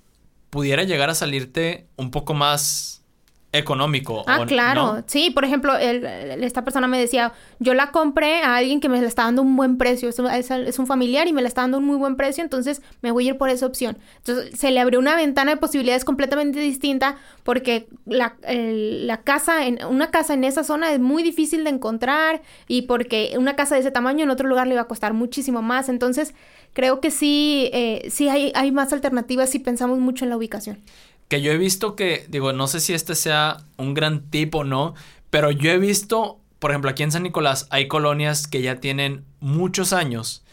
pudiera 0.54 0.84
llegar 0.84 1.10
a 1.10 1.16
salirte 1.16 1.88
un 1.96 2.12
poco 2.12 2.36
más 2.36 3.03
económico. 3.54 4.24
Ah, 4.28 4.46
claro. 4.48 5.04
Sí, 5.06 5.30
por 5.30 5.46
ejemplo, 5.46 5.78
esta 5.78 6.64
persona 6.64 6.88
me 6.88 7.00
decía, 7.00 7.34
yo 7.60 7.76
la 7.76 7.92
compré 7.92 8.42
a 8.42 8.56
alguien 8.56 8.80
que 8.80 8.90
me 8.90 9.00
la 9.00 9.08
está 9.08 9.24
dando 9.24 9.44
un 9.44 9.56
buen 9.56 9.78
precio, 9.78 10.10
es, 10.10 10.80
un 10.80 10.88
familiar 10.88 11.28
y 11.28 11.34
me 11.34 11.42
la 11.44 11.48
está 11.48 11.62
dando 11.62 11.78
un 11.78 11.86
muy 11.86 11.96
buen 11.96 12.16
precio, 12.16 12.44
entonces 12.44 12.82
me 13.02 13.12
voy 13.12 13.28
a 13.28 13.30
ir 13.30 13.38
por 13.38 13.50
esa 13.50 13.68
opción. 13.68 13.98
Entonces 14.18 14.60
se 14.60 14.72
le 14.72 14.80
abrió 14.80 15.00
una 15.00 15.16
ventana 15.16 15.52
de 15.52 15.58
posibilidades 15.58 16.04
completamente 16.04 16.60
distinta 16.60 17.18
porque 17.44 17.88
la, 18.06 18.36
la 18.44 19.22
casa, 19.22 19.68
en, 19.68 19.86
una 19.86 20.10
casa 20.10 20.34
en 20.34 20.44
esa 20.44 20.64
zona 20.64 20.92
es 20.92 21.00
muy 21.00 21.22
difícil 21.22 21.64
de 21.64 21.70
encontrar 21.70 22.42
y 22.68 22.84
porque 22.84 23.36
una 23.38 23.56
casa 23.56 23.76
de 23.76 23.82
ese 23.82 23.92
tamaño 23.92 24.24
en 24.24 24.32
otro 24.32 24.48
lugar 24.48 24.66
le 24.66 24.76
va 24.76 24.82
a 24.82 24.88
costar 24.88 25.14
muchísimo 25.14 25.62
más. 25.62 25.90
Entonces 25.90 26.34
creo 26.74 27.00
que 27.02 27.12
sí, 27.12 27.70
eh, 27.72 28.08
sí 28.10 28.30
hay, 28.30 28.52
hay 28.56 28.72
más 28.72 28.92
alternativas 28.94 29.52
si 29.52 29.60
pensamos 29.60 30.00
mucho 30.00 30.26
en 30.26 30.30
la 30.32 30.38
ubicación. 30.38 30.80
Que 31.34 31.42
yo 31.42 31.52
he 31.52 31.58
visto 31.58 31.96
que, 31.96 32.28
digo, 32.30 32.54
no 32.54 32.68
sé 32.68 32.80
si 32.80 32.94
este 32.94 33.16
sea 33.16 33.58
un 33.78 33.96
gran 33.96 34.30
tip 34.30 34.54
o 34.54 34.64
no, 34.64 34.94
pero 35.32 35.50
yo 35.50 35.72
he 35.72 35.80
visto, 35.80 36.40
por 36.60 36.70
ejemplo, 36.70 36.92
aquí 36.92 37.02
en 37.02 37.12
San 37.12 37.24
Nicolás 37.24 37.66
hay 37.72 37.88
colonias 37.88 38.46
que 38.46 38.62
ya 38.62 38.80
tienen 38.80 39.26
muchos 39.40 39.94
años 39.94 40.44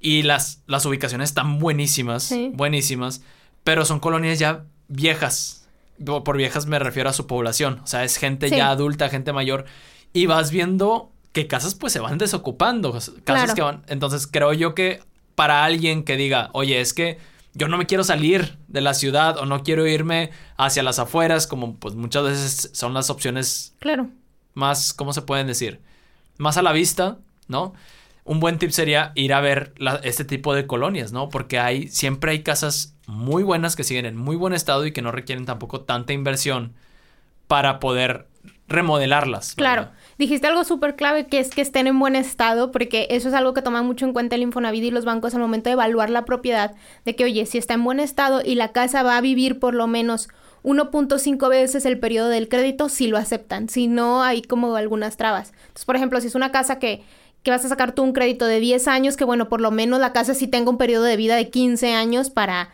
y 0.00 0.22
las, 0.22 0.64
las 0.66 0.84
ubicaciones 0.86 1.28
están 1.28 1.60
buenísimas, 1.60 2.34
buenísimas, 2.54 3.22
pero 3.62 3.84
son 3.84 4.00
colonias 4.00 4.40
ya 4.40 4.64
viejas. 4.88 5.68
Por 6.04 6.36
viejas 6.36 6.66
me 6.66 6.80
refiero 6.80 7.08
a 7.08 7.12
su 7.12 7.28
población, 7.28 7.78
o 7.84 7.86
sea, 7.86 8.02
es 8.02 8.16
gente 8.16 8.50
ya 8.50 8.70
adulta, 8.70 9.10
gente 9.10 9.32
mayor, 9.32 9.66
y 10.12 10.26
vas 10.26 10.50
viendo 10.50 11.12
que 11.30 11.46
casas 11.46 11.76
pues 11.76 11.92
se 11.92 12.00
van 12.00 12.18
desocupando, 12.18 12.98
casas 13.22 13.54
que 13.54 13.62
van, 13.62 13.84
entonces 13.86 14.26
creo 14.26 14.52
yo 14.52 14.74
que 14.74 14.98
para 15.36 15.64
alguien 15.64 16.02
que 16.02 16.16
diga, 16.16 16.50
oye, 16.54 16.80
es 16.80 16.92
que 16.92 17.18
yo 17.58 17.66
no 17.66 17.76
me 17.76 17.86
quiero 17.86 18.04
salir 18.04 18.56
de 18.68 18.80
la 18.80 18.94
ciudad 18.94 19.36
o 19.36 19.44
no 19.44 19.64
quiero 19.64 19.86
irme 19.86 20.30
hacia 20.56 20.84
las 20.84 21.00
afueras, 21.00 21.48
como 21.48 21.74
pues 21.74 21.96
muchas 21.96 22.22
veces 22.22 22.70
son 22.72 22.94
las 22.94 23.10
opciones 23.10 23.74
claro. 23.80 24.08
más, 24.54 24.94
¿cómo 24.94 25.12
se 25.12 25.22
pueden 25.22 25.48
decir? 25.48 25.80
Más 26.38 26.56
a 26.56 26.62
la 26.62 26.70
vista, 26.70 27.18
¿no? 27.48 27.74
Un 28.22 28.38
buen 28.38 28.58
tip 28.58 28.70
sería 28.70 29.10
ir 29.16 29.34
a 29.34 29.40
ver 29.40 29.74
este 30.04 30.24
tipo 30.24 30.54
de 30.54 30.68
colonias, 30.68 31.10
¿no? 31.10 31.30
Porque 31.30 31.58
hay, 31.58 31.88
siempre 31.88 32.30
hay 32.30 32.42
casas 32.44 32.94
muy 33.06 33.42
buenas 33.42 33.74
que 33.74 33.82
siguen 33.82 34.06
en 34.06 34.16
muy 34.16 34.36
buen 34.36 34.52
estado 34.52 34.86
y 34.86 34.92
que 34.92 35.02
no 35.02 35.10
requieren 35.10 35.44
tampoco 35.44 35.80
tanta 35.80 36.12
inversión 36.12 36.74
para 37.48 37.80
poder 37.80 38.28
remodelarlas. 38.68 39.54
Claro, 39.56 39.88
dijiste 40.18 40.46
algo 40.46 40.64
súper 40.64 40.96
clave 40.96 41.26
que 41.26 41.38
es 41.38 41.50
que 41.50 41.62
estén 41.62 41.86
en 41.86 41.98
buen 41.98 42.16
estado, 42.16 42.70
porque 42.72 43.06
eso 43.10 43.28
es 43.28 43.34
algo 43.34 43.54
que 43.54 43.62
toman 43.62 43.86
mucho 43.86 44.04
en 44.04 44.12
cuenta 44.12 44.36
el 44.36 44.42
Infonavit 44.42 44.84
y 44.84 44.90
los 44.90 45.04
bancos 45.04 45.34
al 45.34 45.40
momento 45.40 45.70
de 45.70 45.74
evaluar 45.74 46.10
la 46.10 46.24
propiedad, 46.24 46.74
de 47.04 47.16
que, 47.16 47.24
oye, 47.24 47.46
si 47.46 47.58
está 47.58 47.74
en 47.74 47.84
buen 47.84 48.00
estado 48.00 48.42
y 48.44 48.54
la 48.54 48.72
casa 48.72 49.02
va 49.02 49.16
a 49.16 49.20
vivir 49.20 49.58
por 49.58 49.74
lo 49.74 49.86
menos 49.86 50.28
1.5 50.64 51.48
veces 51.48 51.86
el 51.86 51.98
periodo 51.98 52.28
del 52.28 52.48
crédito, 52.48 52.88
si 52.88 53.06
lo 53.06 53.16
aceptan, 53.16 53.68
si 53.68 53.86
no, 53.86 54.22
hay 54.22 54.42
como 54.42 54.74
algunas 54.74 55.16
trabas. 55.16 55.52
Entonces, 55.60 55.84
por 55.84 55.96
ejemplo, 55.96 56.20
si 56.20 56.26
es 56.26 56.34
una 56.34 56.52
casa 56.52 56.78
que 56.78 57.02
que 57.42 57.50
vas 57.50 57.64
a 57.64 57.68
sacar 57.68 57.92
tú 57.92 58.02
un 58.02 58.12
crédito 58.12 58.46
de 58.46 58.60
10 58.60 58.88
años, 58.88 59.16
que 59.16 59.24
bueno, 59.24 59.48
por 59.48 59.60
lo 59.60 59.70
menos 59.70 60.00
la 60.00 60.12
casa 60.12 60.34
sí 60.34 60.48
tenga 60.48 60.70
un 60.70 60.78
periodo 60.78 61.04
de 61.04 61.16
vida 61.16 61.36
de 61.36 61.50
15 61.50 61.94
años 61.94 62.30
para 62.30 62.70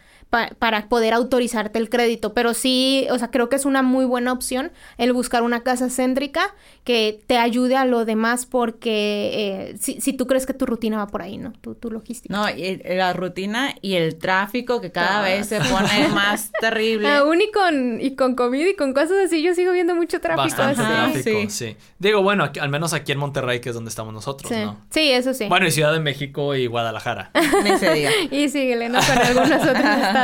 para 0.59 0.89
poder 0.89 1.15
autorizarte 1.15 1.79
el 1.79 1.89
crédito. 1.89 2.35
Pero 2.35 2.55
sí, 2.55 3.07
o 3.11 3.19
sea, 3.19 3.31
creo 3.31 3.49
que 3.49 3.57
es 3.57 3.65
una 3.65 3.83
muy 3.83 4.05
buena 4.05 4.33
opción 4.33 4.73
el 4.99 5.13
buscar 5.13 5.43
una 5.43 5.63
casa 5.63 5.89
céntrica 5.91 6.55
que 6.83 7.23
te 7.27 7.39
ayude 7.39 7.77
a 7.77 7.85
lo 7.85 8.05
demás 8.05 8.45
porque 8.47 9.71
eh, 9.71 9.77
si, 9.79 10.01
si, 10.01 10.13
tú 10.13 10.27
crees 10.27 10.45
que 10.45 10.53
tu 10.53 10.67
rutina 10.67 10.99
va 10.99 11.07
por 11.07 11.23
ahí, 11.23 11.39
¿no? 11.39 11.53
Tu, 11.61 11.75
tu 11.75 11.91
logística. 11.91 12.35
No, 12.35 12.49
y 12.51 12.77
la 12.85 13.13
rutina 13.13 13.75
y 13.81 13.95
el 13.95 14.17
tráfico 14.17 14.81
que 14.81 14.91
cada 14.91 15.23
vez 15.23 15.47
se 15.47 15.61
pone 15.61 16.09
más 16.15 16.51
terrible. 16.61 17.09
Aún 17.09 17.41
y 17.41 17.51
con, 17.51 18.01
y 18.01 18.17
con 18.17 18.35
COVID 18.35 18.67
y 18.67 18.77
con 18.77 18.93
cosas 18.93 19.27
así, 19.27 19.43
yo 19.43 19.55
sigo 19.55 19.73
viendo 19.73 19.95
mucho 19.95 20.21
tráfico. 20.21 20.43
Bastante 20.43 20.83
tráfico, 20.83 21.51
sí. 21.51 21.77
Digo, 21.99 22.23
bueno, 22.23 22.51
al 22.61 22.69
menos 22.69 22.93
aquí 22.93 23.13
en 23.13 23.19
Monterrey, 23.19 23.61
que 23.61 23.71
es 23.71 23.75
donde 23.75 23.89
estamos 23.89 24.13
nosotros, 24.13 24.51
¿no? 24.51 24.85
Sí, 24.91 25.11
eso 25.11 25.33
sí. 25.33 25.47
Bueno, 25.49 25.67
y 25.67 25.71
Ciudad 25.71 25.93
de 25.93 26.01
México 26.01 26.55
y 26.55 26.67
Guadalajara. 26.67 27.31
y 28.31 28.49
síguele, 28.49 28.89
¿no? 28.89 28.99
Con 28.99 29.19
algunos 29.19 29.63
otros 29.63 29.77
estados. 29.77 30.24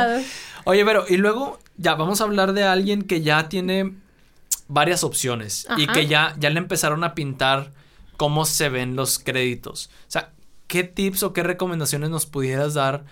Oye, 0.65 0.85
pero 0.85 1.05
y 1.07 1.17
luego 1.17 1.59
ya 1.77 1.95
vamos 1.95 2.21
a 2.21 2.25
hablar 2.25 2.53
de 2.53 2.63
alguien 2.63 3.01
que 3.03 3.21
ya 3.21 3.49
tiene 3.49 3.95
varias 4.67 5.03
opciones 5.03 5.67
y 5.77 5.87
que 5.87 6.07
ya, 6.07 6.35
ya 6.39 6.49
le 6.49 6.59
empezaron 6.59 7.03
a 7.03 7.13
pintar 7.13 7.73
cómo 8.17 8.45
se 8.45 8.69
ven 8.69 8.95
los 8.95 9.19
créditos. 9.19 9.89
O 10.07 10.11
sea, 10.11 10.31
¿qué 10.67 10.83
tips 10.83 11.23
o 11.23 11.33
qué 11.33 11.43
recomendaciones 11.43 12.09
nos 12.09 12.25
pudieras 12.25 12.73
dar 12.73 13.03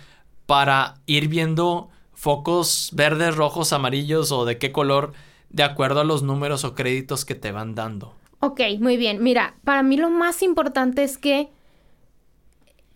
para 0.46 0.96
ir 1.06 1.28
viendo 1.28 1.90
focos 2.14 2.92
verdes, 2.94 3.36
rojos, 3.36 3.74
amarillos 3.74 4.32
o 4.32 4.46
de 4.46 4.58
qué 4.58 4.72
color 4.72 5.14
de 5.50 5.64
acuerdo 5.64 6.00
a 6.00 6.04
los 6.04 6.22
números 6.22 6.64
o 6.64 6.76
créditos 6.76 7.26
que 7.26 7.36
te 7.36 7.52
van 7.52 7.76
dando? 7.76 8.16
Ok, 8.40 8.62
muy 8.80 8.96
bien. 8.96 9.22
Mira, 9.22 9.56
para 9.64 9.84
mí 9.84 9.98
lo 9.98 10.10
más 10.10 10.42
importante 10.44 11.04
es 11.04 11.18
que 11.18 11.50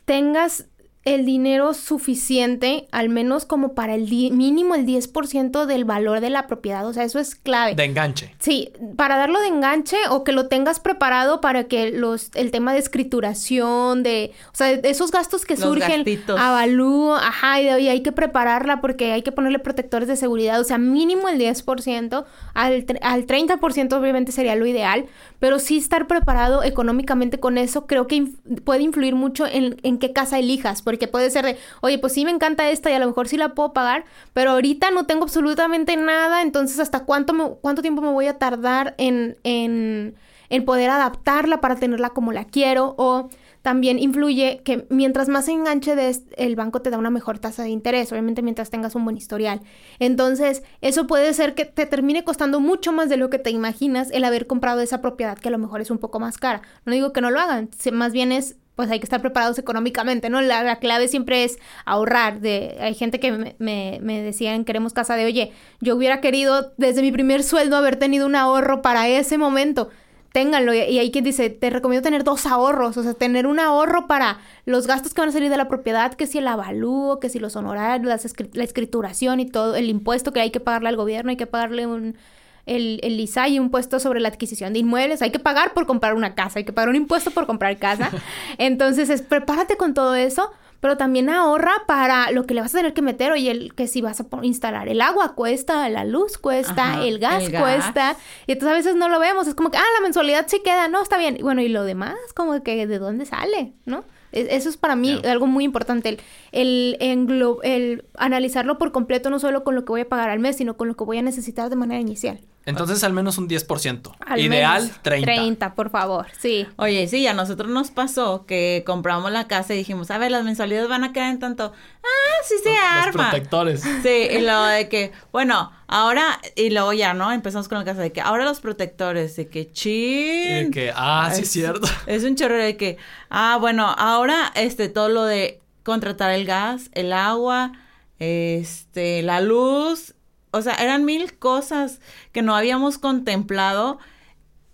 tengas 0.06 0.68
el 1.06 1.26
dinero 1.26 1.74
suficiente, 1.74 2.88
al 2.92 3.10
menos 3.10 3.46
como 3.46 3.74
para 3.74 3.94
el 3.94 4.04
mínimo 4.04 4.74
el 4.74 4.86
10% 4.86 5.66
del 5.66 5.84
valor 5.84 6.22
de 6.22 6.30
la 6.30 6.48
propiedad. 6.48 6.88
O 6.88 6.94
sea, 6.94 7.04
eso 7.04 7.20
es 7.20 7.36
clave. 7.36 7.76
De 7.76 7.84
enganche. 7.84 8.34
Sí, 8.40 8.72
para 8.96 9.18
darlo 9.18 9.42
de 9.42 9.48
enganche 9.48 9.98
o 10.10 10.24
que 10.24 10.32
lo 10.32 10.48
tengas 10.48 10.80
preparado 10.80 11.42
para 11.42 11.66
que 11.66 11.92
los, 11.92 12.32
el 12.36 12.52
tema 12.52 12.72
de 12.72 12.80
escrituración, 12.80 14.02
de, 14.02 14.32
o 14.54 14.56
sea, 14.56 14.72
esos 14.72 15.12
gastos 15.12 15.46
que 15.46 15.58
surgen, 15.58 16.06
avalúo, 16.38 17.16
ajá, 17.16 17.62
y, 17.62 17.68
hay 17.68 18.02
que 18.02 18.14
prepararla 18.14 18.80
porque 18.80 19.12
hay 19.12 19.24
que 19.24 19.34
ponerle 19.34 19.60
protectores 19.60 20.08
de 20.08 20.16
seguridad. 20.16 20.62
O 20.62 20.64
sea, 20.64 20.78
mínimo 20.78 21.28
el 21.28 21.38
10%, 21.38 22.26
al, 22.54 22.86
al 23.02 23.28
30% 23.28 23.94
obviamente 23.94 24.32
sería 24.32 24.56
lo 24.56 24.66
ideal, 24.66 25.06
pero 25.44 25.60
sí 25.60 25.76
estar 25.76 26.08
preparado 26.08 26.64
económicamente 26.64 27.38
con 27.38 27.58
eso 27.58 27.86
creo 27.86 28.08
que 28.08 28.30
puede 28.64 28.84
influir 28.84 29.14
mucho 29.14 29.46
en, 29.46 29.76
en 29.84 29.98
qué 29.98 30.14
casa 30.14 30.40
elijas 30.40 30.82
porque 30.82 31.10
puede 31.10 31.30
ser 31.32 31.44
de, 31.44 31.58
oye, 31.82 32.00
pues 32.00 32.14
sí 32.14 32.24
me 32.24 32.32
encanta 32.32 32.70
esta 32.70 32.90
y 32.90 32.94
a 32.94 33.00
lo 33.00 33.08
mejor 33.08 33.28
sí 33.28 33.36
la 33.36 33.50
puedo 33.50 33.74
pagar, 33.74 34.06
pero 34.32 34.52
ahorita 34.52 34.92
no 34.92 35.06
tengo 35.06 35.24
absolutamente 35.24 35.98
nada, 35.98 36.44
entonces 36.44 36.80
hasta 36.80 37.04
cuánto, 37.04 37.58
cuánto 37.60 37.82
tiempo 37.82 38.02
me 38.02 38.14
voy 38.14 38.28
a 38.28 38.38
tardar 38.40 38.96
en, 38.98 39.36
en, 39.44 40.16
en 40.48 40.64
poder 40.64 40.90
adaptarla 40.90 41.60
para 41.60 41.76
tenerla 41.76 42.12
como 42.12 42.32
la 42.32 42.46
quiero 42.46 42.96
o 42.98 43.28
también 43.64 43.98
influye 43.98 44.62
que 44.64 44.86
mientras 44.90 45.30
más 45.30 45.48
enganche 45.48 45.96
de 45.96 46.16
el 46.36 46.56
banco 46.56 46.82
te 46.82 46.90
da 46.90 46.98
una 46.98 47.10
mejor 47.10 47.40
tasa 47.40 47.64
de 47.64 47.70
interés, 47.70 48.12
obviamente 48.12 48.42
mientras 48.42 48.70
tengas 48.70 48.94
un 48.94 49.06
buen 49.06 49.16
historial. 49.16 49.62
Entonces, 50.00 50.64
eso 50.82 51.08
puede 51.08 51.34
ser 51.34 51.56
que 51.56 51.64
te 51.64 51.86
termine 51.86 52.26
costando 52.26 52.60
mucho 52.60 52.92
más 52.92 53.08
de 53.10 53.16
lo 53.16 53.30
que 53.30 53.40
te 53.40 53.52
imaginas 53.52 54.12
el 54.12 54.26
haber 54.26 54.48
comprado 54.48 54.82
esa 54.82 55.02
propiedad 55.02 55.40
que 55.40 55.48
a 55.48 55.52
lo 55.52 55.58
mejor 55.58 55.80
es 55.80 55.90
un 55.90 55.98
poco 55.98 56.20
más 56.20 56.38
cara. 56.38 56.62
No 56.86 56.92
digo 56.92 57.14
que 57.14 57.22
no 57.22 57.32
lo 57.32 57.40
hagan, 57.40 57.70
más 57.94 58.12
bien 58.12 58.34
es 58.34 58.58
pues 58.76 58.90
hay 58.90 59.00
que 59.00 59.06
estar 59.06 59.22
preparados 59.22 59.60
económicamente, 59.60 60.32
¿no? 60.32 60.42
La, 60.42 60.80
clave 60.80 61.08
siempre 61.08 61.44
es 61.44 61.60
ahorrar. 61.86 62.40
De, 62.40 62.78
hay 62.82 62.96
gente 62.96 63.20
que 63.20 63.32
me, 63.32 63.56
me, 63.60 64.00
me 64.02 64.22
decían, 64.24 64.66
queremos 64.66 64.94
casa 64.94 65.16
de, 65.16 65.26
oye, 65.26 65.52
yo 65.80 65.96
hubiera 65.96 66.22
querido 66.22 66.74
desde 66.78 67.04
mi 67.04 67.12
primer 67.12 67.44
sueldo 67.44 67.78
haber 67.78 67.98
tenido 67.98 68.26
un 68.26 68.36
ahorro 68.36 68.82
para 68.82 69.08
ese 69.08 69.38
momento. 69.38 69.90
Ténganlo. 70.34 70.74
Y, 70.74 70.80
hay 70.80 71.12
quien 71.12 71.24
dice, 71.24 71.50
te 71.50 71.70
recomiendo 71.70 72.04
tener 72.04 72.26
dos 72.26 72.46
ahorros, 72.46 72.98
o 72.98 73.04
sea, 73.04 73.14
tener 73.14 73.48
un 73.48 73.60
ahorro 73.60 74.08
para 74.08 74.40
los 74.66 74.88
gastos 74.88 75.14
que 75.14 75.22
van 75.22 75.30
a 75.30 75.32
salir 75.32 75.50
de 75.50 75.58
la 75.58 75.70
propiedad, 75.70 76.14
que 76.16 76.28
si 76.28 76.40
el 76.40 76.48
avalúo, 76.48 77.22
que 77.22 77.30
si 77.30 77.40
los 77.40 77.56
honorarios, 77.56 78.26
la 78.54 78.64
escrituración 78.64 79.40
y 79.40 79.46
todo, 79.46 79.76
el 79.76 79.90
impuesto 79.90 80.34
que 80.34 80.42
hay 80.42 80.50
que 80.50 80.60
pagarle 80.60 80.90
al 80.90 80.98
gobierno, 80.98 81.30
hay 81.30 81.38
que 81.38 81.48
pagarle 81.48 81.88
un 81.88 82.18
el, 82.66 83.00
el 83.04 83.20
ISAI, 83.20 83.60
un 83.60 83.66
impuesto 83.66 84.00
sobre 84.00 84.20
la 84.20 84.30
adquisición 84.30 84.74
de 84.74 84.80
inmuebles. 84.80 85.22
Hay 85.22 85.32
que 85.32 85.40
pagar 85.40 85.74
por 85.74 85.86
comprar 85.86 86.14
una 86.14 86.36
casa, 86.36 86.60
hay 86.60 86.66
que 86.66 86.74
pagar 86.74 86.90
un 86.90 86.96
impuesto 86.96 87.32
por 87.32 87.46
comprar 87.46 87.78
casa. 87.78 88.12
Entonces, 88.58 89.10
es, 89.10 89.22
prepárate 89.22 89.78
con 89.78 89.94
todo 89.94 90.16
eso, 90.16 90.52
pero 90.84 90.98
también 90.98 91.30
ahorra 91.30 91.72
para 91.88 92.30
lo 92.32 92.46
que 92.46 92.54
le 92.54 92.60
vas 92.60 92.76
a 92.76 92.80
tener 92.80 92.94
que 92.94 93.02
meter. 93.02 93.32
Oye, 93.32 93.50
el, 93.50 93.74
que 93.74 93.88
si 93.88 94.02
vas 94.02 94.20
a 94.20 94.26
instalar 94.42 94.90
el 94.90 95.00
agua 95.00 95.34
cuesta, 95.34 95.88
la 95.88 96.04
luz 96.04 96.38
cuesta, 96.38 97.06
el, 97.06 97.20
gas 97.20 97.46
cuesta. 97.50 98.18
Y 98.48 98.52
entonces 98.52 98.74
a 98.74 98.78
veces 98.78 98.96
no 98.98 99.08
lo 99.08 99.18
vemos. 99.18 99.48
Es 99.48 99.56
como 99.56 99.72
que, 99.72 99.78
ah, 99.78 99.86
la 99.96 100.04
mensualidad 100.04 100.46
sí 100.50 100.60
queda, 100.62 100.90
no, 100.90 101.02
está 101.02 101.18
bien. 101.18 101.38
Y 101.40 101.42
bueno, 101.42 101.62
y 101.62 101.70
lo 101.70 101.86
demás, 101.86 102.18
como 102.36 102.62
que 102.64 102.86
de 102.86 103.00
dónde 103.00 103.26
sale, 103.26 103.72
¿no? 103.86 104.04
Eso 104.34 104.68
es 104.68 104.76
para 104.76 104.98
mí 104.98 105.22
algo 105.24 105.48
muy 105.48 105.64
importante, 105.64 106.18
el, 106.52 106.98
el, 107.00 107.58
el, 107.64 108.06
analizarlo 108.18 108.78
por 108.78 108.92
completo, 108.92 109.30
no 109.30 109.40
solo 109.40 109.64
con 109.64 109.76
lo 109.76 109.86
que 109.86 109.94
voy 109.94 110.02
a 110.02 110.10
pagar 110.10 110.32
al 110.32 110.40
mes, 110.40 110.58
sino 110.58 110.76
con 110.76 110.90
lo 110.90 110.98
que 110.98 111.06
voy 111.06 111.18
a 111.18 111.22
necesitar 111.22 111.70
de 111.70 111.78
manera 111.78 112.02
inicial. 112.02 112.42
Entonces 112.66 113.04
al 113.04 113.12
menos 113.12 113.38
un 113.38 113.50
10%. 113.50 114.38
Ideal 114.38 114.90
30. 115.02 115.26
30, 115.26 115.76
por 115.76 115.90
favor, 115.90 116.28
sí. 116.38 116.66
Oye, 116.78 117.08
sí, 117.08 117.28
a 117.28 117.34
nosotros 117.34 117.70
nos 117.70 117.92
pasó 117.92 118.46
que 118.46 118.84
compramos 118.86 119.32
la 119.32 119.48
casa 119.48 119.74
y 119.74 119.78
dijimos, 119.78 120.12
a 120.12 120.18
ver, 120.18 120.32
las 120.32 120.46
mensualidades 120.46 120.88
van 120.88 121.04
a 121.04 121.12
quedar 121.12 121.30
en 121.30 121.40
tanto. 121.40 121.74
Ah, 122.04 122.44
sí 122.46 122.56
se 122.64 122.76
arma. 122.76 123.06
Los 123.06 123.16
protectores. 123.16 123.82
Sí, 123.82 124.28
y 124.32 124.42
luego 124.42 124.64
de 124.66 124.88
que, 124.88 125.12
bueno, 125.34 125.72
ahora, 125.88 126.40
y 126.56 126.70
luego 126.70 126.94
ya, 126.94 127.14
¿no? 127.14 127.32
Empezamos 127.34 127.68
con 127.68 127.80
la 127.80 127.84
casa 127.84 128.02
de 128.02 128.14
que 128.14 128.22
ahora 128.22 128.46
los 128.46 128.62
protectores, 128.62 129.36
de 129.36 129.50
que 129.50 129.70
chin. 129.72 130.66
De 130.66 130.72
que, 130.72 130.94
ah, 130.96 131.32
sí, 131.34 131.42
es 131.42 131.52
cierto. 131.52 131.88
Es 132.08 132.24
un 132.24 132.36
chorro 132.36 132.58
de 132.58 132.78
que, 132.78 132.98
ah, 133.30 133.58
bueno, 133.60 133.94
ahora, 133.98 134.54
este, 134.56 134.88
todo 134.88 135.10
lo 135.10 135.26
de 135.26 135.60
contratar 135.84 136.32
el 136.32 136.46
gas, 136.46 136.90
el 136.94 137.12
agua, 137.12 137.74
este, 138.20 139.22
la 139.22 139.42
luz 139.42 140.13
o 140.54 140.62
sea, 140.62 140.76
eran 140.76 141.04
mil 141.04 141.38
cosas 141.38 142.00
que 142.32 142.44
no 142.44 142.56
habíamos 142.56 143.00
contemplado 143.00 143.98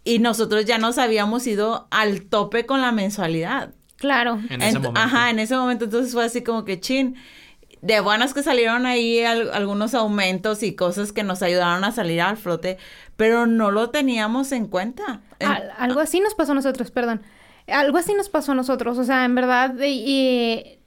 y 0.03 0.19
nosotros 0.19 0.65
ya 0.65 0.77
nos 0.77 0.97
habíamos 0.97 1.47
ido 1.47 1.87
al 1.89 2.23
tope 2.23 2.65
con 2.65 2.81
la 2.81 2.91
mensualidad. 2.91 3.73
Claro. 3.95 4.39
En 4.49 4.61
ese 4.61 4.79
momento. 4.79 4.99
Ajá, 4.99 5.29
en 5.29 5.39
ese 5.39 5.55
momento 5.55 5.85
entonces 5.85 6.13
fue 6.13 6.25
así 6.25 6.43
como 6.43 6.65
que 6.65 6.79
chin. 6.79 7.15
De 7.81 8.01
buenas 8.01 8.33
que 8.33 8.43
salieron 8.43 8.85
ahí 8.85 9.23
algunos 9.23 9.93
aumentos 9.93 10.63
y 10.63 10.75
cosas 10.75 11.13
que 11.13 11.23
nos 11.23 11.41
ayudaron 11.41 11.85
a 11.85 11.93
salir 11.93 12.19
al 12.19 12.35
flote, 12.35 12.77
pero 13.15 13.47
no 13.47 13.71
lo 13.71 13.89
teníamos 13.89 14.51
en 14.51 14.67
cuenta. 14.67 15.21
algo 15.77 16.01
así 16.01 16.19
nos 16.19 16.35
pasó 16.35 16.51
a 16.51 16.55
nosotros, 16.55 16.91
perdón. 16.91 17.21
Algo 17.67 17.97
así 17.97 18.13
nos 18.15 18.27
pasó 18.27 18.51
a 18.51 18.55
nosotros, 18.55 18.97
o 18.97 19.05
sea, 19.05 19.23
en 19.23 19.35
verdad, 19.35 19.75
y, 19.81 20.78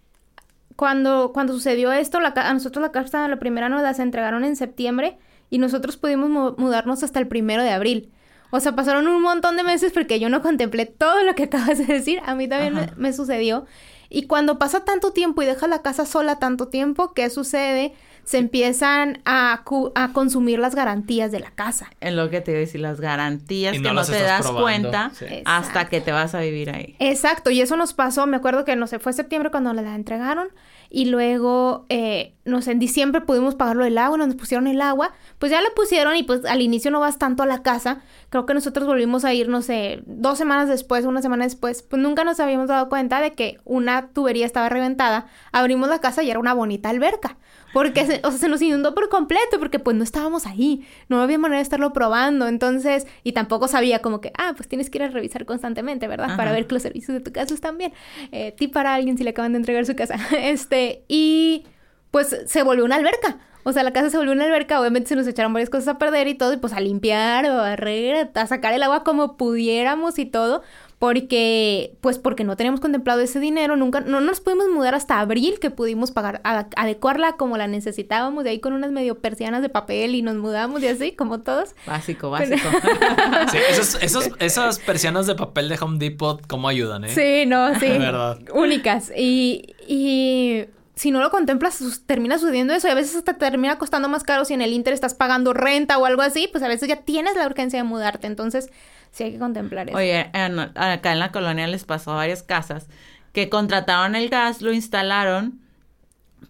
cuando, 0.83 1.31
cuando 1.33 1.53
sucedió 1.53 1.93
esto, 1.93 2.19
la, 2.19 2.33
a 2.35 2.53
nosotros 2.53 2.83
la 2.83 2.91
casa, 2.91 3.29
la 3.29 3.39
primera 3.39 3.69
nos 3.69 3.83
las 3.83 4.01
entregaron 4.01 4.43
en 4.43 4.57
septiembre 4.57 5.17
y 5.49 5.59
nosotros 5.59 5.97
pudimos 5.97 6.59
mudarnos 6.59 7.05
hasta 7.05 7.21
el 7.21 7.29
primero 7.29 7.63
de 7.63 7.71
abril. 7.71 8.11
O 8.51 8.59
sea, 8.59 8.75
pasaron 8.75 9.07
un 9.07 9.23
montón 9.23 9.57
de 9.57 9.63
meses 9.63 9.93
porque 9.93 10.19
yo 10.19 10.29
no 10.29 10.43
contemplé 10.43 10.87
todo 10.87 11.23
lo 11.23 11.37
que 11.37 11.45
acabas 11.45 11.79
de 11.79 11.85
decir. 11.85 12.21
A 12.27 12.35
mí 12.35 12.49
también 12.49 12.91
me, 12.97 13.13
sucedió. 13.13 13.65
Y 14.11 14.25
cuando 14.27 14.59
pasa 14.59 14.85
tanto 14.85 15.13
tiempo 15.13 15.41
y 15.43 15.47
dejas 15.47 15.71
la 15.71 15.83
casa 15.83 16.05
sola 16.05 16.41
tanto 16.41 16.67
tiempo, 16.67 17.13
¿qué 17.15 17.31
sucede? 17.31 17.95
se 18.25 18.39
empiezan 18.39 19.21
a, 19.25 19.65
a 19.95 20.13
consumir 20.13 20.59
las 20.61 20.77
garantías 20.77 21.33
de 21.33 21.41
la 21.41 21.51
casa. 21.51 21.91
En 22.01 22.15
lo 22.15 22.31
que 22.31 22.41
te 22.41 22.53
iba 22.53 22.59
a 22.59 22.61
decir, 22.61 22.81
las 22.81 23.01
garantías 23.01 23.73
que 23.73 23.93
no 23.93 24.05
te 24.05 24.23
das 24.23 24.47
cuenta 24.49 25.11
hasta 25.45 25.89
que 25.89 26.01
te 26.01 26.13
vas 26.13 26.35
a 26.37 26.41
vivir 26.41 26.71
ahí. 26.71 26.95
Exacto, 27.01 27.51
y 27.51 27.61
eso 27.61 27.77
nos 27.77 27.95
pasó, 27.95 28.29
me 28.29 28.37
acuerdo 28.37 28.65
que 28.65 28.77
no 28.77 28.87
sé, 28.87 29.01
fue 29.01 29.13
septiembre 29.13 29.51
cuando 29.51 29.73
la 29.73 29.95
entregaron 29.97 30.51
y 30.95 31.07
luego, 31.07 31.87
eh, 31.89 32.35
no 32.45 32.61
sé, 32.61 32.73
en 32.73 32.79
diciembre 32.79 33.23
pudimos 33.23 33.55
pagarlo 33.55 33.85
del 33.85 33.97
agua, 33.97 34.19
nos 34.19 34.35
pusieron 34.35 34.67
el 34.67 34.83
agua, 34.83 35.13
pues 35.39 35.51
ya 35.51 35.63
la 35.63 35.71
pusieron 35.75 36.15
y 36.17 36.23
pues 36.23 36.45
al 36.45 36.61
inicio 36.61 36.91
no 36.91 37.01
vas 37.01 37.19
tanto 37.19 37.43
a 37.43 37.47
la 37.47 37.63
casa, 37.63 38.03
creo 38.29 38.45
que 38.45 38.53
nosotros 38.53 38.87
volvimos 38.87 39.25
a 39.25 39.33
ir, 39.33 39.49
no 39.49 39.63
sé, 39.63 40.03
dos 40.05 40.37
semanas 40.37 40.69
después, 40.69 41.07
una 41.07 41.23
semana 41.23 41.45
después, 41.45 41.83
pues 41.83 42.03
nunca 42.03 42.25
nos 42.25 42.41
habíamos 42.41 42.69
dado 42.69 42.91
cuenta 42.91 43.23
de 43.23 43.33
que 43.33 43.59
una 43.65 44.09
tubería 44.09 44.45
estaba 44.45 44.69
reventada, 44.69 45.29
abrimos 45.51 45.89
la 45.89 46.01
casa 46.01 46.23
y 46.23 46.31
era 46.31 46.39
una 46.39 46.53
bonita 46.53 46.91
alberca. 46.91 47.39
Porque, 47.73 48.05
se, 48.07 48.21
o 48.25 48.31
sea, 48.31 48.39
se 48.39 48.49
nos 48.49 48.61
inundó 48.63 48.95
por 48.95 49.09
completo 49.09 49.59
porque 49.59 49.79
pues 49.79 49.97
no 49.97 50.05
estábamos 50.05 50.47
ahí, 50.47 50.87
no 51.09 51.21
había 51.21 51.39
manera 51.39 51.59
de 51.59 51.63
estarlo 51.63 51.93
probando, 51.93 52.47
entonces, 52.49 53.07
y 53.25 53.33
tampoco 53.33 53.69
sabía 53.69 54.01
como 54.01 54.21
que, 54.21 54.33
ah, 54.37 54.53
pues 54.57 54.69
tienes 54.69 54.91
que 54.91 54.99
ir 54.99 55.05
a 55.05 55.09
revisar 55.09 55.45
constantemente, 55.47 56.09
¿verdad? 56.09 56.37
Para 56.37 56.53
ver 56.53 56.67
que 56.67 56.75
los 56.75 56.83
servicios 56.83 57.15
de 57.15 57.21
tu 57.21 57.33
casa 57.33 57.55
están 57.55 57.79
bien. 57.79 57.93
Eh, 58.31 58.53
tip 58.57 58.73
para 58.73 58.95
alguien 58.95 59.17
si 59.17 59.25
le 59.25 59.31
acaban 59.31 59.53
de 59.53 59.59
entregar 59.59 59.87
su 59.87 59.97
casa. 59.97 60.17
este, 60.39 61.05
y 61.09 61.65
pues 62.11 62.37
se 62.47 62.63
volvió 62.63 62.85
una 62.85 62.97
alberca. 62.97 63.39
O 63.65 63.73
sea, 63.73 63.85
la 63.85 63.93
casa 63.93 64.11
se 64.11 64.17
volvió 64.17 64.33
una 64.33 64.45
alberca, 64.45 64.81
obviamente 64.81 65.09
se 65.09 65.17
nos 65.17 65.27
echaron 65.27 65.53
varias 65.53 65.71
cosas 65.71 65.89
a 65.89 65.99
perder 65.99 66.27
y 66.27 66.35
todo, 66.35 66.53
y 66.53 66.57
pues 66.57 66.73
a 66.73 66.81
limpiar 66.81 67.45
o 67.47 67.53
a 67.53 67.57
barrer, 67.63 68.31
a 68.35 68.47
sacar 68.49 68.73
el 68.75 68.83
agua 68.83 69.05
como 69.05 69.37
pudiéramos 69.37 70.19
y 70.19 70.27
todo, 70.27 70.63
porque, 71.03 71.97
pues 72.01 72.19
porque 72.19 72.45
no 72.45 72.55
teníamos 72.55 72.79
contemplado 72.79 73.21
ese 73.23 73.41
dinero, 73.41 73.75
nunca, 73.75 74.03
no 74.03 74.21
nos 74.21 74.39
pudimos 74.39 74.69
mudar 74.69 74.95
hasta 74.95 75.19
abril 75.19 75.59
que 75.61 75.69
pudimos 75.69 76.13
pagar, 76.13 76.41
adecuarla 76.45 77.33
como 77.33 77.57
la 77.57 77.67
necesitábamos, 77.67 78.45
de 78.45 78.51
ahí 78.51 78.61
con 78.61 78.73
unas 78.73 78.93
medio 78.93 79.19
persianas 79.19 79.63
de 79.63 79.69
papel 79.69 80.15
y 80.15 80.23
nos 80.23 80.37
mudamos 80.37 80.81
y 80.81 80.87
así, 80.87 81.11
como 81.11 81.41
todos. 81.41 81.75
Básico, 81.89 82.31
básico. 82.31 82.69
sí, 83.51 83.59
esos, 84.01 84.31
esas 84.39 84.79
persianas 84.79 85.27
de 85.27 85.35
papel 85.35 85.69
de 85.69 85.79
Home 85.81 85.99
Depot, 85.99 86.41
¿cómo 86.47 86.69
ayudan, 86.69 87.05
eh? 87.05 87.09
Sí, 87.09 87.47
no, 87.47 87.75
sí. 87.81 87.89
verdad. 87.89 88.39
Únicas. 88.55 89.11
Y, 89.17 89.75
y 89.89 90.67
si 90.95 91.11
no 91.11 91.21
lo 91.21 91.31
contemplas, 91.31 91.83
termina 92.07 92.39
sucediendo 92.39 92.75
eso 92.75 92.87
y 92.87 92.93
a 92.93 92.95
veces 92.95 93.17
hasta 93.17 93.39
termina 93.39 93.77
costando 93.77 94.09
más 94.09 94.23
caro 94.23 94.45
si 94.45 94.55
en 94.55 94.63
el 94.63 94.73
Inter 94.73 94.95
estás 94.95 95.15
pagando 95.15 95.53
renta 95.53 95.99
o 95.99 96.05
algo 96.05 96.23
así, 96.23 96.47
pues 96.47 96.63
a 96.63 96.69
veces 96.69 96.89
ya 96.89 97.01
tienes 97.01 97.35
la 97.35 97.45
urgencia 97.45 97.81
de 97.81 97.83
mudarte. 97.83 98.29
Entonces, 98.29 98.71
sí 99.13 99.25
hay 99.25 99.33
que 99.33 99.39
contemplar 99.39 99.89
eso. 99.89 99.97
Oye, 99.97 100.31
acá 100.75 101.13
en 101.13 101.19
la 101.19 101.31
colonia 101.31 101.67
les 101.69 101.85
pasó 101.85 102.13
a 102.13 102.17
varias 102.17 102.43
casas 102.43 102.89
que 103.33 103.49
contrataron 103.49 104.15
el 104.15 104.29
gas, 104.29 104.61
lo 104.61 104.73
instalaron, 104.73 105.61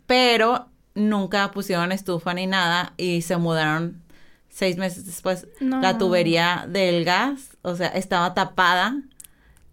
pero 0.06 0.68
nunca 0.94 1.50
pusieron 1.50 1.92
estufa 1.92 2.34
ni 2.34 2.46
nada 2.46 2.94
y 2.96 3.22
se 3.22 3.36
mudaron 3.36 4.02
seis 4.48 4.76
meses 4.76 5.06
después. 5.06 5.46
La 5.60 5.98
tubería 5.98 6.66
del 6.68 7.04
gas, 7.04 7.56
o 7.62 7.74
sea, 7.76 7.88
estaba 7.88 8.34
tapada 8.34 8.96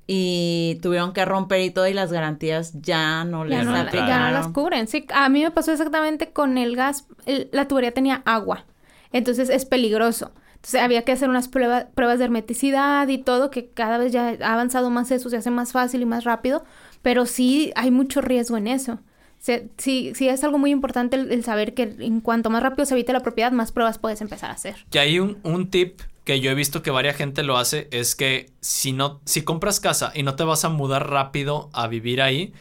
y 0.08 0.80
tuvieron 0.82 1.14
que 1.14 1.26
romper 1.26 1.62
y 1.62 1.72
todo 1.72 1.88
y 1.88 1.94
las 1.94 2.12
garantías 2.12 2.74
ya 2.82 3.24
no 3.26 3.44
les 3.44 3.64
ya 3.64 3.92
Ya 3.94 4.20
no 4.20 4.32
las 4.32 4.48
cubren. 4.48 4.88
Sí, 4.88 5.06
a 5.14 5.30
mí 5.30 5.44
me 5.44 5.52
pasó 5.52 5.72
exactamente 5.72 6.32
con 6.32 6.58
el 6.58 6.76
gas, 6.76 7.06
la 7.52 7.68
tubería 7.68 7.92
tenía 7.92 8.22
agua, 8.26 8.66
entonces 9.12 9.50
es 9.50 9.66
peligroso. 9.66 10.32
Entonces 10.60 10.82
había 10.82 11.04
que 11.04 11.14
hacer 11.14 11.30
unas 11.30 11.48
pruebas, 11.48 11.86
pruebas 11.96 12.20
de 12.20 12.26
hermeticidad 12.26 13.08
y 13.08 13.18
todo, 13.18 13.50
que 13.50 13.70
cada 13.70 13.98
vez 13.98 14.12
ya 14.12 14.36
ha 14.42 14.54
avanzado 14.54 14.90
más 14.90 15.10
eso, 15.10 15.30
se 15.30 15.38
hace 15.38 15.52
más 15.52 15.72
fácil 15.72 16.02
y 16.02 16.06
más 16.06 16.26
rápido, 16.26 16.66
pero 17.02 17.26
sí 17.26 17.72
hay 17.76 17.92
mucho 17.92 18.20
riesgo 18.20 18.58
en 18.58 18.68
eso. 18.68 19.00
sí, 19.40 20.12
sí 20.14 20.28
es 20.28 20.44
algo 20.44 20.58
muy 20.58 20.72
importante 20.72 21.16
el, 21.16 21.44
saber 21.46 21.74
que 21.74 21.96
en 22.00 22.20
cuanto 22.20 22.50
más 22.50 22.62
rápido 22.62 22.86
se 22.86 22.94
evite 22.94 23.14
la 23.14 23.22
propiedad, 23.22 23.54
más 23.54 23.72
pruebas 23.72 24.00
puedes 24.00 24.20
empezar 24.20 24.50
a 24.50 24.54
hacer. 24.54 24.76
Que 24.90 25.00
hay 25.00 25.20
un, 25.20 25.38
un 25.44 25.70
tip 25.70 26.02
que 26.26 26.42
yo 26.42 26.52
he 26.52 26.56
visto 26.56 26.84
que 26.84 26.92
varias 26.92 27.16
gente 27.16 27.42
lo 27.42 27.58
hace, 27.58 27.88
es 27.92 28.16
que 28.16 28.52
si 28.60 28.92
no, 28.92 29.22
si 29.24 29.44
compras 29.44 29.80
casa 29.80 30.12
y 30.14 30.24
no 30.24 30.36
te 30.36 30.44
vas 30.44 30.66
a 30.66 30.70
mudar 30.70 31.10
rápido 31.10 31.70
a 31.72 31.88
vivir 31.88 32.22
ahí, 32.22 32.54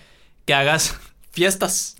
que 0.47 0.55
hagas 0.55 0.97
fiestas. 1.39 1.97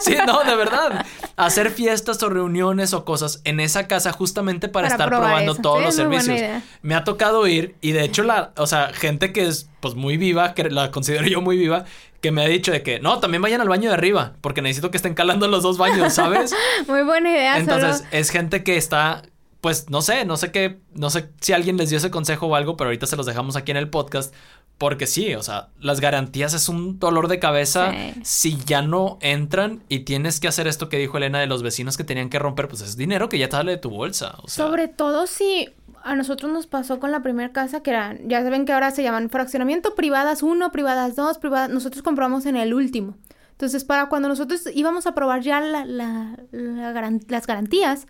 Sí, 0.00 0.16
no, 0.26 0.44
de 0.44 0.54
verdad. 0.56 1.06
Hacer 1.36 1.70
fiestas 1.70 2.22
o 2.22 2.28
reuniones 2.28 2.92
o 2.92 3.04
cosas 3.04 3.40
en 3.44 3.60
esa 3.60 3.88
casa 3.88 4.12
justamente 4.12 4.68
para, 4.68 4.88
estar 4.88 5.08
probando 5.08 5.54
todos 5.54 5.82
los 5.82 5.94
servicios. 5.94 6.38
Me 6.82 6.94
ha 6.94 7.04
tocado 7.04 7.46
ir 7.46 7.76
y 7.80 7.92
de 7.92 8.04
hecho 8.04 8.22
la, 8.22 8.52
o 8.56 8.66
sea, 8.66 8.92
gente 8.92 9.32
que 9.32 9.46
es 9.46 9.70
pues 9.80 9.94
muy 9.94 10.18
viva, 10.18 10.52
que 10.52 10.64
la 10.64 10.90
considero 10.90 11.26
yo 11.26 11.40
muy 11.40 11.56
viva, 11.56 11.84
que 12.20 12.30
me 12.32 12.42
ha 12.44 12.48
dicho 12.48 12.72
de 12.72 12.82
que 12.82 13.00
no, 13.00 13.20
también 13.20 13.40
vayan 13.40 13.62
al 13.62 13.68
baño 13.68 13.88
de 13.88 13.94
arriba, 13.94 14.34
porque 14.42 14.60
necesito 14.60 14.90
que 14.90 14.98
estén 14.98 15.14
calando 15.14 15.48
los 15.48 15.62
dos 15.62 15.78
baños, 15.78 16.12
¿sabes? 16.12 16.54
muy 16.86 17.02
buena 17.02 17.30
idea. 17.30 17.58
Entonces, 17.58 18.04
es 18.10 18.30
gente 18.30 18.62
que 18.62 18.76
está 18.76 19.22
pues 19.64 19.88
no 19.88 20.02
sé, 20.02 20.26
no 20.26 20.36
sé 20.36 20.52
qué, 20.52 20.78
no 20.92 21.08
sé 21.08 21.30
si 21.40 21.54
alguien 21.54 21.78
les 21.78 21.88
dio 21.88 21.96
ese 21.96 22.10
consejo 22.10 22.48
o 22.48 22.54
algo, 22.54 22.76
pero 22.76 22.88
ahorita 22.88 23.06
se 23.06 23.16
los 23.16 23.24
dejamos 23.24 23.56
aquí 23.56 23.70
en 23.70 23.78
el 23.78 23.88
podcast 23.88 24.34
porque 24.78 25.06
sí, 25.06 25.34
o 25.34 25.42
sea, 25.42 25.68
las 25.78 26.00
garantías 26.00 26.52
es 26.52 26.68
un 26.68 26.98
dolor 26.98 27.28
de 27.28 27.38
cabeza 27.38 27.92
si 28.22 28.56
ya 28.64 28.82
no 28.82 29.18
entran 29.20 29.82
y 29.88 30.00
tienes 30.00 30.40
que 30.40 30.48
hacer 30.48 30.66
esto 30.66 30.88
que 30.88 30.98
dijo 30.98 31.16
Elena 31.16 31.38
de 31.38 31.46
los 31.46 31.62
vecinos 31.62 31.96
que 31.96 32.04
tenían 32.04 32.28
que 32.28 32.38
romper, 32.38 32.68
pues 32.68 32.80
es 32.82 32.96
dinero 32.96 33.28
que 33.28 33.38
ya 33.38 33.48
te 33.48 33.56
sale 33.56 33.72
de 33.72 33.78
tu 33.78 33.90
bolsa. 33.90 34.36
Sobre 34.46 34.88
todo 34.88 35.26
si 35.26 35.68
a 36.02 36.16
nosotros 36.16 36.52
nos 36.52 36.66
pasó 36.66 36.98
con 36.98 37.12
la 37.12 37.22
primera 37.22 37.52
casa 37.52 37.82
que 37.82 37.90
era, 37.90 38.16
ya 38.26 38.42
saben 38.42 38.66
que 38.66 38.72
ahora 38.72 38.90
se 38.90 39.02
llaman 39.02 39.30
fraccionamiento 39.30 39.94
privadas 39.94 40.42
1, 40.42 40.72
privadas 40.72 41.14
2, 41.16 41.38
privadas, 41.38 41.70
nosotros 41.70 42.02
compramos 42.02 42.44
en 42.46 42.56
el 42.56 42.74
último. 42.74 43.16
Entonces, 43.52 43.84
para 43.84 44.06
cuando 44.06 44.28
nosotros 44.28 44.68
íbamos 44.74 45.06
a 45.06 45.14
probar 45.14 45.40
ya 45.40 45.60
la, 45.60 45.84
la, 45.84 46.36
las 46.50 47.46
garantías, 47.46 48.08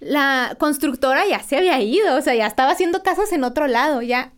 la 0.00 0.56
constructora 0.58 1.26
ya 1.28 1.40
se 1.40 1.56
había 1.56 1.80
ido, 1.80 2.16
o 2.16 2.22
sea, 2.22 2.34
ya 2.34 2.46
estaba 2.46 2.72
haciendo 2.72 3.02
casas 3.02 3.30
en 3.32 3.44
otro 3.44 3.66
lado, 3.66 4.00
ya 4.00 4.32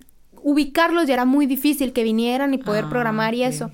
ubicarlos 0.49 1.07
ya 1.07 1.13
era 1.13 1.27
muy 1.27 1.45
difícil 1.45 1.93
que 1.93 2.03
vinieran 2.03 2.55
y 2.55 2.59
poder 2.59 2.87
ah, 2.87 2.89
programar 2.89 3.35
y 3.35 3.43
eso. 3.43 3.71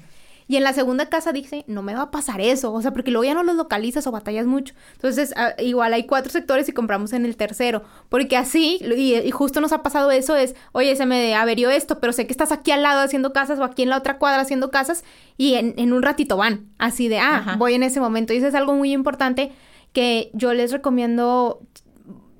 Y 0.48 0.56
en 0.56 0.64
la 0.64 0.72
segunda 0.72 1.08
casa 1.08 1.32
dije, 1.32 1.64
no 1.68 1.82
me 1.82 1.94
va 1.94 2.02
a 2.02 2.10
pasar 2.10 2.40
eso, 2.40 2.72
o 2.72 2.82
sea, 2.82 2.92
porque 2.92 3.12
luego 3.12 3.24
ya 3.24 3.32
no 3.32 3.44
los 3.44 3.54
localizas 3.54 4.08
o 4.08 4.10
batallas 4.10 4.44
mucho. 4.44 4.74
Entonces, 4.94 5.32
ah, 5.36 5.54
igual 5.58 5.94
hay 5.94 6.04
cuatro 6.04 6.32
sectores 6.32 6.68
y 6.68 6.72
compramos 6.72 7.12
en 7.12 7.24
el 7.24 7.36
tercero, 7.36 7.84
porque 8.08 8.36
así, 8.36 8.80
y, 8.82 9.30
justo 9.30 9.60
nos 9.60 9.72
ha 9.72 9.84
pasado 9.84 10.10
eso, 10.10 10.34
es, 10.34 10.56
oye, 10.72 10.96
se 10.96 11.06
me 11.06 11.34
averió 11.36 11.70
esto, 11.70 12.00
pero 12.00 12.12
sé 12.12 12.26
que 12.26 12.32
estás 12.32 12.50
aquí 12.50 12.72
al 12.72 12.82
lado 12.82 13.02
haciendo 13.02 13.32
casas 13.32 13.60
o 13.60 13.64
aquí 13.64 13.84
en 13.84 13.90
la 13.90 13.98
otra 13.98 14.18
cuadra 14.18 14.42
haciendo 14.42 14.72
casas 14.72 15.04
y 15.38 15.54
en, 15.54 15.92
un 15.92 16.02
ratito 16.02 16.36
van, 16.36 16.66
así 16.78 17.06
de, 17.06 17.20
ah, 17.20 17.54
voy 17.56 17.74
en 17.74 17.84
ese 17.84 18.00
momento. 18.00 18.32
Y 18.32 18.38
eso 18.38 18.48
es 18.48 18.54
algo 18.56 18.74
muy 18.74 18.92
importante 18.92 19.52
que 19.92 20.30
yo 20.34 20.52
les 20.52 20.72
recomiendo 20.72 21.60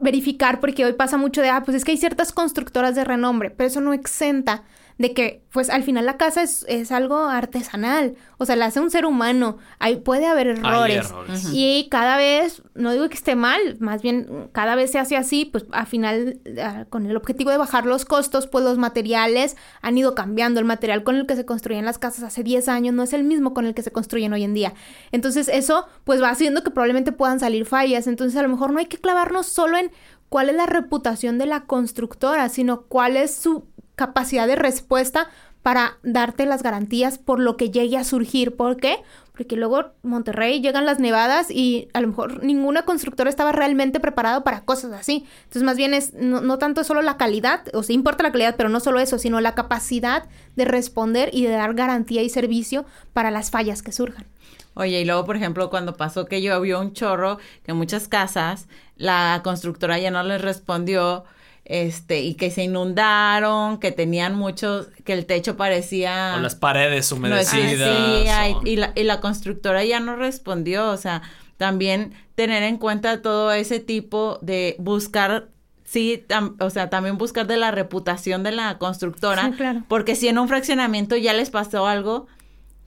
verificar 0.05 0.61
porque 0.61 0.85
hoy 0.85 0.93
pasa 0.93 1.17
mucho 1.17 1.43
de, 1.43 1.51
ah, 1.51 1.63
pues 1.65 1.77
es 1.77 1.85
que 1.85 1.91
hay 1.91 1.99
ciertas 1.99 2.31
constructoras 2.31 2.95
de 2.95 3.05
renombre, 3.05 3.51
pero 3.51 3.67
eso 3.67 3.81
no 3.81 3.93
exenta 3.93 4.63
de 4.99 5.13
que, 5.13 5.43
pues 5.51 5.71
al 5.71 5.83
final 5.83 6.07
la 6.07 6.17
casa 6.17 6.43
es, 6.43 6.65
es 6.69 6.93
algo 6.93 7.17
artesanal, 7.17 8.15
o 8.39 8.47
sea, 8.47 8.55
la 8.55 8.67
hace 8.67 8.81
un 8.81 8.91
ser 8.91 9.07
humano, 9.07 9.59
ahí 9.79 9.97
puede 9.97 10.27
haber 10.27 10.49
errores. 10.49 11.13
Y 11.53 11.89
cada 11.91 12.17
vez, 12.17 12.63
no 12.75 12.93
digo 12.93 13.09
que 13.09 13.15
esté 13.15 13.35
mal, 13.35 13.61
más 13.81 14.03
bien 14.03 14.49
cada 14.53 14.77
vez 14.77 14.93
se 14.93 14.99
hace 14.99 15.17
así, 15.17 15.45
pues 15.47 15.65
al 15.73 15.87
final, 15.87 16.41
con 16.91 17.07
el 17.07 17.17
objetivo 17.17 17.51
de 17.51 17.57
bajar 17.57 17.87
los 17.87 18.05
costos, 18.05 18.47
pues 18.47 18.65
los 18.65 18.79
materiales 18.79 19.57
han 19.83 19.99
ido 19.99 20.15
cambiando. 20.15 20.61
El 20.61 20.67
material 20.67 21.03
con 21.03 21.17
el 21.17 21.27
que 21.27 21.37
se 21.37 21.45
construían 21.45 21.85
las 21.85 21.99
casas 21.99 22.23
hace 22.23 22.43
10 22.43 22.69
años 22.69 22.95
no 22.95 23.03
es 23.03 23.13
el 23.13 23.25
mismo 23.25 23.53
con 23.53 23.67
el 23.67 23.75
que 23.75 23.83
se 23.83 23.91
construyen 23.91 24.33
hoy 24.33 24.45
en 24.45 24.55
día. 24.55 24.75
Entonces 25.11 25.49
eso, 25.49 25.87
pues 26.05 26.23
va 26.23 26.31
haciendo 26.31 26.63
que 26.63 26.71
probablemente 26.71 27.13
puedan 27.13 27.41
salir 27.41 27.67
fallas. 27.67 28.07
Entonces 28.07 28.39
a 28.39 28.43
lo 28.43 28.49
mejor 28.49 28.73
no 28.73 28.79
hay 28.79 28.87
que 28.87 28.99
clavarnos 28.99 29.47
solo 29.47 29.77
en 29.77 29.91
cuál 30.29 30.49
es 30.49 30.57
la 30.57 30.67
reputación 30.67 31.39
de 31.39 31.47
la 31.47 31.61
constructora, 31.65 32.49
sino 32.49 32.83
cuál 32.83 33.17
es 33.17 33.35
su 33.35 33.67
capacidad 33.97 34.47
de 34.47 34.57
respuesta 34.57 35.29
para 35.65 35.97
darte 36.03 36.45
las 36.45 36.63
garantías 36.63 37.17
por 37.17 37.41
lo 37.41 37.57
que 37.57 37.71
llegue 37.71 37.97
a 37.97 38.05
surgir. 38.05 38.55
¿Por 38.55 38.77
qué? 38.77 38.99
Porque 39.33 39.57
luego 39.57 39.93
Monterrey 40.03 40.61
llegan 40.61 40.85
las 40.85 40.99
nevadas 40.99 41.51
y 41.51 41.89
a 41.95 42.03
lo 42.03 42.09
mejor 42.09 42.45
ninguna 42.45 42.85
constructora 42.85 43.31
estaba 43.31 43.51
realmente 43.51 43.99
preparado 43.99 44.45
para 44.45 44.67
cosas 44.67 44.93
así. 44.93 45.25
Entonces, 45.45 45.63
más 45.63 45.79
bien 45.79 45.95
es 45.95 46.13
no, 46.13 46.59
tanto 46.59 46.85
solo 46.85 47.01
la 47.01 47.17
calidad, 47.17 47.63
o 47.73 47.83
sea, 47.83 47.95
importa 47.95 48.25
la 48.25 48.31
calidad, 48.31 48.57
pero 48.59 48.69
no 48.69 48.79
solo 48.79 49.01
eso, 49.01 49.19
sino 49.19 49.41
la 49.41 49.55
capacidad 49.55 50.29
de 50.55 50.67
responder 50.67 51.31
y 51.33 51.45
de 51.45 51.53
dar 51.53 51.73
garantía 51.73 52.23
y 52.23 52.29
servicio 52.29 52.85
para 53.15 53.31
las 53.31 53.51
fallas 53.51 53.83
que 53.83 53.91
surjan. 53.91 54.27
Oye, 54.75 55.01
y 55.01 55.05
luego, 55.07 55.25
por 55.25 55.37
ejemplo, 55.37 55.71
cuando 55.71 55.97
pasó 55.97 56.27
que 56.27 56.43
llovió 56.43 56.79
un 56.79 56.93
chorro, 56.93 57.39
que 57.63 57.73
muchas 57.73 58.07
casas, 58.07 58.69
la 58.97 59.41
constructora 59.43 59.99
ya 59.99 60.11
no 60.11 60.23
les 60.25 60.43
respondió 60.43 61.25
este, 61.65 62.21
y 62.21 62.35
que 62.35 62.51
se 62.51 62.65
inundaron, 62.65 63.79
que 63.79 63.93
tenían 63.93 64.35
muchos, 64.35 64.89
que 65.05 65.13
el 65.13 65.27
techo 65.27 65.57
parecía... 65.57 66.35
O 66.37 66.41
las 66.41 66.55
paredes 66.55 67.11
humedecidas. 67.11 68.57
y, 68.65 68.77
la, 68.77 68.93
y 68.95 69.05
la 69.05 69.21
constructora 69.21 69.85
ya 69.85 70.01
no 70.01 70.17
respondió, 70.17 70.91
o 70.91 70.97
sea, 70.97 71.23
también 71.57 72.13
tener 72.35 72.63
en 72.63 72.77
cuenta 72.77 73.23
todo 73.23 73.53
ese 73.53 73.81
tipo 73.81 74.39
de 74.43 74.77
buscar 74.79 75.49
sí, 75.85 76.25
o 76.59 76.71
sea, 76.71 76.91
también 76.91 77.19
buscar 77.19 77.47
de 77.47 77.57
la 77.57 77.71
reputación 77.71 78.43
de 78.43 78.53
la 78.53 78.79
constructora, 78.79 79.47
sí, 79.47 79.53
claro. 79.53 79.85
porque 79.87 80.17
si 80.17 80.29
en 80.29 80.39
un 80.39 80.49
fraccionamiento 80.49 81.17
ya 81.17 81.33
les 81.33 81.51
pasó 81.51 81.87
algo, 81.87 82.27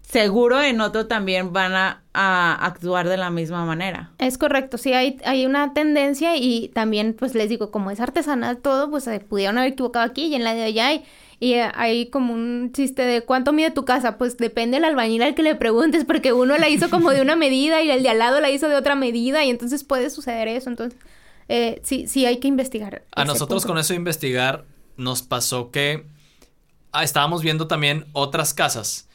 seguro 0.08 0.62
en 0.62 0.80
otro 0.80 1.08
también 1.08 1.52
van 1.52 1.74
a, 1.74 2.02
actuar 2.20 3.08
de 3.08 3.16
la 3.16 3.30
misma 3.30 3.64
manera. 3.66 4.10
Es 4.18 4.40
correcto, 4.40 4.80
sí, 4.80 4.94
hay, 4.94 5.20
hay 5.24 5.46
una 5.46 5.74
tendencia 5.74 6.36
y 6.36 6.70
también, 6.70 7.14
pues 7.14 7.36
les 7.36 7.48
digo, 7.48 7.70
como 7.70 7.92
es 7.92 8.00
artesanal 8.00 8.58
todo, 8.58 8.90
pues 8.90 9.04
se 9.04 9.20
pudieron 9.20 9.60
haber 9.60 9.74
equivocado 9.74 10.04
aquí 10.04 10.26
y 10.26 10.34
en 10.34 10.44
la 10.44 10.56
de 10.56 10.64
allá 10.64 10.88
hay, 10.88 11.06
y 11.40 11.54
hay 11.54 12.08
como 12.08 12.34
un 12.34 12.72
chiste 12.74 13.04
de 13.04 13.22
¿cuánto 13.22 13.54
mide 13.54 13.70
tu 13.70 13.86
casa? 13.86 14.18
Pues 14.18 14.38
depende 14.38 14.78
del 14.78 14.86
albañil 14.86 15.22
al 15.22 15.36
que 15.36 15.44
le 15.44 15.54
preguntes, 15.54 16.06
porque 16.06 16.34
uno 16.34 16.58
la 16.58 16.70
hizo 16.70 16.90
como 16.90 17.12
de 17.12 17.22
una 17.22 17.36
medida 17.36 17.84
y 17.84 17.92
el 17.92 18.02
de 18.02 18.10
al 18.10 18.18
lado 18.18 18.40
la 18.40 18.50
hizo 18.50 18.68
de 18.68 18.76
otra 18.76 18.96
medida 18.96 19.46
y 19.46 19.52
entonces 19.52 19.84
puede 19.84 20.10
suceder 20.10 20.48
eso, 20.48 20.72
entonces 20.72 21.00
eh, 21.50 21.80
sí, 21.84 22.08
sí 22.08 22.26
hay 22.26 22.38
que 22.38 22.48
investigar. 22.48 23.04
A 23.12 23.26
nosotros 23.26 23.64
con 23.66 23.78
eso 23.78 23.94
de 23.94 23.98
investigar 23.98 24.66
nos 24.96 25.22
pasó 25.22 25.70
que 25.70 26.08
ah, 26.92 27.04
estábamos 27.04 27.44
viendo 27.44 27.68
también 27.68 28.06
otras 28.14 28.56
casas, 28.56 29.07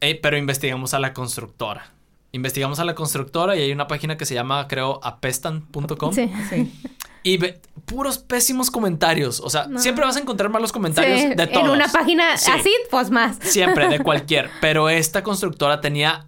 eh, 0.00 0.18
pero 0.20 0.36
investigamos 0.36 0.94
a 0.94 0.98
la 0.98 1.12
constructora. 1.12 1.92
Investigamos 2.32 2.78
a 2.78 2.84
la 2.84 2.94
constructora 2.94 3.56
y 3.56 3.62
hay 3.62 3.72
una 3.72 3.88
página 3.88 4.16
que 4.16 4.24
se 4.24 4.34
llama, 4.34 4.68
creo, 4.68 5.00
apestan.com. 5.02 6.14
Sí, 6.14 6.30
sí. 6.48 6.72
Y 7.22 7.38
puros 7.84 8.18
pésimos 8.18 8.70
comentarios. 8.70 9.40
O 9.40 9.50
sea, 9.50 9.66
siempre 9.76 10.04
vas 10.04 10.16
a 10.16 10.20
encontrar 10.20 10.48
malos 10.48 10.72
comentarios 10.72 11.36
de 11.36 11.46
todos. 11.48 11.64
En 11.64 11.70
una 11.70 11.88
página 11.88 12.32
así, 12.32 12.72
pues 12.90 13.10
más. 13.10 13.36
Siempre, 13.40 13.88
de 13.88 13.98
cualquier. 14.04 14.48
Pero 14.60 14.88
esta 14.88 15.22
constructora 15.22 15.80
tenía 15.80 16.26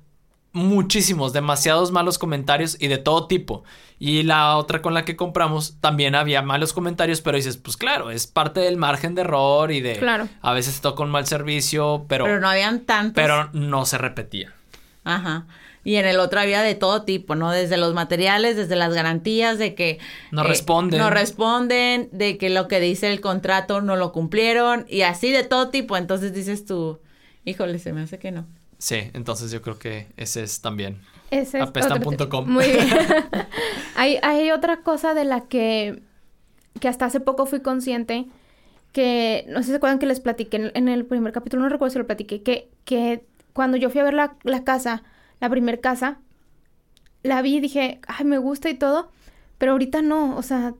muchísimos, 0.53 1.33
demasiados 1.33 1.93
malos 1.93 2.19
comentarios 2.19 2.77
y 2.81 2.89
de 2.89 2.99
todo 2.99 3.27
tipo. 3.27 3.65
Y 3.99 4.25
la 4.25 4.57
otra 4.57 4.83
con 4.83 4.95
la 4.95 5.05
que 5.05 5.17
compramos 5.17 5.77
también 5.81 6.15
había 6.15 6.43
malos 6.43 6.73
comentarios, 6.73 7.21
pero 7.21 7.37
dices, 7.37 7.57
pues 7.57 7.77
claro, 7.77 8.11
es 8.11 8.27
parte 8.27 8.61
del 8.61 8.77
margen 8.77 9.15
de 9.15 9.23
error 9.23 9.71
y 9.71 9.81
de... 9.81 9.97
Claro. 9.97 10.29
A 10.41 10.53
veces 10.53 10.81
toca 10.81 11.03
un 11.03 11.11
mal 11.11 11.27
servicio, 11.27 12.05
pero... 12.09 12.25
Pero 12.25 12.41
no 12.41 12.49
habían 12.49 12.81
tantos. 12.81 13.15
Pero 13.15 13.49
no 13.53 13.87
se 13.87 13.99
repetía. 13.99 14.53
Ajá. 15.05 15.47
Y 15.85 15.97
en 15.97 16.07
el 16.07 16.21
otro 16.21 16.41
había 16.41 16.63
de 16.63 16.75
todo 16.75 17.03
tipo, 17.03 17.35
¿no? 17.35 17.51
Desde 17.51 17.77
los 17.77 17.95
materiales, 17.95 18.57
desde 18.57 18.77
las 18.77 18.93
garantías 18.93 19.59
de 19.59 19.75
que... 19.75 19.99
No 20.31 20.43
eh, 20.43 20.49
responden. 20.49 21.01
No 21.01 21.11
responden, 21.11 22.09
de 22.13 22.39
que 22.39 22.51
lo 22.51 22.69
que 22.69 22.81
dice 22.81 23.11
el 23.13 23.21
contrato 23.21 23.81
no 23.81 23.97
lo 23.97 24.13
cumplieron 24.13 24.85
y 24.89 25.03
así 25.03 25.33
de 25.33 25.45
todo 25.45 25.71
tipo. 25.71 25.97
Entonces 25.97 26.33
dices 26.35 26.67
tú, 26.67 27.01
híjole, 27.45 27.79
se 27.79 27.93
me 27.93 28.03
hace 28.03 28.19
que 28.19 28.31
no. 28.31 28.47
Sí, 28.83 28.97
entonces 29.13 29.53
yo 29.53 29.63
creo 29.63 29.79
que 29.79 30.09
ese 30.17 30.43
es 30.43 30.61
también. 30.61 31.03
Ese 31.31 31.59
es 31.59 31.69
apestan.com. 31.69 32.51
Muy 32.51 32.67
bien. 32.67 32.89
hay, 33.95 34.19
hay 34.23 34.51
otra 34.51 34.79
cosa 34.79 35.15
de 35.15 35.25
la 35.25 35.43
que, 35.43 36.03
que 36.81 36.89
hasta 36.89 37.05
hace 37.05 37.21
poco 37.21 37.47
fui 37.47 37.61
consciente 37.61 38.27
que, 38.91 39.45
no 39.47 39.59
sé 39.59 39.67
si 39.67 39.71
se 39.71 39.77
acuerdan 39.77 40.01
que 40.01 40.07
les 40.07 40.19
platiqué 40.19 40.73
en, 40.75 40.89
el 40.89 41.05
primer 41.05 41.33
capítulo, 41.33 41.63
no 41.63 41.69
recuerdo 41.69 41.93
si 41.93 41.99
lo 42.01 42.09
platiqué, 42.09 42.43
que, 42.43 42.71
que 42.85 43.25
cuando 43.53 43.77
yo 43.77 43.89
fui 43.89 44.01
a 44.01 44.05
ver 44.05 44.15
la, 44.15 44.35
la 44.43 44.65
casa, 44.65 45.05
la 45.39 45.49
primer 45.49 45.81
casa, 45.81 46.19
la 47.23 47.41
vi 47.41 47.59
y 47.59 47.61
dije, 47.61 48.01
ay, 48.09 48.25
me 48.25 48.39
gusta 48.39 48.69
y 48.69 48.75
todo, 48.75 49.13
pero 49.59 49.73
ahorita 49.73 50.03
no, 50.03 50.37
o 50.37 50.43
sea, 50.43 50.75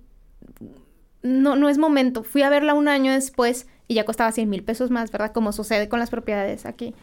no, 1.23 1.55
no 1.55 1.69
es 1.69 1.79
momento. 1.79 2.25
Fui 2.25 2.43
a 2.43 2.51
verla 2.51 2.75
un 2.75 2.89
año 2.89 3.13
después 3.13 3.69
y 3.87 3.95
ya 3.95 4.05
costaba 4.05 4.33
100 4.33 4.51
mil 4.51 4.65
pesos 4.65 4.91
más, 4.91 5.13
¿verdad? 5.13 5.31
Como 5.31 5.53
sucede 5.53 5.89
con 5.89 6.01
las 6.01 6.11
propiedades 6.11 6.67
aquí. 6.67 6.97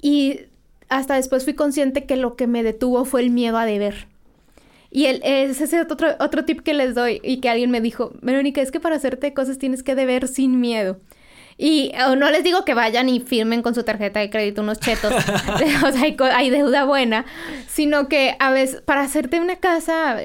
Y 0.00 0.40
hasta 0.88 1.14
después 1.14 1.44
fui 1.44 1.54
consciente 1.54 2.04
que 2.04 2.16
lo 2.16 2.36
que 2.36 2.46
me 2.46 2.62
detuvo 2.62 3.04
fue 3.04 3.22
el 3.22 3.30
miedo 3.30 3.58
a 3.58 3.66
deber. 3.66 4.06
Y 4.90 5.06
el, 5.06 5.20
ese 5.24 5.64
es 5.64 5.74
otro, 5.74 6.16
otro 6.20 6.44
tip 6.44 6.60
que 6.60 6.74
les 6.74 6.94
doy 6.94 7.20
y 7.22 7.40
que 7.40 7.48
alguien 7.48 7.70
me 7.70 7.80
dijo, 7.80 8.12
Verónica, 8.22 8.60
es 8.62 8.70
que 8.70 8.80
para 8.80 8.96
hacerte 8.96 9.34
cosas 9.34 9.58
tienes 9.58 9.82
que 9.82 9.94
deber 9.94 10.28
sin 10.28 10.60
miedo. 10.60 10.98
Y 11.58 11.92
no 12.18 12.30
les 12.30 12.44
digo 12.44 12.64
que 12.64 12.74
vayan 12.74 13.08
y 13.08 13.20
firmen 13.20 13.62
con 13.62 13.74
su 13.74 13.82
tarjeta 13.82 14.20
de 14.20 14.28
crédito 14.28 14.60
unos 14.60 14.78
chetos, 14.78 15.12
o 15.84 15.92
sea, 15.92 16.14
hay, 16.34 16.50
deuda 16.50 16.84
buena, 16.84 17.24
sino 17.66 18.08
que 18.08 18.36
a 18.38 18.50
veces 18.50 18.82
para 18.82 19.02
hacerte 19.02 19.40
una 19.40 19.56
casa, 19.56 20.16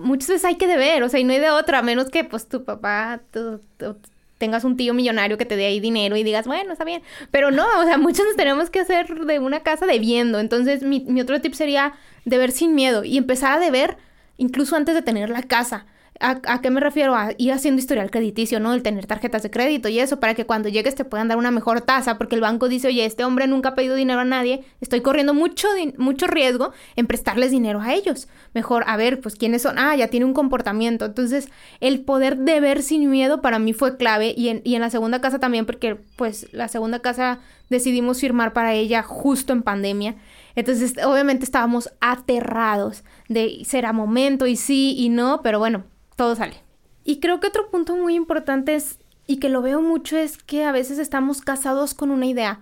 muchas 0.00 0.28
veces 0.28 0.44
hay 0.44 0.56
que 0.56 0.66
deber, 0.66 1.04
o 1.04 1.08
sea, 1.08 1.20
y 1.20 1.24
no 1.24 1.32
hay 1.32 1.38
de 1.38 1.50
otra, 1.50 1.78
a 1.78 1.82
menos 1.82 2.10
que 2.10 2.24
pues 2.24 2.48
tu 2.48 2.64
papá, 2.64 3.20
tu, 3.30 3.60
tengas 4.42 4.64
un 4.64 4.76
tío 4.76 4.92
millonario 4.92 5.38
que 5.38 5.44
te 5.44 5.54
dé 5.54 5.66
ahí 5.66 5.78
dinero 5.78 6.16
y 6.16 6.24
digas, 6.24 6.48
bueno, 6.48 6.72
está 6.72 6.84
bien. 6.84 7.00
Pero 7.30 7.52
no, 7.52 7.64
o 7.78 7.84
sea, 7.84 7.96
muchos 8.06 8.26
nos 8.26 8.34
tenemos 8.34 8.70
que 8.70 8.80
hacer 8.80 9.06
de 9.24 9.38
una 9.38 9.60
casa 9.60 9.86
debiendo. 9.86 10.40
Entonces, 10.40 10.82
mi, 10.82 10.98
mi 11.06 11.20
otro 11.20 11.40
tip 11.40 11.54
sería 11.54 11.92
deber 12.24 12.50
sin 12.50 12.74
miedo 12.74 13.04
y 13.04 13.18
empezar 13.18 13.52
a 13.52 13.60
deber 13.60 13.98
incluso 14.38 14.74
antes 14.74 14.96
de 14.96 15.02
tener 15.02 15.30
la 15.30 15.44
casa. 15.44 15.86
¿A, 16.20 16.60
qué 16.60 16.70
me 16.70 16.80
refiero? 16.80 17.16
A 17.16 17.32
ir 17.36 17.52
haciendo 17.52 17.80
historial 17.80 18.10
crediticio, 18.10 18.60
¿no? 18.60 18.74
El 18.74 18.82
tener 18.82 19.06
tarjetas 19.06 19.42
de 19.42 19.50
crédito 19.50 19.88
y 19.88 19.98
eso, 19.98 20.20
para 20.20 20.34
que 20.34 20.46
cuando 20.46 20.68
llegues 20.68 20.94
te 20.94 21.04
puedan 21.04 21.26
dar 21.26 21.36
una 21.36 21.50
mejor 21.50 21.80
tasa, 21.80 22.16
porque 22.16 22.36
el 22.36 22.40
banco 22.40 22.68
dice, 22.68 22.88
oye, 22.88 23.04
este 23.04 23.24
hombre 23.24 23.48
nunca 23.48 23.70
ha 23.70 23.74
pedido 23.74 23.96
dinero 23.96 24.20
a 24.20 24.24
nadie, 24.24 24.62
estoy 24.80 25.00
corriendo 25.00 25.34
mucho, 25.34 25.66
mucho 25.96 26.28
riesgo 26.28 26.72
en 26.94 27.06
prestarles 27.06 27.50
dinero 27.50 27.80
a 27.80 27.92
ellos. 27.94 28.28
Mejor, 28.54 28.84
a 28.86 28.96
ver, 28.96 29.20
pues, 29.20 29.34
¿quiénes 29.34 29.62
son? 29.62 29.78
Ah, 29.78 29.96
ya 29.96 30.08
tiene 30.08 30.26
un 30.26 30.32
comportamiento. 30.32 31.06
Entonces, 31.06 31.48
el 31.80 32.00
poder 32.00 32.36
de 32.36 32.60
ver 32.60 32.82
sin 32.82 33.10
miedo 33.10 33.40
para 33.40 33.58
mí 33.58 33.72
fue 33.72 33.96
clave 33.96 34.32
y 34.36 34.48
en, 34.48 34.60
y 34.64 34.76
en 34.76 34.82
la 34.82 34.90
segunda 34.90 35.20
casa 35.20 35.40
también, 35.40 35.66
porque, 35.66 35.96
pues, 36.16 36.46
la 36.52 36.68
segunda 36.68 37.00
casa 37.00 37.40
decidimos 37.68 38.20
firmar 38.20 38.52
para 38.52 38.74
ella 38.74 39.02
justo 39.02 39.52
en 39.52 39.62
pandemia. 39.62 40.14
Entonces, 40.54 40.94
obviamente 41.04 41.44
estábamos 41.44 41.90
aterrados 42.00 43.02
de 43.28 43.62
será 43.64 43.92
momento 43.92 44.46
y 44.46 44.56
sí 44.56 44.94
y 44.96 45.08
no, 45.08 45.40
pero 45.42 45.58
bueno, 45.58 45.84
todo 46.22 46.36
sale. 46.36 46.62
Y 47.02 47.18
creo 47.18 47.40
que 47.40 47.48
otro 47.48 47.68
punto 47.68 47.96
muy 47.96 48.14
importante 48.14 48.76
es, 48.76 49.00
y 49.26 49.38
que 49.38 49.48
lo 49.48 49.60
veo 49.60 49.82
mucho, 49.82 50.16
es 50.16 50.38
que 50.38 50.64
a 50.64 50.70
veces 50.70 51.00
estamos 51.00 51.40
casados 51.40 51.94
con 51.94 52.12
una 52.12 52.26
idea. 52.26 52.60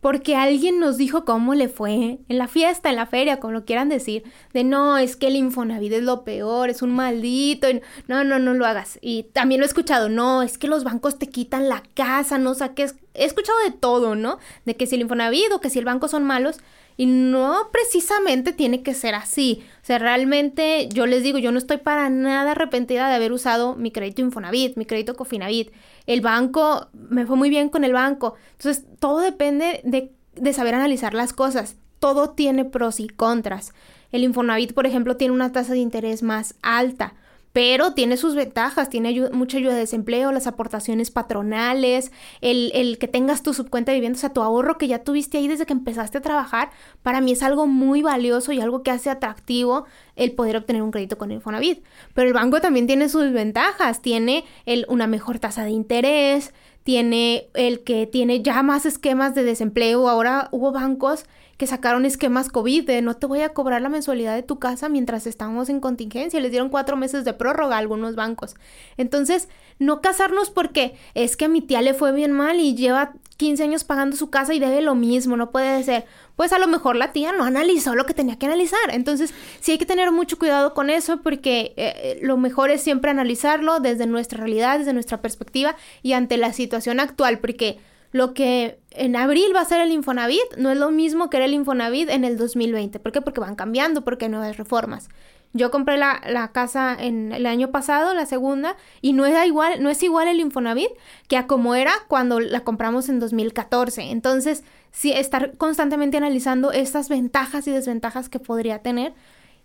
Porque 0.00 0.34
alguien 0.34 0.80
nos 0.80 0.96
dijo 0.96 1.24
cómo 1.24 1.54
le 1.54 1.68
fue 1.68 2.18
en 2.28 2.38
la 2.38 2.48
fiesta, 2.48 2.90
en 2.90 2.96
la 2.96 3.06
feria, 3.06 3.38
como 3.38 3.52
lo 3.52 3.64
quieran 3.64 3.88
decir, 3.88 4.24
de 4.52 4.64
no, 4.64 4.98
es 4.98 5.14
que 5.14 5.28
el 5.28 5.36
Infonavit 5.36 5.92
es 5.92 6.02
lo 6.02 6.24
peor, 6.24 6.68
es 6.68 6.82
un 6.82 6.96
maldito, 6.96 7.68
no, 8.08 8.24
no, 8.24 8.40
no 8.40 8.54
lo 8.54 8.66
hagas. 8.66 8.98
Y 9.00 9.24
también 9.32 9.60
lo 9.60 9.66
he 9.66 9.68
escuchado, 9.68 10.08
no, 10.08 10.42
es 10.42 10.58
que 10.58 10.66
los 10.66 10.82
bancos 10.82 11.16
te 11.16 11.28
quitan 11.28 11.68
la 11.68 11.84
casa, 11.94 12.38
no 12.38 12.54
saques. 12.54 12.96
He 13.14 13.24
escuchado 13.24 13.58
de 13.64 13.70
todo, 13.70 14.16
¿no? 14.16 14.38
De 14.64 14.74
que 14.76 14.86
si 14.88 14.96
el 14.96 15.02
Infonavit 15.02 15.52
o 15.52 15.60
que 15.60 15.70
si 15.70 15.78
el 15.78 15.84
banco 15.84 16.08
son 16.08 16.24
malos, 16.24 16.58
y 16.96 17.06
no 17.06 17.68
precisamente 17.72 18.52
tiene 18.52 18.82
que 18.82 18.94
ser 18.94 19.14
así. 19.14 19.64
O 19.82 19.86
sea, 19.86 19.98
realmente 19.98 20.88
yo 20.88 21.06
les 21.06 21.22
digo, 21.22 21.38
yo 21.38 21.52
no 21.52 21.58
estoy 21.58 21.76
para 21.76 22.08
nada 22.08 22.52
arrepentida 22.52 23.08
de 23.08 23.14
haber 23.14 23.32
usado 23.32 23.76
mi 23.76 23.90
crédito 23.90 24.22
Infonavit, 24.22 24.76
mi 24.76 24.86
crédito 24.86 25.14
Cofinavit. 25.14 25.72
El 26.06 26.22
banco, 26.22 26.88
me 26.92 27.26
fue 27.26 27.36
muy 27.36 27.50
bien 27.50 27.68
con 27.68 27.84
el 27.84 27.92
banco. 27.92 28.34
Entonces, 28.52 28.84
todo 28.98 29.20
depende 29.20 29.80
de, 29.84 30.12
de 30.34 30.52
saber 30.52 30.74
analizar 30.74 31.12
las 31.12 31.32
cosas. 31.32 31.76
Todo 31.98 32.30
tiene 32.30 32.64
pros 32.64 33.00
y 33.00 33.08
contras. 33.08 33.72
El 34.12 34.24
Infonavit, 34.24 34.72
por 34.72 34.86
ejemplo, 34.86 35.16
tiene 35.16 35.34
una 35.34 35.52
tasa 35.52 35.72
de 35.72 35.80
interés 35.80 36.22
más 36.22 36.54
alta 36.62 37.14
pero 37.56 37.94
tiene 37.94 38.18
sus 38.18 38.34
ventajas, 38.34 38.90
tiene 38.90 39.30
mucha 39.32 39.56
ayuda 39.56 39.72
de 39.72 39.80
desempleo, 39.80 40.30
las 40.30 40.46
aportaciones 40.46 41.10
patronales, 41.10 42.12
el, 42.42 42.98
que 42.98 43.08
tengas 43.08 43.42
tu 43.42 43.54
subcuenta 43.54 43.92
de 43.92 43.96
vivienda, 43.96 44.18
o 44.18 44.20
sea, 44.20 44.34
tu 44.34 44.42
ahorro 44.42 44.76
que 44.76 44.88
ya 44.88 45.04
tuviste 45.04 45.38
ahí 45.38 45.48
desde 45.48 45.64
que 45.64 45.72
empezaste 45.72 46.18
a 46.18 46.20
trabajar, 46.20 46.68
para 47.02 47.22
mí 47.22 47.32
es 47.32 47.42
algo 47.42 47.66
muy 47.66 48.02
valioso 48.02 48.52
y 48.52 48.60
algo 48.60 48.82
que 48.82 48.90
hace 48.90 49.08
atractivo 49.08 49.86
el 50.16 50.32
poder 50.32 50.58
obtener 50.58 50.82
un 50.82 50.90
crédito 50.90 51.16
con 51.16 51.30
el 51.30 51.40
Fonavit. 51.40 51.82
Pero 52.12 52.28
el 52.28 52.34
banco 52.34 52.60
también 52.60 52.86
tiene 52.86 53.08
sus 53.08 53.32
ventajas, 53.32 54.02
tiene 54.02 54.44
el, 54.66 54.84
una 54.90 55.06
mejor 55.06 55.38
tasa 55.38 55.64
de 55.64 55.70
interés, 55.70 56.52
tiene 56.82 57.48
el 57.54 57.84
que 57.84 58.06
tiene 58.06 58.42
ya 58.42 58.62
más 58.62 58.84
esquemas 58.84 59.34
de 59.34 59.44
desempleo, 59.44 60.10
ahora 60.10 60.50
hubo 60.52 60.72
bancos 60.72 61.24
que 61.56 61.66
sacaron 61.66 62.04
esquemas 62.04 62.50
COVID 62.50 62.86
de 62.86 63.02
no 63.02 63.16
te 63.16 63.26
voy 63.26 63.40
a 63.40 63.50
cobrar 63.50 63.80
la 63.80 63.88
mensualidad 63.88 64.34
de 64.34 64.42
tu 64.42 64.58
casa 64.58 64.88
mientras 64.88 65.26
estamos 65.26 65.68
en 65.68 65.80
contingencia. 65.80 66.40
Les 66.40 66.50
dieron 66.50 66.68
cuatro 66.68 66.96
meses 66.96 67.24
de 67.24 67.32
prórroga 67.32 67.76
a 67.76 67.78
algunos 67.78 68.14
bancos. 68.14 68.56
Entonces, 68.96 69.48
no 69.78 70.00
casarnos 70.02 70.50
porque 70.50 70.96
es 71.14 71.36
que 71.36 71.46
a 71.46 71.48
mi 71.48 71.62
tía 71.62 71.80
le 71.80 71.94
fue 71.94 72.12
bien 72.12 72.32
mal 72.32 72.60
y 72.60 72.74
lleva 72.74 73.14
15 73.38 73.62
años 73.62 73.84
pagando 73.84 74.16
su 74.16 74.30
casa 74.30 74.54
y 74.54 74.58
debe 74.58 74.80
lo 74.80 74.94
mismo, 74.94 75.36
no 75.36 75.50
puede 75.50 75.82
ser. 75.82 76.04
Pues 76.36 76.52
a 76.52 76.58
lo 76.58 76.66
mejor 76.66 76.96
la 76.96 77.12
tía 77.12 77.32
no 77.32 77.44
analizó 77.44 77.94
lo 77.94 78.04
que 78.04 78.14
tenía 78.14 78.38
que 78.38 78.46
analizar. 78.46 78.90
Entonces, 78.90 79.32
sí 79.60 79.72
hay 79.72 79.78
que 79.78 79.86
tener 79.86 80.12
mucho 80.12 80.38
cuidado 80.38 80.74
con 80.74 80.90
eso 80.90 81.22
porque 81.22 81.74
eh, 81.76 81.94
eh, 81.96 82.18
lo 82.22 82.36
mejor 82.36 82.70
es 82.70 82.82
siempre 82.82 83.10
analizarlo 83.10 83.80
desde 83.80 84.06
nuestra 84.06 84.38
realidad, 84.38 84.78
desde 84.78 84.92
nuestra 84.92 85.22
perspectiva 85.22 85.76
y 86.02 86.12
ante 86.12 86.36
la 86.36 86.52
situación 86.52 87.00
actual, 87.00 87.38
porque 87.38 87.78
lo 88.16 88.32
que 88.32 88.80
en 88.92 89.14
abril 89.14 89.52
va 89.54 89.60
a 89.60 89.66
ser 89.66 89.82
el 89.82 89.92
Infonavit 89.92 90.56
no 90.56 90.70
es 90.70 90.78
lo 90.78 90.90
mismo 90.90 91.28
que 91.28 91.36
era 91.36 91.46
el 91.46 91.52
Infonavit 91.52 92.08
en 92.08 92.24
el 92.24 92.38
2020. 92.38 92.98
¿Por 92.98 93.12
qué? 93.12 93.20
Porque 93.20 93.40
van 93.40 93.56
cambiando, 93.56 94.04
porque 94.04 94.24
hay 94.24 94.30
nuevas 94.30 94.56
reformas. 94.56 95.10
Yo 95.52 95.70
compré 95.70 95.98
la, 95.98 96.50
casa 96.52 96.96
en 96.98 97.32
el 97.32 97.46
año 97.46 97.70
pasado, 97.70 98.14
la 98.14 98.26
segunda, 98.26 98.76
y 99.02 99.12
no 99.12 99.26
es 99.26 99.46
igual, 99.46 99.82
no 99.82 99.90
es 99.90 100.02
igual 100.02 100.28
el 100.28 100.40
Infonavit 100.40 100.90
que 101.28 101.36
a 101.36 101.46
como 101.46 101.74
era 101.74 101.92
cuando 102.08 102.40
la 102.40 102.60
compramos 102.60 103.10
en 103.10 103.20
2014. 103.20 104.10
Entonces, 104.10 104.64
sí, 104.92 105.12
estar 105.12 105.56
constantemente 105.56 106.16
analizando 106.16 106.72
estas 106.72 107.10
ventajas 107.10 107.66
y 107.68 107.70
desventajas 107.70 108.30
que 108.30 108.38
podría 108.38 108.80
tener. 108.80 109.12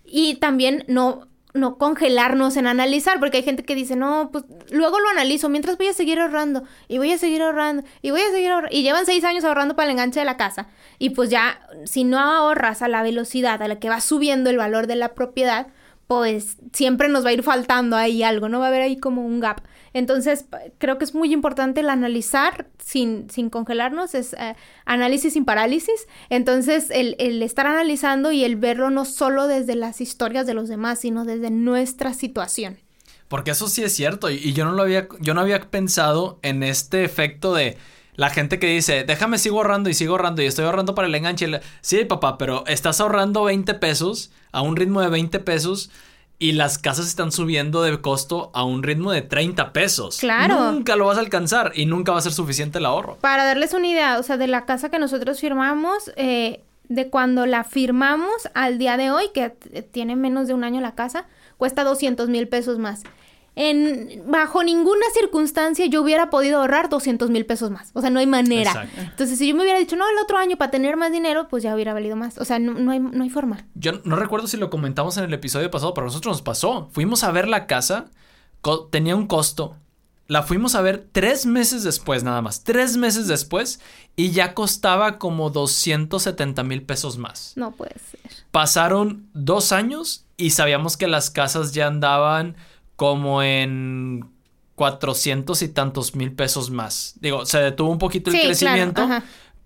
Y 0.03 0.35
también 0.35 0.83
no 0.87 1.27
no 1.53 1.77
congelarnos 1.77 2.57
en 2.57 2.67
analizar, 2.67 3.19
porque 3.19 3.37
hay 3.37 3.43
gente 3.43 3.63
que 3.63 3.75
dice, 3.75 3.95
no, 3.95 4.29
pues 4.31 4.45
luego 4.69 4.99
lo 4.99 5.09
analizo, 5.09 5.49
mientras 5.49 5.77
voy 5.77 5.87
a 5.87 5.93
seguir 5.93 6.19
ahorrando, 6.19 6.63
y 6.87 6.97
voy 6.97 7.11
a 7.11 7.17
seguir 7.17 7.41
ahorrando, 7.41 7.83
y 8.01 8.11
voy 8.11 8.21
a 8.21 8.31
seguir 8.31 8.51
ahorrando, 8.51 8.75
y 8.75 8.83
llevan 8.83 9.05
seis 9.05 9.23
años 9.23 9.43
ahorrando 9.43 9.75
para 9.75 9.87
el 9.87 9.91
enganche 9.91 10.19
de 10.19 10.25
la 10.25 10.37
casa, 10.37 10.67
y 10.99 11.11
pues 11.11 11.29
ya, 11.29 11.59
si 11.85 12.03
no 12.03 12.19
ahorras 12.19 12.81
a 12.81 12.87
la 12.87 13.03
velocidad 13.03 13.61
a 13.61 13.67
la 13.67 13.79
que 13.79 13.89
va 13.89 14.01
subiendo 14.01 14.49
el 14.49 14.57
valor 14.57 14.87
de 14.87 14.95
la 14.95 15.13
propiedad, 15.13 15.67
pues 16.07 16.57
siempre 16.73 17.07
nos 17.07 17.23
va 17.25 17.29
a 17.29 17.33
ir 17.33 17.43
faltando 17.43 17.95
ahí 17.95 18.21
algo, 18.21 18.49
¿no? 18.49 18.59
Va 18.59 18.65
a 18.65 18.67
haber 18.67 18.81
ahí 18.81 18.97
como 18.97 19.25
un 19.25 19.39
gap. 19.39 19.61
Entonces, 19.93 20.45
creo 20.77 20.97
que 20.97 21.05
es 21.05 21.13
muy 21.13 21.33
importante 21.33 21.81
el 21.81 21.89
analizar 21.89 22.67
sin, 22.83 23.29
sin 23.29 23.49
congelarnos, 23.49 24.15
es 24.15 24.33
eh, 24.33 24.55
análisis 24.85 25.33
sin 25.33 25.45
parálisis. 25.45 26.07
Entonces, 26.29 26.89
el, 26.91 27.15
el, 27.19 27.41
estar 27.43 27.67
analizando 27.67 28.31
y 28.31 28.43
el 28.43 28.55
verlo 28.55 28.89
no 28.89 29.05
solo 29.05 29.47
desde 29.47 29.75
las 29.75 29.99
historias 29.99 30.45
de 30.45 30.53
los 30.53 30.69
demás, 30.69 30.99
sino 30.99 31.25
desde 31.25 31.51
nuestra 31.51 32.13
situación. 32.13 32.77
Porque 33.27 33.51
eso 33.51 33.67
sí 33.69 33.81
es 33.81 33.93
cierto, 33.93 34.29
y, 34.29 34.53
yo 34.53 34.65
no 34.65 34.73
lo 34.73 34.81
había, 34.81 35.07
yo 35.21 35.33
no 35.33 35.39
había 35.39 35.59
pensado 35.61 36.39
en 36.41 36.63
este 36.63 37.05
efecto 37.05 37.53
de 37.53 37.77
la 38.15 38.29
gente 38.29 38.59
que 38.59 38.67
dice, 38.67 39.05
déjame 39.05 39.37
sigo 39.37 39.57
ahorrando 39.57 39.89
y 39.89 39.93
sigo 39.93 40.13
ahorrando 40.13 40.41
y 40.41 40.47
estoy 40.47 40.65
ahorrando 40.65 40.95
para 40.95 41.07
el 41.07 41.15
enganche. 41.15 41.47
Sí, 41.79 42.03
papá, 42.03 42.37
pero 42.37 42.65
estás 42.67 42.99
ahorrando 42.99 43.45
20 43.45 43.73
pesos 43.75 44.31
a 44.51 44.61
un 44.61 44.75
ritmo 44.75 44.99
de 44.99 45.07
20 45.07 45.39
pesos 45.39 45.89
y 46.41 46.53
las 46.53 46.79
casas 46.79 47.05
están 47.05 47.31
subiendo 47.31 47.83
de 47.83 48.01
costo 48.01 48.49
a 48.55 48.63
un 48.63 48.81
ritmo 48.81 49.11
de 49.11 49.21
30 49.21 49.73
pesos. 49.73 50.17
Claro. 50.17 50.71
Nunca 50.71 50.95
lo 50.95 51.05
vas 51.05 51.17
a 51.17 51.19
alcanzar 51.19 51.71
y 51.75 51.85
nunca 51.85 52.13
va 52.13 52.17
a 52.17 52.21
ser 52.21 52.31
suficiente 52.31 52.79
el 52.79 52.87
ahorro. 52.87 53.17
Para 53.21 53.45
darles 53.45 53.75
una 53.75 53.85
idea, 53.85 54.17
o 54.17 54.23
sea, 54.23 54.37
de 54.37 54.47
la 54.47 54.65
casa 54.65 54.89
que 54.89 54.97
nosotros 54.97 55.39
firmamos, 55.39 56.11
eh, 56.15 56.63
de 56.89 57.09
cuando 57.11 57.45
la 57.45 57.63
firmamos 57.63 58.49
al 58.55 58.79
día 58.79 58.97
de 58.97 59.11
hoy, 59.11 59.25
que 59.35 59.51
tiene 59.91 60.15
menos 60.15 60.47
de 60.47 60.55
un 60.55 60.63
año 60.63 60.81
la 60.81 60.95
casa, 60.95 61.27
cuesta 61.57 61.83
200 61.83 62.27
mil 62.27 62.47
pesos 62.47 62.79
más 62.79 63.03
en 63.69 64.23
bajo 64.25 64.63
ninguna 64.63 65.05
circunstancia 65.13 65.85
yo 65.85 66.01
hubiera 66.01 66.31
podido 66.31 66.59
ahorrar 66.59 66.89
200 66.89 67.29
mil 67.29 67.45
pesos 67.45 67.69
más. 67.69 67.91
O 67.93 68.01
sea, 68.01 68.09
no 68.09 68.19
hay 68.19 68.25
manera. 68.25 68.89
Entonces, 68.97 69.37
si 69.37 69.47
yo 69.47 69.55
me 69.55 69.61
hubiera 69.61 69.77
dicho, 69.77 69.95
no, 69.95 70.09
el 70.09 70.17
otro 70.17 70.37
año 70.37 70.57
para 70.57 70.71
tener 70.71 70.97
más 70.97 71.11
dinero, 71.11 71.47
pues 71.47 71.61
ya 71.61 71.75
hubiera 71.75 71.93
valido 71.93 72.15
más. 72.15 72.39
O 72.39 72.45
sea, 72.45 72.57
no, 72.57 72.91
hay, 72.91 72.99
no 72.99 73.23
hay 73.23 73.29
forma. 73.29 73.67
Yo 73.75 74.01
no 74.03 74.15
recuerdo 74.15 74.47
si 74.47 74.57
lo 74.57 74.71
comentamos 74.71 75.17
en 75.17 75.25
el 75.25 75.33
episodio 75.33 75.69
pasado, 75.69 75.93
pero 75.93 76.05
a 76.05 76.09
nosotros 76.09 76.37
nos 76.37 76.41
pasó. 76.41 76.89
Fuimos 76.91 77.23
a 77.23 77.31
ver 77.31 77.47
la 77.47 77.67
casa, 77.67 78.07
tenía 78.89 79.15
un 79.15 79.27
costo. 79.27 79.75
La 80.27 80.41
fuimos 80.41 80.73
a 80.73 80.81
ver 80.81 81.05
tres 81.11 81.45
meses 81.45 81.83
después, 81.83 82.23
nada 82.23 82.41
más. 82.41 82.63
Tres 82.63 82.97
meses 82.97 83.27
después, 83.27 83.79
y 84.15 84.31
ya 84.31 84.55
costaba 84.55 85.19
como 85.19 85.51
270 85.51 86.63
mil 86.63 86.81
pesos 86.81 87.17
más. 87.19 87.53
No 87.57 87.71
puede 87.73 87.93
ser. 87.99 88.31
Pasaron 88.49 89.27
dos 89.33 89.71
años 89.71 90.25
y 90.37 90.51
sabíamos 90.51 90.97
que 90.97 91.07
las 91.07 91.29
casas 91.29 91.73
ya 91.73 91.85
andaban 91.85 92.55
como 93.01 93.41
en 93.41 94.29
400 94.75 95.59
y 95.63 95.69
tantos 95.69 96.15
mil 96.15 96.33
pesos 96.33 96.69
más. 96.69 97.15
Digo, 97.19 97.47
se 97.47 97.57
detuvo 97.57 97.89
un 97.89 97.97
poquito 97.97 98.29
el 98.29 98.39
crecimiento, 98.39 99.09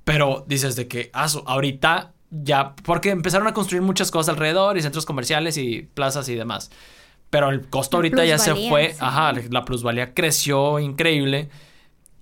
pero 0.06 0.46
dices 0.48 0.78
de 0.78 0.88
que, 0.88 1.10
ah, 1.12 1.28
ahorita 1.46 2.14
ya, 2.30 2.78
porque 2.86 3.10
empezaron 3.10 3.46
a 3.50 3.54
construir 3.54 3.82
muchas 3.82 4.10
cosas 4.10 4.30
alrededor 4.30 4.78
y 4.78 4.82
centros 4.82 5.06
comerciales 5.06 5.58
y 5.58 5.82
plazas 5.82 6.30
y 6.30 6.36
demás. 6.36 6.72
Pero 7.30 7.50
el 7.50 7.68
costo 7.68 7.98
ahorita 7.98 8.24
ya 8.24 8.38
se 8.38 8.56
fue, 8.70 8.96
ajá, 9.02 9.34
la 9.50 9.66
plusvalía 9.66 10.14
creció 10.14 10.80
increíble. 10.80 11.50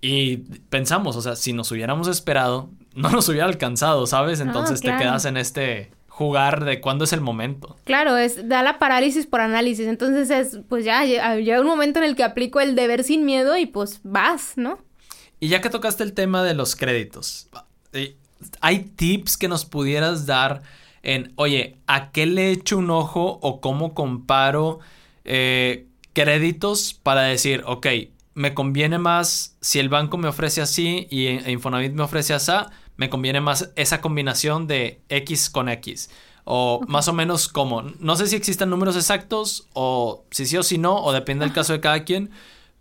Y 0.01 0.37
pensamos, 0.71 1.15
o 1.15 1.21
sea, 1.21 1.35
si 1.35 1.53
nos 1.53 1.71
hubiéramos 1.71 2.07
esperado, 2.07 2.71
no 2.95 3.11
nos 3.11 3.29
hubiera 3.29 3.45
alcanzado, 3.45 4.07
¿sabes? 4.07 4.39
Entonces 4.39 4.81
te 4.81 4.97
quedas 4.97 5.25
en 5.25 5.37
este 5.37 5.91
jugar 6.13 6.63
de 6.63 6.79
cuándo 6.79 7.05
es 7.05 7.13
el 7.13 7.21
momento. 7.21 7.75
Claro, 7.85 8.17
es 8.17 8.47
da 8.47 8.61
la 8.61 8.77
parálisis 8.77 9.25
por 9.25 9.41
análisis. 9.41 9.87
Entonces 9.87 10.29
es, 10.29 10.59
pues 10.69 10.85
ya 10.85 11.03
llega 11.03 11.59
un 11.59 11.65
momento 11.65 11.97
en 11.97 12.05
el 12.05 12.15
que 12.15 12.23
aplico 12.23 12.59
el 12.59 12.75
deber 12.75 13.03
sin 13.03 13.25
miedo 13.25 13.57
y 13.57 13.65
pues 13.65 13.99
vas, 14.03 14.53
¿no? 14.55 14.77
Y 15.39 15.47
ya 15.47 15.59
que 15.59 15.71
tocaste 15.71 16.03
el 16.03 16.13
tema 16.13 16.43
de 16.43 16.53
los 16.53 16.75
créditos, 16.75 17.49
eh, 17.93 18.15
¿hay 18.61 18.81
tips 18.95 19.37
que 19.37 19.47
nos 19.47 19.65
pudieras 19.65 20.27
dar 20.27 20.61
en, 21.01 21.33
oye, 21.35 21.77
¿a 21.87 22.11
qué 22.11 22.27
le 22.27 22.51
echo 22.51 22.77
un 22.77 22.91
ojo 22.91 23.39
o 23.41 23.59
cómo 23.59 23.95
comparo 23.95 24.81
eh, 25.25 25.87
créditos 26.13 26.93
para 26.93 27.23
decir, 27.23 27.63
ok, 27.65 27.87
me 28.35 28.53
conviene 28.53 28.99
más 28.99 29.57
si 29.61 29.79
el 29.79 29.89
banco 29.89 30.19
me 30.19 30.27
ofrece 30.27 30.61
así 30.61 31.07
y 31.09 31.27
Infonavit 31.49 31.93
me 31.93 32.03
ofrece 32.03 32.35
así? 32.35 32.51
Me 32.97 33.09
conviene 33.09 33.41
más 33.41 33.71
esa 33.75 34.01
combinación 34.01 34.67
de 34.67 35.01
X 35.09 35.49
con 35.49 35.69
X. 35.69 36.09
O 36.45 36.81
más 36.87 37.07
o 37.07 37.13
menos 37.13 37.47
como, 37.47 37.83
no 37.99 38.15
sé 38.17 38.27
si 38.27 38.35
existen 38.35 38.69
números 38.69 38.97
exactos 38.97 39.67
o 39.73 40.25
si 40.29 40.45
sí 40.45 40.57
o 40.57 40.63
si 40.63 40.77
no, 40.77 41.01
o 41.01 41.13
depende 41.13 41.45
del 41.45 41.53
caso 41.53 41.71
de 41.73 41.79
cada 41.79 42.03
quien, 42.03 42.31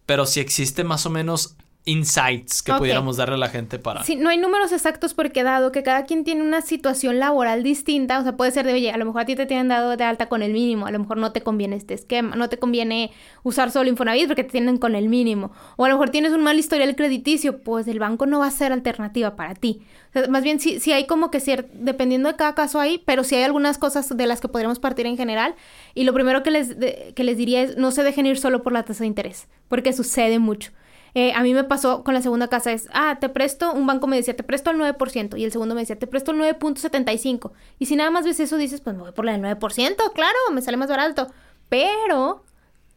pero 0.04 0.26
si 0.26 0.40
existe 0.40 0.82
más 0.82 1.06
o 1.06 1.10
menos 1.10 1.56
insights 1.84 2.62
que 2.62 2.72
pudiéramos 2.74 3.16
darle 3.16 3.34
a 3.34 3.38
la 3.38 3.48
gente 3.48 3.78
para... 3.78 4.04
Sí, 4.04 4.14
no 4.14 4.30
hay 4.30 4.38
números 4.38 4.70
exactos 4.70 5.14
porque 5.14 5.42
dado 5.42 5.72
que 5.72 5.82
cada 5.82 6.04
quien 6.04 6.22
tiene 6.22 6.42
una 6.42 6.62
situación 6.62 7.18
laboral 7.18 7.64
distinta, 7.64 8.20
o 8.20 8.22
sea, 8.22 8.36
puede 8.36 8.52
ser 8.52 8.66
de, 8.66 8.74
oye, 8.74 8.92
a 8.92 8.96
lo 8.96 9.04
mejor 9.04 9.22
a 9.22 9.24
ti 9.24 9.34
te 9.34 9.46
tienen 9.46 9.66
dado 9.66 9.96
de 9.96 10.04
alta 10.04 10.28
con 10.28 10.42
el 10.42 10.52
mínimo, 10.52 10.86
a 10.86 10.92
lo 10.92 11.00
mejor 11.00 11.16
no 11.16 11.32
te 11.32 11.40
conviene 11.40 11.74
este 11.74 11.94
esquema, 11.94 12.36
no 12.36 12.48
te 12.48 12.58
conviene 12.58 13.10
usar 13.42 13.72
solo 13.72 13.88
Infonavit 13.88 14.28
porque 14.28 14.44
te 14.44 14.52
tienen 14.52 14.78
con 14.78 14.94
el 14.94 15.08
mínimo, 15.08 15.50
o 15.76 15.84
a 15.84 15.88
lo 15.88 15.96
mejor 15.96 16.10
tienes 16.10 16.32
un 16.32 16.42
mal 16.42 16.56
historial 16.56 16.94
crediticio, 16.94 17.62
pues 17.62 17.88
el 17.88 17.98
banco 17.98 18.26
no 18.26 18.38
va 18.38 18.46
a 18.46 18.52
ser 18.52 18.72
alternativa 18.72 19.34
para 19.34 19.54
ti. 19.54 19.82
O 20.10 20.12
sea, 20.12 20.28
más 20.28 20.44
bien 20.44 20.60
sí, 20.60 20.78
sí 20.78 20.92
hay 20.92 21.06
como 21.06 21.32
que 21.32 21.40
ser, 21.40 21.68
dependiendo 21.72 22.28
de 22.28 22.36
cada 22.36 22.54
caso 22.54 22.78
hay, 22.78 22.98
pero 22.98 23.24
sí 23.24 23.34
hay 23.34 23.42
algunas 23.42 23.78
cosas 23.78 24.16
de 24.16 24.26
las 24.26 24.40
que 24.40 24.46
podríamos 24.46 24.78
partir 24.78 25.06
en 25.06 25.16
general, 25.16 25.56
y 25.94 26.04
lo 26.04 26.12
primero 26.12 26.44
que 26.44 26.52
les, 26.52 26.76
que 27.14 27.24
les 27.24 27.36
diría 27.36 27.62
es 27.62 27.76
no 27.76 27.90
se 27.90 28.04
dejen 28.04 28.26
ir 28.26 28.38
solo 28.38 28.62
por 28.62 28.72
la 28.72 28.84
tasa 28.84 29.00
de 29.00 29.08
interés, 29.08 29.48
porque 29.66 29.92
sucede 29.92 30.38
mucho. 30.38 30.70
Eh, 31.14 31.32
a 31.34 31.42
mí 31.42 31.52
me 31.52 31.64
pasó 31.64 32.04
con 32.04 32.14
la 32.14 32.22
segunda 32.22 32.48
casa, 32.48 32.72
es, 32.72 32.88
ah, 32.94 33.18
te 33.20 33.28
presto, 33.28 33.72
un 33.72 33.86
banco 33.86 34.06
me 34.06 34.16
decía, 34.16 34.34
te 34.34 34.42
presto 34.42 34.70
el 34.70 34.78
9%, 34.78 35.36
y 35.36 35.44
el 35.44 35.52
segundo 35.52 35.74
me 35.74 35.82
decía, 35.82 35.98
te 35.98 36.06
presto 36.06 36.30
el 36.30 36.38
9.75. 36.38 37.52
Y 37.78 37.86
si 37.86 37.96
nada 37.96 38.10
más 38.10 38.24
ves 38.24 38.40
eso, 38.40 38.56
dices, 38.56 38.80
pues 38.80 38.96
me 38.96 39.02
voy 39.02 39.12
por 39.12 39.26
la 39.26 39.32
del 39.32 39.42
9%, 39.42 40.12
claro, 40.14 40.38
me 40.52 40.62
sale 40.62 40.76
más 40.78 40.88
barato. 40.88 41.28
Pero 41.68 42.42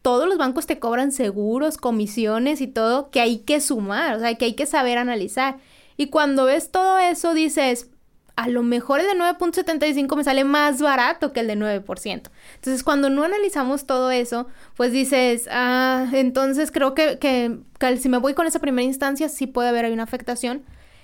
todos 0.02 0.28
los 0.30 0.38
bancos 0.38 0.66
te 0.66 0.80
cobran 0.80 1.12
seguros, 1.12 1.78
comisiones 1.78 2.62
y 2.62 2.68
todo 2.68 3.10
que 3.10 3.22
hay 3.22 3.40
que 3.40 3.60
sumar, 3.60 4.16
o 4.16 4.20
sea, 4.20 4.36
que 4.36 4.46
hay 4.46 4.54
que 4.54 4.66
saber 4.66 4.98
analizar. 4.98 5.58
Y 5.98 6.08
cuando 6.08 6.46
ves 6.46 6.72
todo 6.72 7.00
eso, 7.00 7.34
dices, 7.34 7.90
a 8.36 8.50
lo 8.50 8.64
mejor 8.64 9.00
el 9.00 9.08
de 9.08 9.14
9.75 9.14 10.16
me 10.16 10.24
sale 10.24 10.44
más 10.44 10.82
barato 10.82 11.32
que 11.32 11.40
el 11.40 11.48
de 11.48 11.56
9%. 11.56 12.30
Entonces, 12.56 12.84
cuando 12.84 13.10
no 13.10 13.24
analizamos 13.24 13.86
todo 13.86 14.12
eso, 14.12 14.48
pues 14.76 14.92
dices, 14.92 15.48
ah, 15.52 16.08
entonces 16.12 16.72
creo 16.72 16.94
que, 16.94 17.18
que, 17.18 17.98
si 17.98 18.10
me 18.10 18.18
voy 18.18 18.34
con 18.34 18.46
esa 18.46 18.60
primera 18.60 18.86
instancia, 18.86 19.30
sí 19.30 19.48
puede 19.48 19.70
haber 19.70 19.92
una 19.92 20.04
afectación. 20.04 20.64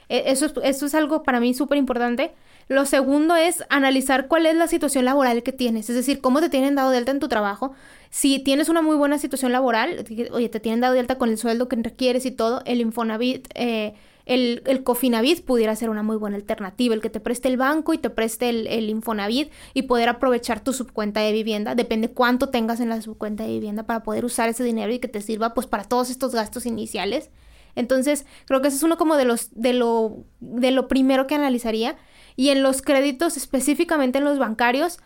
E, 0.09 0.31
eso 0.31 0.45
es, 0.45 0.53
eso 0.63 0.85
es 0.85 0.93
algo 0.93 1.23
para 1.23 1.39
mí 1.39 1.53
súper 1.53 1.77
importante. 1.77 2.33
Lo 2.67 2.85
segundo 2.85 3.35
es 3.35 3.63
analizar 3.69 4.27
cuál 4.27 4.45
es 4.45 4.55
la 4.55 4.67
situación 4.67 5.05
laboral 5.05 5.43
que 5.43 5.51
tienes, 5.53 5.89
es 5.89 5.95
decir, 5.95 6.21
cómo 6.21 6.41
te 6.41 6.49
tienen 6.49 6.75
dado 6.75 6.91
de 6.91 6.97
alta 6.97 7.11
en 7.11 7.19
tu 7.19 7.29
trabajo. 7.29 7.73
Si 8.09 8.39
tienes 8.39 8.67
una 8.67 8.81
muy 8.81 8.97
buena 8.97 9.17
situación 9.17 9.53
laboral, 9.53 10.05
oye, 10.31 10.49
te 10.49 10.59
tienen 10.59 10.81
dado 10.81 10.93
de 10.93 10.99
alta 10.99 11.17
con 11.17 11.29
el 11.29 11.37
sueldo 11.37 11.69
que 11.69 11.77
requieres 11.77 12.25
y 12.25 12.31
todo, 12.31 12.61
el 12.65 12.81
Infonavit... 12.81 13.47
Eh, 13.55 13.93
el, 14.33 14.63
el, 14.65 14.83
pudiera 14.83 15.75
ser 15.75 15.89
una 15.89 16.03
muy 16.03 16.15
buena 16.15 16.37
alternativa, 16.37 16.95
el 16.95 17.01
que 17.01 17.09
te 17.09 17.19
preste 17.19 17.49
el 17.49 17.57
banco 17.57 17.93
y 17.93 17.97
te 17.97 18.09
preste 18.09 18.47
el, 18.47 18.65
el, 18.67 18.89
Infonavit 18.89 19.51
y 19.73 19.83
poder 19.83 20.07
aprovechar 20.07 20.63
tu 20.63 20.71
subcuenta 20.71 21.19
de 21.19 21.33
vivienda, 21.33 21.75
depende 21.75 22.11
cuánto 22.11 22.47
tengas 22.47 22.79
en 22.79 22.87
la 22.87 23.01
subcuenta 23.01 23.43
de 23.43 23.49
vivienda 23.49 23.83
para 23.83 24.03
poder 24.03 24.23
usar 24.23 24.47
ese 24.47 24.63
dinero 24.63 24.93
y 24.93 24.99
que 24.99 25.09
te 25.09 25.19
sirva 25.21 25.53
pues 25.53 25.67
para 25.67 25.83
todos 25.83 26.09
estos 26.09 26.33
gastos 26.33 26.65
iniciales. 26.65 27.29
Entonces, 27.75 28.25
creo 28.45 28.61
que 28.61 28.69
ese 28.69 28.77
es 28.77 28.83
uno 28.83 28.97
como 28.97 29.17
de 29.17 29.25
los 29.25 29.49
de 29.53 29.73
lo 29.73 30.23
de 30.39 30.71
lo 30.71 30.87
primero 30.87 31.27
que 31.27 31.35
analizaría 31.35 31.97
y 32.37 32.49
en 32.49 32.63
los 32.63 32.81
créditos 32.81 33.35
específicamente 33.35 34.19
en 34.19 34.23
los 34.23 34.39
bancarios 34.39 34.99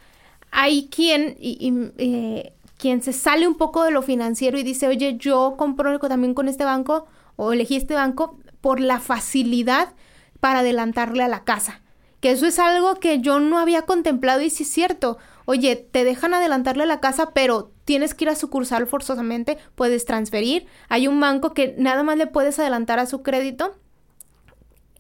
hay 0.52 0.88
quien 0.90 1.36
y, 1.40 1.72
eh, 1.98 2.54
quien 2.78 3.02
se 3.02 3.14
sale 3.14 3.48
un 3.48 3.56
poco 3.56 3.84
de 3.84 3.92
lo 3.92 4.02
financiero 4.02 4.58
y 4.60 4.64
dice, 4.64 4.88
"Oye, 4.88 5.18
yo 5.18 5.56
compro 5.58 5.98
también 6.00 6.34
con 6.34 6.48
este 6.48 6.64
banco 6.64 7.08
o 7.36 7.54
elegí 7.54 7.76
este 7.76 7.94
banco 7.94 8.40
por 8.66 8.80
la 8.80 9.00
facilidad 9.00 9.94
para 10.40 10.62
adelantarle 10.62 11.22
a 11.22 11.28
la 11.28 11.44
casa. 11.44 11.84
Que 12.20 12.32
eso 12.32 12.48
es 12.48 12.58
algo 12.58 12.96
que 12.96 13.20
yo 13.20 13.40
no 13.40 13.60
había 13.60 13.84
contemplado 13.84 14.42
y 14.42 14.50
sí 14.50 14.64
es 14.64 14.72
cierto. 14.72 15.20
Oye, 15.46 15.76
te 15.76 16.04
dejan 16.04 16.34
adelantarle 16.34 16.82
a 16.82 16.88
la 16.88 17.00
casa, 17.00 17.30
pero 17.30 17.72
tienes 17.84 18.16
que 18.16 18.24
ir 18.24 18.30
a 18.30 18.36
sucursal 18.36 18.88
forzosamente, 18.88 19.60
puedes 19.76 20.06
transferir. 20.06 20.66
Hay 20.90 21.08
un 21.08 21.20
banco 21.20 21.54
que 21.54 21.76
nada 21.78 22.02
más 22.02 22.18
le 22.18 22.26
puedes 22.26 22.58
adelantar 22.58 22.98
a 22.98 23.06
su 23.06 23.22
crédito 23.22 23.76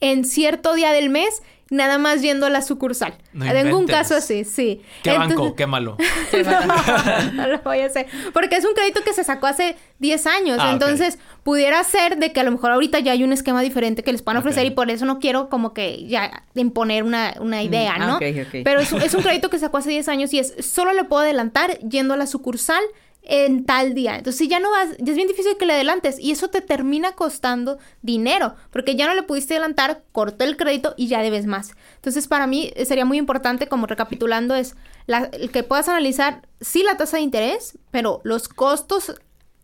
en 0.01 0.25
cierto 0.25 0.73
día 0.73 0.91
del 0.91 1.09
mes 1.09 1.41
nada 1.69 1.97
más 1.97 2.21
yendo 2.21 2.45
a 2.45 2.49
la 2.49 2.61
sucursal. 2.61 3.15
Tengo 3.37 3.77
un 3.77 3.87
caso 3.87 4.15
así, 4.15 4.43
sí. 4.43 4.81
¿Qué 5.03 5.17
banco? 5.17 5.55
Qué 5.55 5.65
malo. 5.65 5.97
no, 7.33 7.47
lo 7.47 7.59
voy 7.59 7.79
a 7.79 7.85
hacer. 7.87 8.07
Porque 8.33 8.57
es 8.57 8.65
un 8.65 8.73
crédito 8.73 9.01
que 9.03 9.13
se 9.13 9.23
sacó 9.23 9.47
hace 9.47 9.75
10 9.99 10.27
años. 10.27 10.57
Ah, 10.61 10.71
entonces, 10.71 11.17
pudiera 11.43 11.83
ser 11.83 12.17
de 12.17 12.31
que 12.31 12.39
a 12.39 12.43
lo 12.43 12.51
mejor 12.51 12.71
ahorita 12.71 12.99
ya 12.99 13.13
hay 13.13 13.23
un 13.23 13.33
esquema 13.33 13.61
diferente 13.61 14.03
que 14.03 14.11
les 14.11 14.21
puedan 14.21 14.39
ofrecer 14.39 14.65
y 14.65 14.71
por 14.71 14.91
eso 14.91 15.05
no 15.05 15.19
quiero 15.19 15.49
como 15.49 15.73
que 15.73 16.05
ya 16.07 16.43
imponer 16.53 17.03
una, 17.03 17.35
una 17.39 17.57
mm, 17.57 17.65
idea, 17.65 17.97
¿no? 17.97 18.19
Pero 18.19 18.79
es, 18.79 18.91
es 18.93 19.13
un 19.13 19.23
crédito 19.23 19.49
que 19.49 19.57
sacó 19.57 19.77
hace 19.77 19.89
10 19.89 20.07
años 20.07 20.33
y 20.33 20.39
es 20.39 20.53
solo 20.59 20.93
le 20.93 21.03
puedo 21.03 21.23
adelantar 21.23 21.79
yendo 21.79 22.13
a 22.13 22.17
la 22.17 22.27
sucursal 22.27 22.83
en 23.25 23.65
tal 23.65 23.93
día. 23.93 24.17
Entonces, 24.17 24.37
si 24.37 24.47
ya 24.47 24.59
no 24.59 24.71
vas, 24.71 24.89
ya 24.99 25.11
es 25.11 25.15
bien 25.15 25.27
difícil 25.27 25.57
que 25.57 25.65
le 25.65 25.73
adelantes 25.73 26.19
y 26.19 26.31
eso 26.31 26.49
te 26.49 26.61
termina 26.61 27.13
costando 27.13 27.77
dinero, 28.01 28.55
porque 28.71 28.95
ya 28.95 29.07
no 29.07 29.15
le 29.15 29.23
pudiste 29.23 29.55
adelantar, 29.55 30.03
cortó 30.11 30.43
el 30.43 30.57
crédito 30.57 30.93
y 30.95 31.07
ya 31.07 31.21
debes 31.21 31.45
más. 31.45 31.73
Entonces, 31.95 32.27
para 32.27 32.47
mí 32.47 32.71
sería 32.85 33.05
muy 33.05 33.17
importante, 33.17 33.67
como 33.67 33.87
recapitulando, 33.87 34.55
es 34.55 34.75
la, 35.07 35.29
que 35.29 35.63
puedas 35.63 35.89
analizar, 35.89 36.47
sí, 36.61 36.83
la 36.83 36.97
tasa 36.97 37.17
de 37.17 37.23
interés, 37.23 37.77
pero 37.91 38.21
los 38.23 38.47
costos 38.47 39.15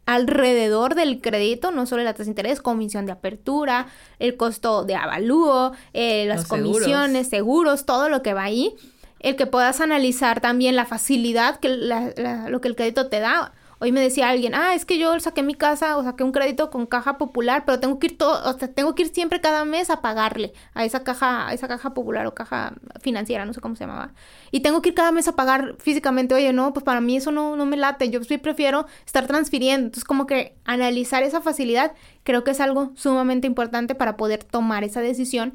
alrededor 0.07 0.95
del 0.95 1.21
crédito, 1.21 1.71
no 1.71 1.85
solo 1.85 2.03
la 2.03 2.13
tasa 2.13 2.25
de 2.25 2.31
interés, 2.31 2.61
comisión 2.61 3.05
de 3.05 3.11
apertura, 3.11 3.87
el 4.19 4.35
costo 4.37 4.83
de 4.83 4.95
avalúo, 4.95 5.73
eh, 5.93 6.25
las 6.25 6.47
comisiones, 6.47 7.29
seguros. 7.29 7.85
todo 7.85 8.09
lo 8.09 8.23
que 8.23 8.33
va 8.33 8.43
ahí 8.43 8.75
el 9.21 9.35
que 9.35 9.45
puedas 9.45 9.81
analizar 9.81 10.41
también 10.41 10.75
la 10.75 10.85
facilidad 10.85 11.59
que 11.59 11.69
lo 11.69 12.61
que 12.61 12.67
el 12.67 12.75
crédito 12.75 13.07
te 13.07 13.19
da. 13.19 13.53
Hoy 13.83 13.91
me 13.91 13.99
decía 13.99 14.29
alguien, 14.29 14.53
ah, 14.53 14.75
es 14.75 14.85
que 14.85 14.99
yo 14.99 15.19
saqué 15.19 15.41
mi 15.41 15.55
casa 15.55 15.97
o 15.97 16.03
saqué 16.03 16.23
un 16.23 16.31
crédito 16.31 16.69
con 16.69 16.85
caja 16.85 17.17
popular, 17.17 17.63
pero 17.65 17.79
tengo 17.79 17.97
que 17.97 18.07
ir 18.07 18.17
todo, 18.17 18.47
o 18.47 18.59
sea, 18.59 18.71
tengo 18.71 18.93
que 18.93 19.01
ir 19.01 19.11
siempre 19.11 19.41
cada 19.41 19.65
mes 19.65 19.89
a 19.89 20.03
pagarle 20.03 20.53
a 20.75 20.85
esa 20.85 21.03
caja, 21.03 21.47
a 21.47 21.53
esa 21.53 21.67
caja 21.67 21.91
popular 21.95 22.27
o 22.27 22.35
caja 22.35 22.73
financiera, 22.99 23.43
no 23.43 23.53
sé 23.53 23.59
cómo 23.59 23.75
se 23.75 23.85
llamaba. 23.85 24.13
Y 24.51 24.59
tengo 24.59 24.83
que 24.83 24.89
ir 24.89 24.95
cada 24.95 25.11
mes 25.11 25.27
a 25.27 25.35
pagar 25.35 25.77
físicamente, 25.79 26.35
oye, 26.35 26.53
no, 26.53 26.73
pues 26.73 26.83
para 26.83 27.01
mí 27.01 27.17
eso 27.17 27.31
no, 27.31 27.55
no 27.55 27.65
me 27.65 27.75
late, 27.75 28.11
yo 28.11 28.23
sí 28.23 28.37
prefiero 28.37 28.85
estar 29.03 29.25
transfiriendo. 29.25 29.87
Entonces, 29.87 30.03
como 30.03 30.27
que 30.27 30.55
analizar 30.63 31.23
esa 31.23 31.41
facilidad 31.41 31.93
creo 32.23 32.43
que 32.43 32.51
es 32.51 32.59
algo 32.59 32.91
sumamente 32.95 33.47
importante 33.47 33.95
para 33.95 34.15
poder 34.15 34.43
tomar 34.43 34.83
esa 34.83 35.01
decisión. 35.01 35.53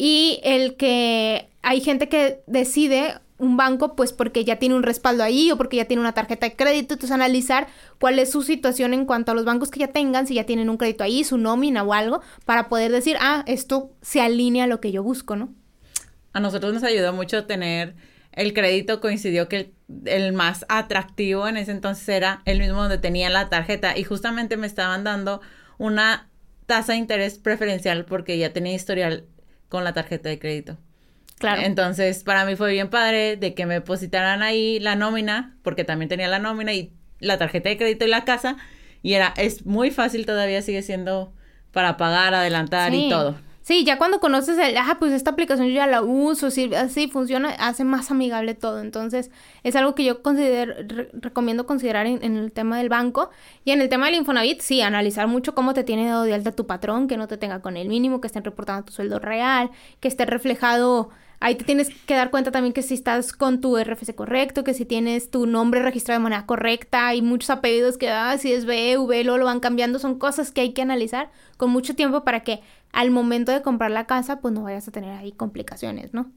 Y 0.00 0.38
el 0.44 0.76
que 0.76 1.48
hay 1.60 1.80
gente 1.80 2.08
que 2.08 2.40
decide 2.46 3.14
un 3.36 3.56
banco 3.56 3.96
pues 3.96 4.12
porque 4.12 4.44
ya 4.44 4.60
tiene 4.60 4.76
un 4.76 4.84
respaldo 4.84 5.24
ahí 5.24 5.50
o 5.50 5.56
porque 5.56 5.76
ya 5.76 5.86
tiene 5.86 6.00
una 6.00 6.12
tarjeta 6.12 6.48
de 6.48 6.54
crédito, 6.54 6.94
entonces 6.94 7.10
analizar 7.10 7.66
cuál 7.98 8.20
es 8.20 8.30
su 8.30 8.42
situación 8.42 8.94
en 8.94 9.06
cuanto 9.06 9.32
a 9.32 9.34
los 9.34 9.44
bancos 9.44 9.72
que 9.72 9.80
ya 9.80 9.88
tengan, 9.88 10.28
si 10.28 10.34
ya 10.34 10.44
tienen 10.44 10.70
un 10.70 10.76
crédito 10.76 11.02
ahí, 11.02 11.24
su 11.24 11.36
nómina 11.36 11.82
o 11.82 11.92
algo, 11.92 12.20
para 12.44 12.68
poder 12.68 12.92
decir, 12.92 13.16
ah, 13.18 13.42
esto 13.48 13.90
se 14.00 14.20
alinea 14.20 14.64
a 14.64 14.66
lo 14.68 14.80
que 14.80 14.92
yo 14.92 15.02
busco, 15.02 15.34
¿no? 15.34 15.52
A 16.32 16.38
nosotros 16.38 16.72
nos 16.72 16.84
ayudó 16.84 17.12
mucho 17.12 17.46
tener 17.46 17.96
el 18.30 18.52
crédito, 18.52 19.00
coincidió 19.00 19.48
que 19.48 19.72
el, 20.04 20.32
más 20.32 20.64
atractivo 20.68 21.48
en 21.48 21.56
ese 21.56 21.72
entonces 21.72 22.08
era 22.08 22.42
el 22.44 22.60
mismo 22.60 22.82
donde 22.82 22.98
tenía 22.98 23.30
la 23.30 23.48
tarjeta 23.48 23.98
y 23.98 24.04
justamente 24.04 24.56
me 24.56 24.68
estaban 24.68 25.02
dando 25.02 25.40
una 25.76 26.28
tasa 26.66 26.92
de 26.92 26.98
interés 26.98 27.36
preferencial 27.40 28.04
porque 28.04 28.38
ya 28.38 28.52
tenía 28.52 28.74
historial 28.74 29.24
con 29.68 29.84
la 29.84 29.92
tarjeta 29.92 30.28
de 30.28 30.38
crédito. 30.38 30.76
Claro. 31.38 31.62
Entonces, 31.62 32.24
para 32.24 32.44
mí 32.44 32.56
fue 32.56 32.72
bien 32.72 32.90
padre 32.90 33.36
de 33.36 33.54
que 33.54 33.66
me 33.66 33.74
depositaran 33.74 34.42
ahí 34.42 34.80
la 34.80 34.96
nómina, 34.96 35.56
porque 35.62 35.84
también 35.84 36.08
tenía 36.08 36.28
la 36.28 36.38
nómina 36.38 36.72
y 36.72 36.92
la 37.20 37.38
tarjeta 37.38 37.68
de 37.68 37.76
crédito 37.76 38.04
y 38.04 38.08
la 38.08 38.24
casa. 38.24 38.56
Y 39.02 39.14
era, 39.14 39.32
es 39.36 39.64
muy 39.64 39.90
fácil 39.90 40.26
todavía, 40.26 40.62
sigue 40.62 40.82
siendo 40.82 41.32
para 41.72 41.96
pagar, 41.96 42.34
adelantar 42.34 42.92
y 42.92 43.08
todo. 43.08 43.36
Sí, 43.68 43.84
ya 43.84 43.98
cuando 43.98 44.18
conoces 44.18 44.56
el, 44.56 44.74
ah, 44.78 44.96
pues 44.98 45.12
esta 45.12 45.32
aplicación 45.32 45.68
yo 45.68 45.74
ya 45.74 45.86
la 45.86 46.00
uso, 46.00 46.50
si 46.50 46.74
así 46.74 47.06
funciona, 47.06 47.50
hace 47.50 47.84
más 47.84 48.10
amigable 48.10 48.54
todo. 48.54 48.80
Entonces, 48.80 49.30
es 49.62 49.76
algo 49.76 49.94
que 49.94 50.04
yo 50.04 50.22
considero, 50.22 50.72
recomiendo 51.12 51.66
considerar 51.66 52.06
en, 52.06 52.22
el 52.22 52.50
tema 52.50 52.78
del 52.78 52.88
banco. 52.88 53.28
Y 53.66 53.72
en 53.72 53.82
el 53.82 53.90
tema 53.90 54.06
del 54.06 54.14
Infonavit, 54.14 54.62
sí, 54.62 54.80
analizar 54.80 55.28
mucho 55.28 55.54
cómo 55.54 55.74
te 55.74 55.84
tiene 55.84 56.08
dado 56.08 56.22
de 56.22 56.32
alta 56.32 56.52
tu 56.52 56.66
patrón, 56.66 57.08
que 57.08 57.18
no 57.18 57.28
te 57.28 57.36
tenga 57.36 57.60
con 57.60 57.76
el 57.76 57.88
mínimo, 57.88 58.22
que 58.22 58.28
estén 58.28 58.42
reportando 58.42 58.86
tu 58.86 58.92
sueldo 58.94 59.18
real, 59.18 59.70
que 60.00 60.08
esté 60.08 60.24
reflejado 60.24 61.10
Ahí 61.40 61.54
te 61.54 61.64
tienes 61.64 61.90
que 61.90 62.14
dar 62.14 62.30
cuenta 62.30 62.50
también 62.50 62.72
que 62.72 62.82
si 62.82 62.94
estás 62.94 63.32
con 63.32 63.60
tu 63.60 63.78
RFC 63.78 64.12
correcto, 64.12 64.64
que 64.64 64.74
si 64.74 64.84
tienes 64.84 65.30
tu 65.30 65.46
nombre 65.46 65.82
registrado 65.82 66.18
de 66.18 66.24
manera 66.24 66.46
correcta, 66.46 67.06
hay 67.06 67.22
muchos 67.22 67.50
apellidos 67.50 67.96
que, 67.96 68.10
ah, 68.10 68.36
si 68.38 68.52
es 68.52 68.64
B, 68.64 68.98
V, 68.98 69.22
lo 69.22 69.44
van 69.44 69.60
cambiando, 69.60 70.00
son 70.00 70.18
cosas 70.18 70.50
que 70.50 70.62
hay 70.62 70.72
que 70.72 70.82
analizar 70.82 71.30
con 71.56 71.70
mucho 71.70 71.94
tiempo 71.94 72.24
para 72.24 72.40
que 72.40 72.60
al 72.92 73.10
momento 73.10 73.52
de 73.52 73.62
comprar 73.62 73.90
la 73.90 74.06
casa, 74.06 74.40
pues 74.40 74.54
no 74.54 74.62
vayas 74.62 74.88
a 74.88 74.92
tener 74.92 75.10
ahí 75.10 75.32
complicaciones, 75.32 76.14
¿no? 76.14 76.30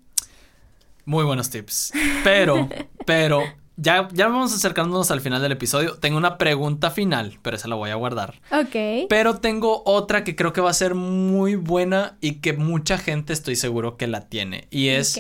Muy 1.06 1.24
buenos 1.24 1.50
tips. 1.50 1.94
Pero, 2.24 2.70
pero, 3.06 3.44
ya, 3.78 4.08
ya 4.14 4.28
vamos 4.28 4.54
acercándonos 4.54 5.12
al 5.12 5.22
final 5.22 5.42
del 5.42 5.54
episodio. 5.54 5.98
Tengo 5.98 6.18
una 6.18 6.38
pregunta 6.38 6.92
final, 6.92 7.40
pero 7.42 7.58
esa 7.58 7.68
la 7.68 7.76
voy 7.76 7.90
a 7.90 7.96
guardar. 7.96 8.40
Ok. 8.52 9.08
Pero 9.10 9.40
tengo 9.40 9.82
otra 9.86 10.24
que 10.24 10.36
creo 10.36 10.54
que 10.54 10.62
va 10.62 10.70
a 10.70 10.74
ser 10.74 10.96
muy 10.96 11.56
buena 11.56 12.18
y 12.22 12.36
que 12.36 12.54
mucha 12.54 12.98
gente 12.98 13.34
estoy 13.34 13.56
seguro 13.56 13.98
que 13.98 14.08
la 14.08 14.30
tiene. 14.30 14.68
Y 14.70 14.90
es, 14.90 15.20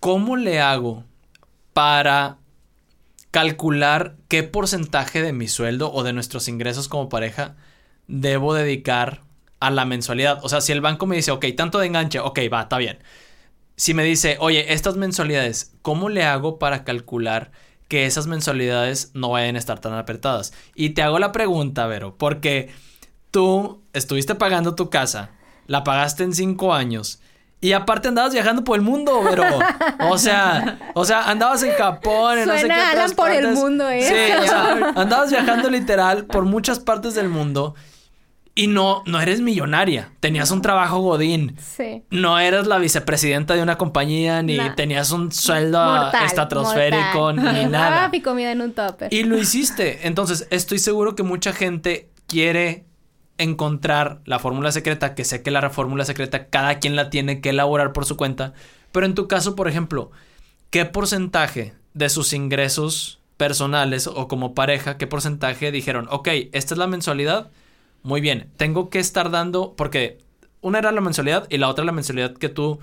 ¿cómo 0.00 0.36
le 0.36 0.60
hago 0.60 1.04
para 1.72 2.38
calcular 3.30 4.16
qué 4.28 4.44
porcentaje 4.44 5.20
de 5.20 5.34
mi 5.34 5.48
sueldo 5.48 5.92
o 5.92 6.02
de 6.04 6.14
nuestros 6.14 6.48
ingresos 6.48 6.88
como 6.88 7.10
pareja 7.10 7.54
debo 8.08 8.54
dedicar 8.54 9.25
a 9.60 9.70
la 9.70 9.84
mensualidad? 9.84 10.40
O 10.42 10.48
sea, 10.48 10.60
si 10.60 10.72
el 10.72 10.80
banco 10.80 11.06
me 11.06 11.16
dice, 11.16 11.30
ok, 11.30 11.46
tanto 11.56 11.78
de 11.78 11.86
enganche, 11.86 12.20
ok, 12.20 12.40
va, 12.52 12.62
está 12.62 12.78
bien 12.78 12.98
si 13.76 13.92
me 13.92 14.04
dice, 14.04 14.38
oye, 14.40 14.72
estas 14.72 14.96
mensualidades, 14.96 15.74
¿cómo 15.82 16.08
le 16.08 16.24
hago 16.24 16.58
para 16.58 16.82
calcular 16.84 17.52
que 17.88 18.06
esas 18.06 18.26
mensualidades 18.26 19.10
no 19.14 19.30
vayan 19.30 19.54
a 19.54 19.58
estar 19.58 19.78
tan 19.78 19.92
apretadas? 19.92 20.52
Y 20.74 20.90
te 20.90 21.02
hago 21.02 21.18
la 21.18 21.30
pregunta, 21.30 21.86
Vero, 21.86 22.16
porque 22.16 22.70
tú 23.30 23.82
estuviste 23.92 24.34
pagando 24.34 24.74
tu 24.74 24.88
casa, 24.88 25.30
la 25.66 25.84
pagaste 25.84 26.24
en 26.24 26.34
cinco 26.34 26.72
años. 26.72 27.20
Y 27.60 27.72
aparte 27.72 28.08
andabas 28.08 28.32
viajando 28.32 28.64
por 28.64 28.76
el 28.76 28.82
mundo, 28.82 29.22
Vero. 29.22 29.44
O 30.10 30.18
sea, 30.18 30.78
o 30.94 31.04
sea, 31.04 31.28
andabas 31.28 31.62
en 31.62 31.72
Japón, 31.72 32.38
en 32.38 32.48
no 32.48 32.54
sé 32.54 32.68
qué 32.68 33.14
por 33.14 33.30
el 33.30 33.52
mundo, 33.52 33.88
¿eh? 33.88 34.02
Sí, 34.02 34.32
o 34.42 34.46
sea, 34.46 34.92
andabas 34.96 35.30
viajando 35.30 35.68
literal 35.68 36.26
por 36.26 36.44
muchas 36.44 36.80
partes 36.80 37.14
del 37.14 37.28
mundo 37.28 37.74
y 38.58 38.68
no, 38.68 39.02
no 39.04 39.20
eres 39.20 39.42
millonaria. 39.42 40.12
Tenías 40.18 40.50
un 40.50 40.62
trabajo 40.62 41.00
godín. 41.00 41.56
Sí. 41.58 42.02
No 42.10 42.38
eras 42.38 42.66
la 42.66 42.78
vicepresidenta 42.78 43.54
de 43.54 43.62
una 43.62 43.76
compañía, 43.76 44.42
ni 44.42 44.58
tenías 44.74 45.12
un 45.12 45.30
sueldo 45.30 46.10
estratosférico, 46.24 47.34
ni 47.34 47.66
nada. 47.70 48.08
y 48.10 48.22
comida 48.22 48.50
en 48.50 48.62
un 48.62 48.72
topper. 48.72 49.12
Y 49.12 49.24
lo 49.24 49.36
hiciste. 49.36 50.08
Entonces, 50.08 50.48
estoy 50.50 50.78
seguro 50.78 51.14
que 51.14 51.22
mucha 51.22 51.52
gente 51.52 52.08
quiere 52.26 52.86
encontrar 53.36 54.20
la 54.24 54.38
fórmula 54.38 54.72
secreta, 54.72 55.14
que 55.14 55.26
sé 55.26 55.42
que 55.42 55.50
la 55.50 55.68
fórmula 55.68 56.06
secreta 56.06 56.46
cada 56.46 56.78
quien 56.78 56.96
la 56.96 57.10
tiene 57.10 57.42
que 57.42 57.50
elaborar 57.50 57.92
por 57.92 58.06
su 58.06 58.16
cuenta. 58.16 58.54
Pero 58.90 59.04
en 59.04 59.14
tu 59.14 59.28
caso, 59.28 59.54
por 59.54 59.68
ejemplo, 59.68 60.12
¿qué 60.70 60.86
porcentaje 60.86 61.74
de 61.92 62.08
sus 62.08 62.32
ingresos 62.32 63.20
personales 63.36 64.06
o 64.06 64.28
como 64.28 64.54
pareja, 64.54 64.96
qué 64.96 65.06
porcentaje 65.06 65.70
dijeron, 65.70 66.08
ok, 66.10 66.28
esta 66.52 66.72
es 66.72 66.78
la 66.78 66.86
mensualidad? 66.86 67.50
Muy 68.06 68.20
bien, 68.20 68.52
tengo 68.56 68.88
que 68.88 69.00
estar 69.00 69.32
dando, 69.32 69.74
porque 69.76 70.18
una 70.60 70.78
era 70.78 70.92
la 70.92 71.00
mensualidad 71.00 71.48
y 71.50 71.58
la 71.58 71.68
otra 71.68 71.84
la 71.84 71.90
mensualidad 71.90 72.34
que 72.34 72.48
tú 72.48 72.78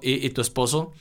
y, 0.00 0.30
tu 0.30 0.40
esposo 0.40 0.92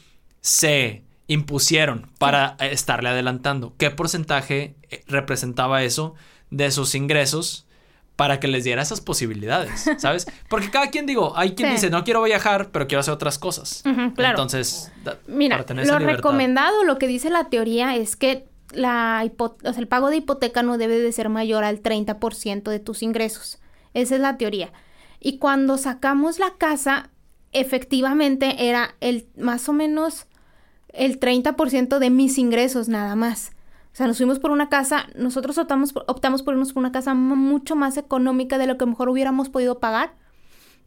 se 0.42 1.04
impusieron 1.28 2.12
para 2.18 2.58
estarle 2.60 3.08
adelantando. 3.08 3.74
¿Qué 3.78 3.90
porcentaje 3.90 4.76
eh, 4.90 5.04
representaba 5.08 5.84
eso 5.84 6.16
de 6.50 6.70
sus 6.72 6.96
ingresos? 6.96 7.66
para 8.18 8.40
que 8.40 8.48
les 8.48 8.66
diera 8.66 8.84
esas 8.84 9.02
posibilidades, 9.02 9.90
¿sabes? 9.98 10.28
Porque 10.48 10.70
cada 10.70 10.92
quien, 10.92 11.08
digo, 11.08 11.34
hay 11.36 11.56
quien 11.56 11.72
dice, 11.72 11.90
no 11.90 12.04
quiero 12.04 12.22
viajar, 12.22 12.70
pero 12.72 12.86
quiero 12.86 13.00
hacer 13.00 13.16
otras 13.16 13.40
cosas. 13.40 13.82
claro. 14.16 14.30
Entonces, 14.30 14.92
mira, 15.26 15.66
lo 15.84 15.98
recomendado, 15.98 16.84
lo 16.84 17.00
que 17.00 17.08
dice 17.08 17.32
la 17.32 17.50
teoría 17.50 17.96
es 17.96 18.16
que 18.16 18.46
la 18.74 19.22
el 19.24 19.88
pago 19.88 20.10
de 20.10 20.18
hipoteca 20.18 20.64
no 20.64 20.78
debe 20.78 21.00
de 21.00 21.12
ser 21.12 21.30
mayor 21.30 21.64
al 21.64 21.82
30% 21.82 22.64
de 22.70 22.80
tus 22.80 23.04
ingresos. 23.04 23.60
Esa 23.94 24.16
es 24.16 24.22
la 24.22 24.38
teoría. 24.38 24.72
Y 25.20 25.38
cuando 25.38 25.78
sacamos 25.78 26.40
la 26.40 26.56
casa, 26.58 27.10
efectivamente 27.52 28.70
era 28.70 28.96
el 29.02 29.28
más 29.38 29.70
o 29.70 29.74
menos 29.74 30.28
el 30.90 31.20
30% 31.20 32.00
de 32.00 32.10
mis 32.10 32.38
ingresos 32.38 32.88
nada 32.88 33.16
más. 33.16 33.52
O 33.94 33.96
sea, 33.96 34.08
nos 34.08 34.18
fuimos 34.18 34.40
por 34.40 34.52
una 34.52 34.70
casa, 34.70 35.08
nosotros 35.16 35.58
optamos, 35.58 35.94
optamos 36.08 36.44
por 36.44 36.54
irnos 36.54 36.72
por 36.72 36.82
una 36.82 36.94
casa 36.94 37.14
mucho 37.14 37.76
más 37.76 37.98
económica 37.98 38.58
de 38.58 38.68
lo 38.68 38.78
que 38.78 38.86
mejor 38.86 39.10
hubiéramos 39.10 39.50
podido 39.50 39.80
pagar 39.80 40.16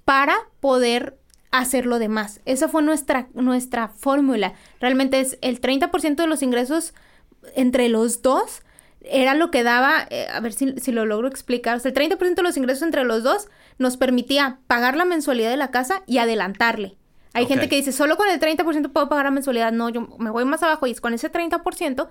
para 0.05 0.35
poder 0.61 1.19
hacer 1.51 1.87
lo 1.87 1.99
demás. 1.99 2.41
Esa 2.47 2.69
fue 2.69 2.83
nuestra, 2.83 3.29
nuestra 3.35 3.89
fórmula. 3.89 4.55
Realmente 4.81 5.21
es 5.21 5.39
el 5.43 5.61
30% 5.61 6.17
de 6.17 6.27
los 6.27 6.43
ingresos 6.43 6.95
entre 7.55 7.89
los 7.89 8.23
dos 8.23 8.63
era 9.05 9.35
lo 9.35 9.51
que 9.51 9.63
daba, 9.63 10.07
eh, 10.11 10.27
a 10.33 10.41
ver 10.41 10.53
si, 10.53 10.73
si, 10.79 10.91
lo 10.93 11.05
logro 11.05 11.29
explicar, 11.29 11.77
o 11.77 11.81
sea, 11.81 11.91
el 11.91 11.97
30% 11.97 12.35
de 12.35 12.43
los 12.43 12.57
ingresos 12.57 12.83
entre 12.83 13.05
los 13.05 13.23
dos 13.23 13.49
nos 13.79 13.97
permitía 13.97 14.59
pagar 14.67 14.97
la 14.97 15.05
mensualidad 15.05 15.51
de 15.51 15.57
la 15.57 15.71
casa 15.71 16.03
y 16.07 16.19
adelantarle. 16.19 16.97
Hay 17.35 17.47
gente 17.47 17.69
que 17.69 17.75
dice, 17.75 17.91
solo 17.91 18.17
con 18.17 18.29
el 18.29 18.39
30% 18.39 18.93
puedo 18.93 19.09
pagar 19.09 19.25
la 19.25 19.33
mensualidad. 19.33 19.73
No, 19.73 19.89
yo 19.89 20.09
me 20.19 20.31
voy 20.31 20.45
más 20.45 20.63
abajo 20.63 20.87
y 20.87 20.93
es 20.93 21.01
con 21.01 21.15
ese 21.15 21.31
30% 21.31 22.09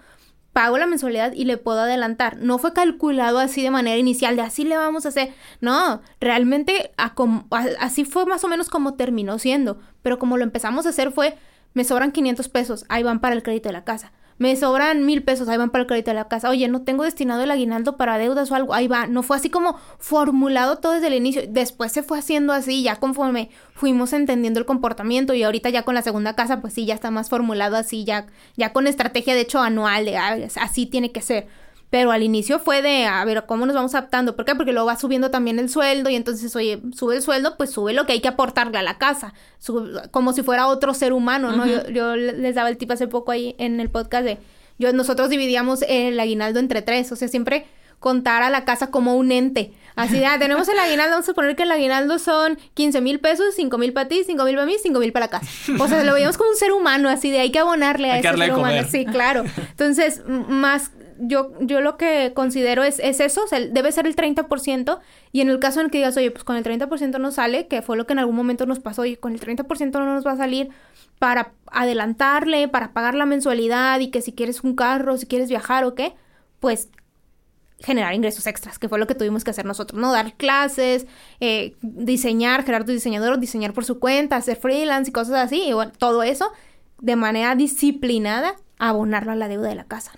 pago 0.51 0.77
la 0.77 0.85
mensualidad 0.85 1.31
y 1.31 1.45
le 1.45 1.55
puedo 1.55 1.79
adelantar. 1.79 2.37
No 2.37 2.57
fue 2.57 2.73
calculado 2.73 3.39
así 3.39 3.63
de 3.63 3.71
manera 3.71 3.97
inicial, 3.97 4.35
de 4.35 4.41
así 4.41 4.65
le 4.65 4.75
vamos 4.75 5.05
a 5.05 5.09
hacer. 5.09 5.33
No, 5.61 6.01
realmente 6.19 6.91
así 7.79 8.03
fue 8.03 8.25
más 8.25 8.43
o 8.43 8.49
menos 8.49 8.69
como 8.69 8.95
terminó 8.95 9.39
siendo. 9.39 9.79
Pero 10.01 10.19
como 10.19 10.35
lo 10.35 10.43
empezamos 10.43 10.85
a 10.85 10.89
hacer 10.89 11.11
fue, 11.11 11.37
me 11.73 11.85
sobran 11.85 12.11
500 12.11 12.49
pesos, 12.49 12.85
ahí 12.89 13.01
van 13.01 13.21
para 13.21 13.33
el 13.33 13.43
crédito 13.43 13.69
de 13.69 13.73
la 13.73 13.85
casa 13.85 14.11
me 14.43 14.57
sobran 14.57 15.05
mil 15.05 15.23
pesos, 15.23 15.47
ahí 15.47 15.57
van 15.57 15.69
para 15.69 15.83
el 15.83 15.87
crédito 15.87 16.11
de 16.11 16.15
la 16.15 16.27
casa. 16.27 16.49
Oye, 16.49 16.67
no 16.67 16.81
tengo 16.81 17.05
destinado 17.05 17.43
el 17.43 17.49
aguinaldo 17.49 17.95
para 17.95 18.17
deudas 18.17 18.51
o 18.51 18.55
algo, 18.55 18.73
ahí 18.73 18.89
va. 18.89 19.07
No 19.07 19.23
fue 19.23 19.37
así 19.37 19.49
como 19.49 19.79
formulado 19.99 20.79
todo 20.79 20.91
desde 20.91 21.07
el 21.07 21.13
inicio. 21.13 21.43
Después 21.47 21.93
se 21.93 22.03
fue 22.03 22.19
haciendo 22.19 22.51
así, 22.51 22.83
ya 22.83 22.97
conforme 22.97 23.51
fuimos 23.73 24.11
entendiendo 24.11 24.59
el 24.59 24.65
comportamiento 24.65 25.33
y 25.33 25.43
ahorita 25.43 25.69
ya 25.69 25.83
con 25.83 25.95
la 25.95 26.01
segunda 26.01 26.35
casa, 26.35 26.59
pues 26.59 26.73
sí, 26.73 26.85
ya 26.85 26.93
está 26.93 27.09
más 27.09 27.29
formulado 27.29 27.77
así, 27.77 28.03
ya, 28.03 28.27
ya 28.57 28.73
con 28.73 28.85
estrategia 28.85 29.33
de 29.33 29.39
hecho 29.39 29.61
anual, 29.61 30.03
de 30.03 30.17
así 30.17 30.87
tiene 30.87 31.13
que 31.13 31.21
ser. 31.21 31.47
Pero 31.93 32.11
al 32.11 32.23
inicio 32.23 32.57
fue 32.57 32.81
de, 32.81 33.05
a 33.05 33.23
ver, 33.23 33.45
¿cómo 33.45 33.67
nos 33.67 33.75
vamos 33.75 33.93
adaptando? 33.93 34.35
¿Por 34.35 34.45
qué? 34.45 34.55
Porque 34.55 34.71
luego 34.71 34.87
va 34.87 34.97
subiendo 34.97 35.29
también 35.29 35.59
el 35.59 35.69
sueldo 35.69 36.09
y 36.09 36.15
entonces, 36.15 36.55
oye, 36.55 36.81
sube 36.91 37.17
el 37.17 37.21
sueldo, 37.21 37.55
pues 37.55 37.69
sube 37.69 37.93
lo 37.93 38.07
que 38.07 38.13
hay 38.13 38.19
que 38.19 38.29
aportarle 38.29 38.79
a 38.79 38.81
la 38.81 38.97
casa, 38.97 39.35
como 40.09 40.33
si 40.33 40.41
fuera 40.41 40.65
otro 40.65 40.95
ser 40.95 41.13
humano, 41.13 41.51
¿no? 41.51 41.67
yo, 41.67 41.87
yo, 41.89 42.15
les 42.15 42.55
daba 42.55 42.69
el 42.69 42.77
tip 42.77 42.89
hace 42.89 43.07
poco 43.07 43.31
ahí 43.31 43.53
en 43.59 43.79
el 43.79 43.91
podcast 43.91 44.25
de, 44.25 44.39
yo, 44.79 44.91
nosotros 44.91 45.29
dividíamos 45.29 45.83
el 45.87 46.19
aguinaldo 46.19 46.59
entre 46.59 46.81
tres, 46.81 47.11
o 47.11 47.15
sea, 47.15 47.27
siempre 47.27 47.67
contar 47.99 48.41
a 48.41 48.49
la 48.49 48.65
casa 48.65 48.87
como 48.87 49.15
un 49.15 49.31
ente. 49.31 49.73
Así 49.95 50.17
de, 50.17 50.25
ah, 50.25 50.39
tenemos 50.39 50.67
el 50.69 50.79
aguinaldo, 50.79 51.11
vamos 51.11 51.29
a 51.29 51.33
poner 51.33 51.55
que 51.55 51.61
el 51.61 51.71
aguinaldo 51.71 52.17
son 52.17 52.57
15 52.73 53.01
mil 53.01 53.19
pesos, 53.19 53.53
5 53.55 53.77
mil 53.77 53.93
para 53.93 54.07
ti, 54.07 54.23
5 54.25 54.43
mil 54.45 54.55
para 54.55 54.65
mí, 54.65 54.73
5 54.81 54.99
mil 54.99 55.11
para 55.11 55.27
la 55.27 55.29
casa. 55.29 55.45
O 55.79 55.87
sea, 55.87 56.03
lo 56.03 56.15
veíamos 56.15 56.39
como 56.39 56.49
un 56.49 56.55
ser 56.55 56.71
humano, 56.71 57.07
así 57.07 57.29
de 57.29 57.39
hay 57.39 57.51
que 57.51 57.59
abonarle 57.59 58.09
a 58.09 58.17
ese 58.17 58.35
ser 58.35 58.51
humano. 58.51 58.87
Sí, 58.89 59.05
claro. 59.05 59.43
Entonces, 59.69 60.23
más 60.25 60.89
yo, 61.19 61.51
yo 61.59 61.81
lo 61.81 61.97
que 61.97 62.33
considero 62.33 62.83
es, 62.83 62.99
es 62.99 63.19
eso, 63.19 63.41
debe 63.71 63.91
ser 63.91 64.07
el 64.07 64.15
30%, 64.15 64.99
y 65.31 65.41
en 65.41 65.49
el 65.49 65.59
caso 65.59 65.79
en 65.79 65.85
el 65.85 65.91
que 65.91 65.99
digas, 65.99 66.17
oye, 66.17 66.31
pues 66.31 66.43
con 66.43 66.55
el 66.55 66.63
30% 66.63 67.19
no 67.19 67.31
sale, 67.31 67.67
que 67.67 67.81
fue 67.81 67.97
lo 67.97 68.05
que 68.05 68.13
en 68.13 68.19
algún 68.19 68.35
momento 68.35 68.65
nos 68.65 68.79
pasó, 68.79 69.05
y 69.05 69.15
con 69.15 69.33
el 69.33 69.39
30% 69.39 69.91
no 69.91 70.05
nos 70.13 70.25
va 70.25 70.31
a 70.33 70.37
salir 70.37 70.69
para 71.19 71.53
adelantarle, 71.67 72.67
para 72.67 72.93
pagar 72.93 73.15
la 73.15 73.25
mensualidad, 73.25 73.99
y 73.99 74.09
que 74.09 74.21
si 74.21 74.33
quieres 74.33 74.63
un 74.63 74.75
carro, 74.75 75.17
si 75.17 75.25
quieres 75.25 75.49
viajar 75.49 75.83
o 75.85 75.95
qué, 75.95 76.13
pues 76.59 76.89
generar 77.79 78.13
ingresos 78.13 78.47
extras, 78.47 78.79
que 78.79 78.87
fue 78.87 78.97
lo 78.97 79.07
que 79.07 79.15
tuvimos 79.15 79.43
que 79.43 79.51
hacer 79.51 79.65
nosotros, 79.65 79.99
¿no? 79.99 80.11
Dar 80.13 80.35
clases, 80.35 81.05
eh, 81.41 81.75
diseñar, 81.81 82.63
Gerardo 82.63 82.93
diseñador, 82.93 83.39
diseñar 83.39 83.73
por 83.73 83.83
su 83.83 83.99
cuenta, 83.99 84.37
hacer 84.37 84.55
freelance 84.55 85.09
y 85.09 85.13
cosas 85.13 85.35
así, 85.35 85.63
y 85.63 85.73
bueno, 85.73 85.91
todo 85.97 86.23
eso 86.23 86.51
de 86.99 87.17
manera 87.17 87.55
disciplinada, 87.55 88.55
abonarlo 88.79 89.33
a 89.33 89.35
la 89.35 89.49
deuda 89.49 89.67
de 89.67 89.75
la 89.75 89.83
casa. 89.83 90.13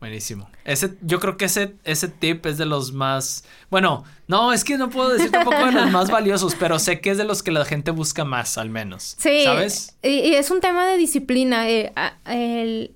Buenísimo. 0.00 0.48
Ese, 0.64 0.96
yo 1.02 1.18
creo 1.18 1.36
que 1.36 1.46
ese, 1.46 1.74
ese 1.82 2.08
tip 2.08 2.46
es 2.46 2.56
de 2.56 2.66
los 2.66 2.92
más. 2.92 3.44
Bueno, 3.68 4.04
no, 4.28 4.52
es 4.52 4.62
que 4.62 4.78
no 4.78 4.90
puedo 4.90 5.08
decir 5.08 5.30
tampoco 5.32 5.56
de 5.66 5.72
los 5.72 5.90
más 5.90 6.10
valiosos, 6.10 6.54
pero 6.54 6.78
sé 6.78 7.00
que 7.00 7.10
es 7.10 7.18
de 7.18 7.24
los 7.24 7.42
que 7.42 7.50
la 7.50 7.64
gente 7.64 7.90
busca 7.90 8.24
más, 8.24 8.58
al 8.58 8.70
menos. 8.70 9.16
Sí. 9.18 9.42
¿Sabes? 9.44 9.96
Y, 10.02 10.34
es 10.34 10.50
un 10.52 10.60
tema 10.60 10.86
de 10.86 10.96
disciplina, 10.98 11.68
eh, 11.68 11.92
el, 12.26 12.94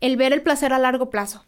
el 0.00 0.16
ver 0.16 0.32
el 0.32 0.42
placer 0.42 0.72
a 0.72 0.78
largo 0.78 1.10
plazo. 1.10 1.44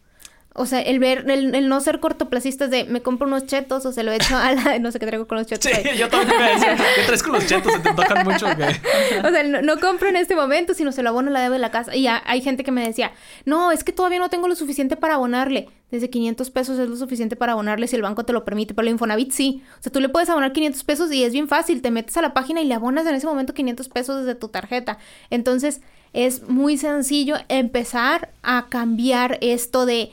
O 0.59 0.65
sea, 0.65 0.81
el 0.81 0.99
ver, 0.99 1.29
el, 1.29 1.69
no 1.69 1.79
ser 1.81 1.99
cortoplacistas 1.99 2.71
de 2.71 2.83
me 2.85 3.01
compro 3.01 3.27
unos 3.27 3.45
chetos 3.45 3.85
o 3.85 3.91
se 3.91 4.03
lo 4.03 4.11
echo 4.11 4.35
a 4.35 4.53
la. 4.53 4.79
No 4.87 4.91
sé 4.91 4.99
qué 4.99 5.05
traigo 5.05 5.27
con 5.27 5.37
los 5.37 5.47
chetos. 5.47 5.71
Sí, 5.71 5.97
yo 5.97 6.09
también 6.09 6.39
me 6.39 6.53
decía, 6.53 6.75
¿qué 6.75 7.03
traes 7.05 7.23
con 7.23 7.33
los 7.33 7.45
chetos? 7.45 7.71
Se 7.71 7.79
te 7.79 7.93
tocan 7.93 8.23
mucho. 8.25 8.45
O 8.47 9.29
sea, 9.29 9.43
no, 9.43 9.79
compro 9.79 10.09
en 10.09 10.15
este 10.15 10.35
momento, 10.35 10.73
sino 10.73 10.91
se 10.91 11.03
lo 11.03 11.09
abono 11.09 11.29
a 11.29 11.33
la 11.33 11.41
deuda 11.41 11.53
de 11.53 11.59
la 11.59 11.71
casa. 11.71 11.95
Y 11.95 12.07
hay 12.07 12.41
gente 12.41 12.63
que 12.63 12.71
me 12.71 12.85
decía, 12.85 13.11
no, 13.45 13.71
es 13.71 13.83
que 13.83 13.91
todavía 13.91 14.19
no 14.19 14.29
tengo 14.29 14.47
lo 14.47 14.55
suficiente 14.55 14.95
para 14.95 15.15
abonarle. 15.15 15.69
Desde 15.91 16.09
500 16.09 16.49
pesos 16.49 16.79
es 16.79 16.89
lo 16.89 16.95
suficiente 16.97 17.35
para 17.35 17.53
abonarle 17.53 17.87
si 17.87 17.95
el 17.95 18.01
banco 18.01 18.25
te 18.25 18.33
lo 18.33 18.43
permite, 18.43 18.73
pero 18.73 18.87
el 18.87 18.91
Infonavit 18.93 19.31
sí. 19.31 19.63
O 19.79 19.83
sea, 19.83 19.91
tú 19.91 20.01
le 20.01 20.09
puedes 20.09 20.29
abonar 20.29 20.51
500 20.51 20.83
pesos 20.83 21.13
y 21.13 21.23
es 21.23 21.33
bien 21.33 21.47
fácil. 21.47 21.81
Te 21.81 21.91
metes 21.91 22.17
a 22.17 22.21
la 22.21 22.33
página 22.33 22.61
y 22.61 22.65
le 22.65 22.73
abonas 22.73 23.05
en 23.07 23.15
ese 23.15 23.27
momento 23.27 23.53
500 23.53 23.87
pesos 23.89 24.25
desde 24.25 24.35
tu 24.35 24.49
tarjeta. 24.49 24.97
Entonces, 25.29 25.81
es 26.13 26.49
muy 26.49 26.77
sencillo 26.77 27.35
empezar 27.47 28.29
a 28.43 28.67
cambiar 28.69 29.37
esto 29.41 29.85
de. 29.85 30.11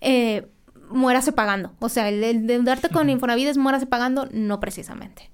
Eh, 0.00 0.46
muérase 0.90 1.32
pagando. 1.32 1.72
O 1.78 1.88
sea, 1.88 2.08
el, 2.08 2.46
de 2.46 2.58
darte 2.62 2.88
con 2.88 3.10
Infonavit 3.10 3.48
es 3.48 3.56
muérase 3.56 3.86
pagando, 3.86 4.28
no 4.32 4.60
precisamente. 4.60 5.30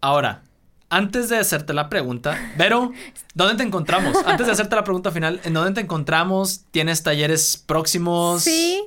Ahora, 0.00 0.42
antes 0.90 1.28
de 1.28 1.38
hacerte 1.38 1.72
la 1.72 1.88
pregunta, 1.88 2.38
Vero, 2.56 2.92
¿dónde 3.34 3.56
te 3.56 3.62
encontramos? 3.62 4.16
Antes 4.26 4.46
de 4.46 4.52
hacerte 4.52 4.76
la 4.76 4.84
pregunta 4.84 5.10
final, 5.10 5.40
¿en 5.44 5.54
dónde 5.54 5.72
te 5.72 5.80
encontramos? 5.80 6.66
¿Tienes 6.70 7.02
talleres 7.02 7.56
próximos? 7.56 8.42
Sí. 8.42 8.84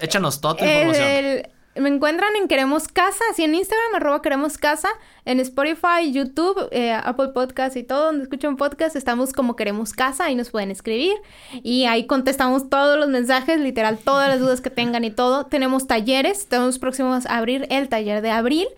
Échanos 0.00 0.40
toda 0.40 0.56
tu 0.56 0.64
información. 0.64 1.53
Me 1.76 1.88
encuentran 1.88 2.36
en 2.36 2.46
Queremos 2.46 2.86
Casa, 2.86 3.24
así 3.32 3.42
en 3.42 3.52
Instagram, 3.52 3.96
arroba 3.96 4.22
Queremos 4.22 4.58
Casa, 4.58 4.88
en 5.24 5.40
Spotify, 5.40 6.12
YouTube, 6.12 6.68
eh, 6.70 6.92
Apple 6.92 7.30
Podcast 7.34 7.76
y 7.76 7.82
todo, 7.82 8.06
donde 8.06 8.22
escuchan 8.22 8.56
podcast, 8.56 8.94
estamos 8.94 9.32
como 9.32 9.56
Queremos 9.56 9.92
Casa, 9.92 10.26
ahí 10.26 10.36
nos 10.36 10.50
pueden 10.50 10.70
escribir 10.70 11.16
y 11.64 11.86
ahí 11.86 12.06
contestamos 12.06 12.70
todos 12.70 12.96
los 12.96 13.08
mensajes, 13.08 13.58
literal, 13.58 13.98
todas 13.98 14.28
las 14.28 14.38
dudas 14.38 14.60
que 14.60 14.70
tengan 14.70 15.02
y 15.02 15.10
todo. 15.10 15.46
Tenemos 15.46 15.88
talleres, 15.88 16.38
estamos 16.38 16.78
próximos 16.78 17.26
a 17.26 17.38
abrir 17.38 17.66
el 17.70 17.88
taller 17.88 18.22
de 18.22 18.30
abril 18.30 18.68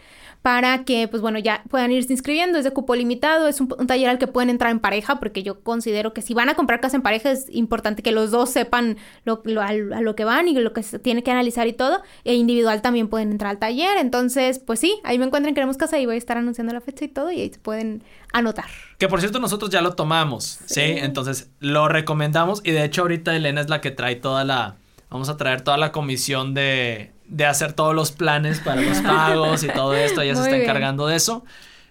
para 0.46 0.84
que, 0.84 1.08
pues 1.08 1.22
bueno, 1.22 1.40
ya 1.40 1.64
puedan 1.70 1.90
irse 1.90 2.12
inscribiendo. 2.12 2.56
Es 2.56 2.62
de 2.62 2.70
cupo 2.70 2.94
limitado, 2.94 3.48
es 3.48 3.60
un, 3.60 3.66
taller 3.66 4.08
al 4.08 4.18
que 4.18 4.28
pueden 4.28 4.48
entrar 4.48 4.70
en 4.70 4.78
pareja, 4.78 5.18
porque 5.18 5.42
yo 5.42 5.58
considero 5.64 6.14
que 6.14 6.22
si 6.22 6.34
van 6.34 6.48
a 6.48 6.54
comprar 6.54 6.78
casa 6.78 6.94
en 6.94 7.02
pareja 7.02 7.32
es 7.32 7.46
importante 7.50 8.00
que 8.00 8.12
los 8.12 8.30
dos 8.30 8.50
sepan 8.50 8.96
lo, 9.24 9.42
a, 9.60 9.72
lo 9.72 10.14
que 10.14 10.24
van 10.24 10.46
y 10.46 10.54
lo 10.54 10.72
que 10.72 10.84
se 10.84 11.00
tiene 11.00 11.24
que 11.24 11.32
analizar 11.32 11.66
y 11.66 11.72
todo. 11.72 12.00
E 12.22 12.34
individual 12.34 12.80
también 12.80 13.08
pueden 13.08 13.32
entrar 13.32 13.50
al 13.50 13.58
taller. 13.58 13.96
Entonces, 13.96 14.60
pues 14.60 14.78
sí, 14.78 15.00
ahí 15.02 15.18
me 15.18 15.24
encuentran 15.24 15.52
Queremos 15.52 15.78
Casa 15.78 15.98
y 15.98 16.06
voy 16.06 16.14
a 16.14 16.18
estar 16.18 16.38
anunciando 16.38 16.72
la 16.72 16.80
fecha 16.80 17.04
y 17.04 17.08
todo, 17.08 17.32
y 17.32 17.40
ahí 17.40 17.50
se 17.52 17.58
pueden 17.58 18.04
anotar. 18.32 18.66
Que 18.98 19.08
por 19.08 19.18
cierto, 19.18 19.40
nosotros 19.40 19.70
ya 19.70 19.80
lo 19.80 19.94
tomamos, 19.94 20.60
¿sí? 20.66 20.80
Entonces, 20.80 21.50
lo 21.58 21.88
recomendamos 21.88 22.60
y 22.62 22.70
de 22.70 22.84
hecho 22.84 23.02
ahorita 23.02 23.34
Elena 23.34 23.62
es 23.62 23.68
la 23.68 23.80
que 23.80 23.90
trae 23.90 24.14
toda 24.14 24.44
la... 24.44 24.76
Vamos 25.10 25.28
a 25.28 25.36
traer 25.36 25.62
toda 25.62 25.76
la 25.76 25.90
comisión 25.90 26.54
de, 26.54 27.15
de 27.28 27.46
hacer 27.46 27.72
todos 27.72 27.94
los 27.94 28.12
planes 28.12 28.60
para 28.60 28.80
los 28.80 28.98
pagos 28.98 29.62
y 29.64 29.68
todo 29.68 29.94
esto, 29.94 30.20
ella 30.20 30.34
se 30.34 30.42
está 30.44 30.56
encargando 30.56 31.06
de 31.06 31.16
eso. 31.16 31.44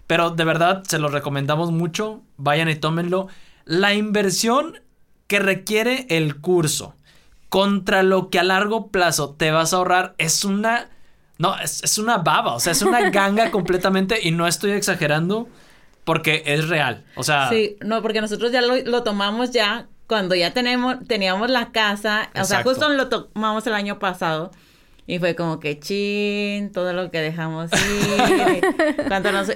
Pero 0.06 0.30
de 0.30 0.44
verdad, 0.44 0.84
se 0.86 0.98
los 0.98 1.12
recomendamos 1.12 1.72
mucho, 1.72 2.22
vayan 2.36 2.68
y 2.68 2.76
tómenlo. 2.76 3.28
La 3.64 3.94
inversión 3.94 4.80
que 5.26 5.40
requiere 5.40 6.06
el 6.08 6.36
curso 6.40 6.94
contra 7.48 8.02
lo 8.02 8.30
que 8.30 8.38
a 8.38 8.44
largo 8.44 8.88
plazo 8.88 9.34
te 9.36 9.50
vas 9.50 9.72
a 9.72 9.78
ahorrar 9.78 10.14
es 10.18 10.44
una... 10.44 10.88
No, 11.38 11.54
es, 11.58 11.98
una 11.98 12.18
baba, 12.18 12.54
o 12.54 12.60
sea, 12.60 12.72
es 12.72 12.80
una 12.80 13.10
ganga 13.10 13.50
completamente 13.50 14.18
y 14.22 14.30
no 14.30 14.46
estoy 14.46 14.70
exagerando 14.70 15.48
porque 16.04 16.42
es 16.46 16.68
real, 16.68 17.04
o 17.14 17.22
sea... 17.24 17.50
Sí, 17.50 17.76
no, 17.80 18.00
porque 18.00 18.22
nosotros 18.22 18.52
ya 18.52 18.62
lo, 18.62 19.02
tomamos 19.02 19.50
ya 19.50 19.86
cuando 20.06 20.34
ya 20.34 20.54
tenemos, 20.54 20.96
teníamos 21.06 21.50
la 21.50 21.72
casa, 21.72 22.30
o 22.40 22.44
sea, 22.44 22.62
justo 22.62 22.88
lo 22.88 23.08
tomamos 23.08 23.66
el 23.66 23.74
año 23.74 23.98
pasado. 23.98 24.50
Y 25.06 25.20
fue 25.20 25.36
como 25.36 25.60
que 25.60 25.78
chin, 25.78 26.72
todo 26.72 26.92
lo 26.92 27.10
que 27.10 27.20
dejamos 27.20 27.70
ir. 27.72 28.64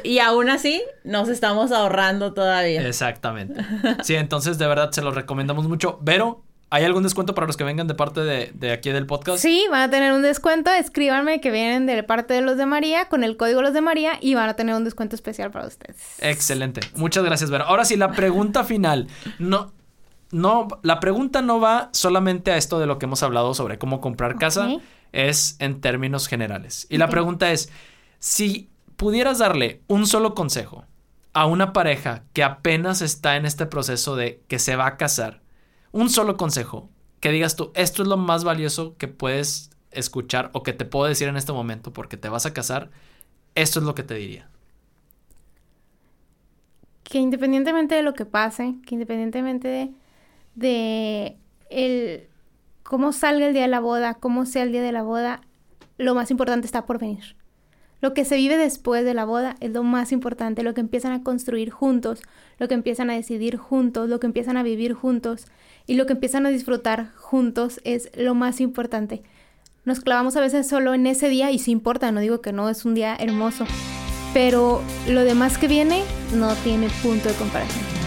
y 0.04 0.18
aún 0.20 0.48
así, 0.48 0.82
nos 1.02 1.28
estamos 1.28 1.72
ahorrando 1.72 2.32
todavía. 2.32 2.86
Exactamente. 2.86 3.60
Sí, 4.02 4.14
entonces 4.14 4.58
de 4.58 4.66
verdad 4.68 4.92
se 4.92 5.02
los 5.02 5.14
recomendamos 5.14 5.66
mucho. 5.66 5.98
Vero, 6.02 6.44
¿hay 6.70 6.84
algún 6.84 7.02
descuento 7.02 7.34
para 7.34 7.48
los 7.48 7.56
que 7.56 7.64
vengan 7.64 7.88
de 7.88 7.94
parte 7.94 8.20
de, 8.20 8.52
de, 8.54 8.70
aquí 8.70 8.90
del 8.90 9.06
podcast? 9.06 9.42
Sí, 9.42 9.66
van 9.70 9.82
a 9.82 9.90
tener 9.90 10.12
un 10.12 10.22
descuento. 10.22 10.70
Escríbanme 10.70 11.40
que 11.40 11.50
vienen 11.50 11.84
de 11.86 12.02
parte 12.04 12.34
de 12.34 12.42
los 12.42 12.56
de 12.56 12.66
María 12.66 13.08
con 13.08 13.24
el 13.24 13.36
código 13.36 13.60
los 13.60 13.74
de 13.74 13.80
María 13.80 14.18
y 14.20 14.34
van 14.36 14.48
a 14.48 14.54
tener 14.54 14.76
un 14.76 14.84
descuento 14.84 15.16
especial 15.16 15.50
para 15.50 15.66
ustedes. 15.66 15.96
Excelente. 16.20 16.80
Muchas 16.94 17.24
gracias, 17.24 17.50
Vero. 17.50 17.64
Ahora 17.64 17.84
sí, 17.84 17.96
la 17.96 18.12
pregunta 18.12 18.62
final. 18.62 19.08
No, 19.40 19.72
no, 20.30 20.68
la 20.82 21.00
pregunta 21.00 21.42
no 21.42 21.58
va 21.58 21.90
solamente 21.92 22.52
a 22.52 22.56
esto 22.56 22.78
de 22.78 22.86
lo 22.86 23.00
que 23.00 23.06
hemos 23.06 23.24
hablado 23.24 23.52
sobre 23.52 23.78
cómo 23.78 24.00
comprar 24.00 24.38
casa 24.38 24.68
es 25.12 25.56
en 25.58 25.80
términos 25.80 26.28
generales. 26.28 26.86
Y 26.90 26.98
la 26.98 27.08
pregunta 27.08 27.52
es, 27.52 27.70
si 28.18 28.68
pudieras 28.96 29.38
darle 29.38 29.82
un 29.86 30.06
solo 30.06 30.34
consejo 30.34 30.84
a 31.32 31.46
una 31.46 31.72
pareja 31.72 32.24
que 32.32 32.42
apenas 32.42 33.02
está 33.02 33.36
en 33.36 33.46
este 33.46 33.66
proceso 33.66 34.16
de 34.16 34.42
que 34.48 34.58
se 34.58 34.76
va 34.76 34.86
a 34.86 34.96
casar, 34.96 35.40
un 35.92 36.10
solo 36.10 36.36
consejo, 36.36 36.88
que 37.20 37.30
digas 37.30 37.56
tú, 37.56 37.72
esto 37.74 38.02
es 38.02 38.08
lo 38.08 38.16
más 38.16 38.44
valioso 38.44 38.96
que 38.96 39.08
puedes 39.08 39.70
escuchar 39.90 40.50
o 40.52 40.62
que 40.62 40.72
te 40.72 40.84
puedo 40.84 41.06
decir 41.06 41.28
en 41.28 41.36
este 41.36 41.52
momento 41.52 41.92
porque 41.92 42.16
te 42.16 42.28
vas 42.28 42.46
a 42.46 42.52
casar, 42.52 42.90
esto 43.54 43.80
es 43.80 43.86
lo 43.86 43.94
que 43.94 44.02
te 44.02 44.14
diría. 44.14 44.48
Que 47.02 47.18
independientemente 47.18 47.94
de 47.94 48.02
lo 48.02 48.14
que 48.14 48.24
pase, 48.24 48.76
que 48.86 48.94
independientemente 48.94 49.68
de, 49.68 49.90
de 50.54 51.36
el, 51.68 52.28
cómo 52.90 53.12
salga 53.12 53.46
el 53.46 53.52
día 53.52 53.62
de 53.62 53.68
la 53.68 53.78
boda, 53.78 54.14
cómo 54.14 54.46
sea 54.46 54.64
el 54.64 54.72
día 54.72 54.82
de 54.82 54.90
la 54.90 55.04
boda, 55.04 55.42
lo 55.96 56.16
más 56.16 56.32
importante 56.32 56.66
está 56.66 56.86
por 56.86 56.98
venir. 56.98 57.36
Lo 58.00 58.14
que 58.14 58.24
se 58.24 58.34
vive 58.34 58.56
después 58.56 59.04
de 59.04 59.14
la 59.14 59.24
boda 59.24 59.54
es 59.60 59.70
lo 59.70 59.84
más 59.84 60.10
importante, 60.10 60.64
lo 60.64 60.74
que 60.74 60.80
empiezan 60.80 61.12
a 61.12 61.22
construir 61.22 61.70
juntos, 61.70 62.20
lo 62.58 62.66
que 62.66 62.74
empiezan 62.74 63.08
a 63.08 63.14
decidir 63.14 63.56
juntos, 63.58 64.08
lo 64.08 64.18
que 64.18 64.26
empiezan 64.26 64.56
a 64.56 64.64
vivir 64.64 64.94
juntos 64.94 65.46
y 65.86 65.94
lo 65.94 66.06
que 66.06 66.14
empiezan 66.14 66.46
a 66.46 66.48
disfrutar 66.48 67.12
juntos 67.14 67.80
es 67.84 68.10
lo 68.16 68.34
más 68.34 68.60
importante. 68.60 69.22
Nos 69.84 70.00
clavamos 70.00 70.34
a 70.34 70.40
veces 70.40 70.66
solo 70.66 70.92
en 70.92 71.06
ese 71.06 71.28
día 71.28 71.52
y 71.52 71.60
sí 71.60 71.70
importa, 71.70 72.10
no 72.10 72.18
digo 72.18 72.40
que 72.40 72.52
no, 72.52 72.68
es 72.68 72.84
un 72.84 72.96
día 72.96 73.14
hermoso, 73.14 73.66
pero 74.34 74.82
lo 75.06 75.22
demás 75.22 75.58
que 75.58 75.68
viene 75.68 76.02
no 76.34 76.52
tiene 76.64 76.88
punto 77.04 77.28
de 77.28 77.36
comparación. 77.36 77.99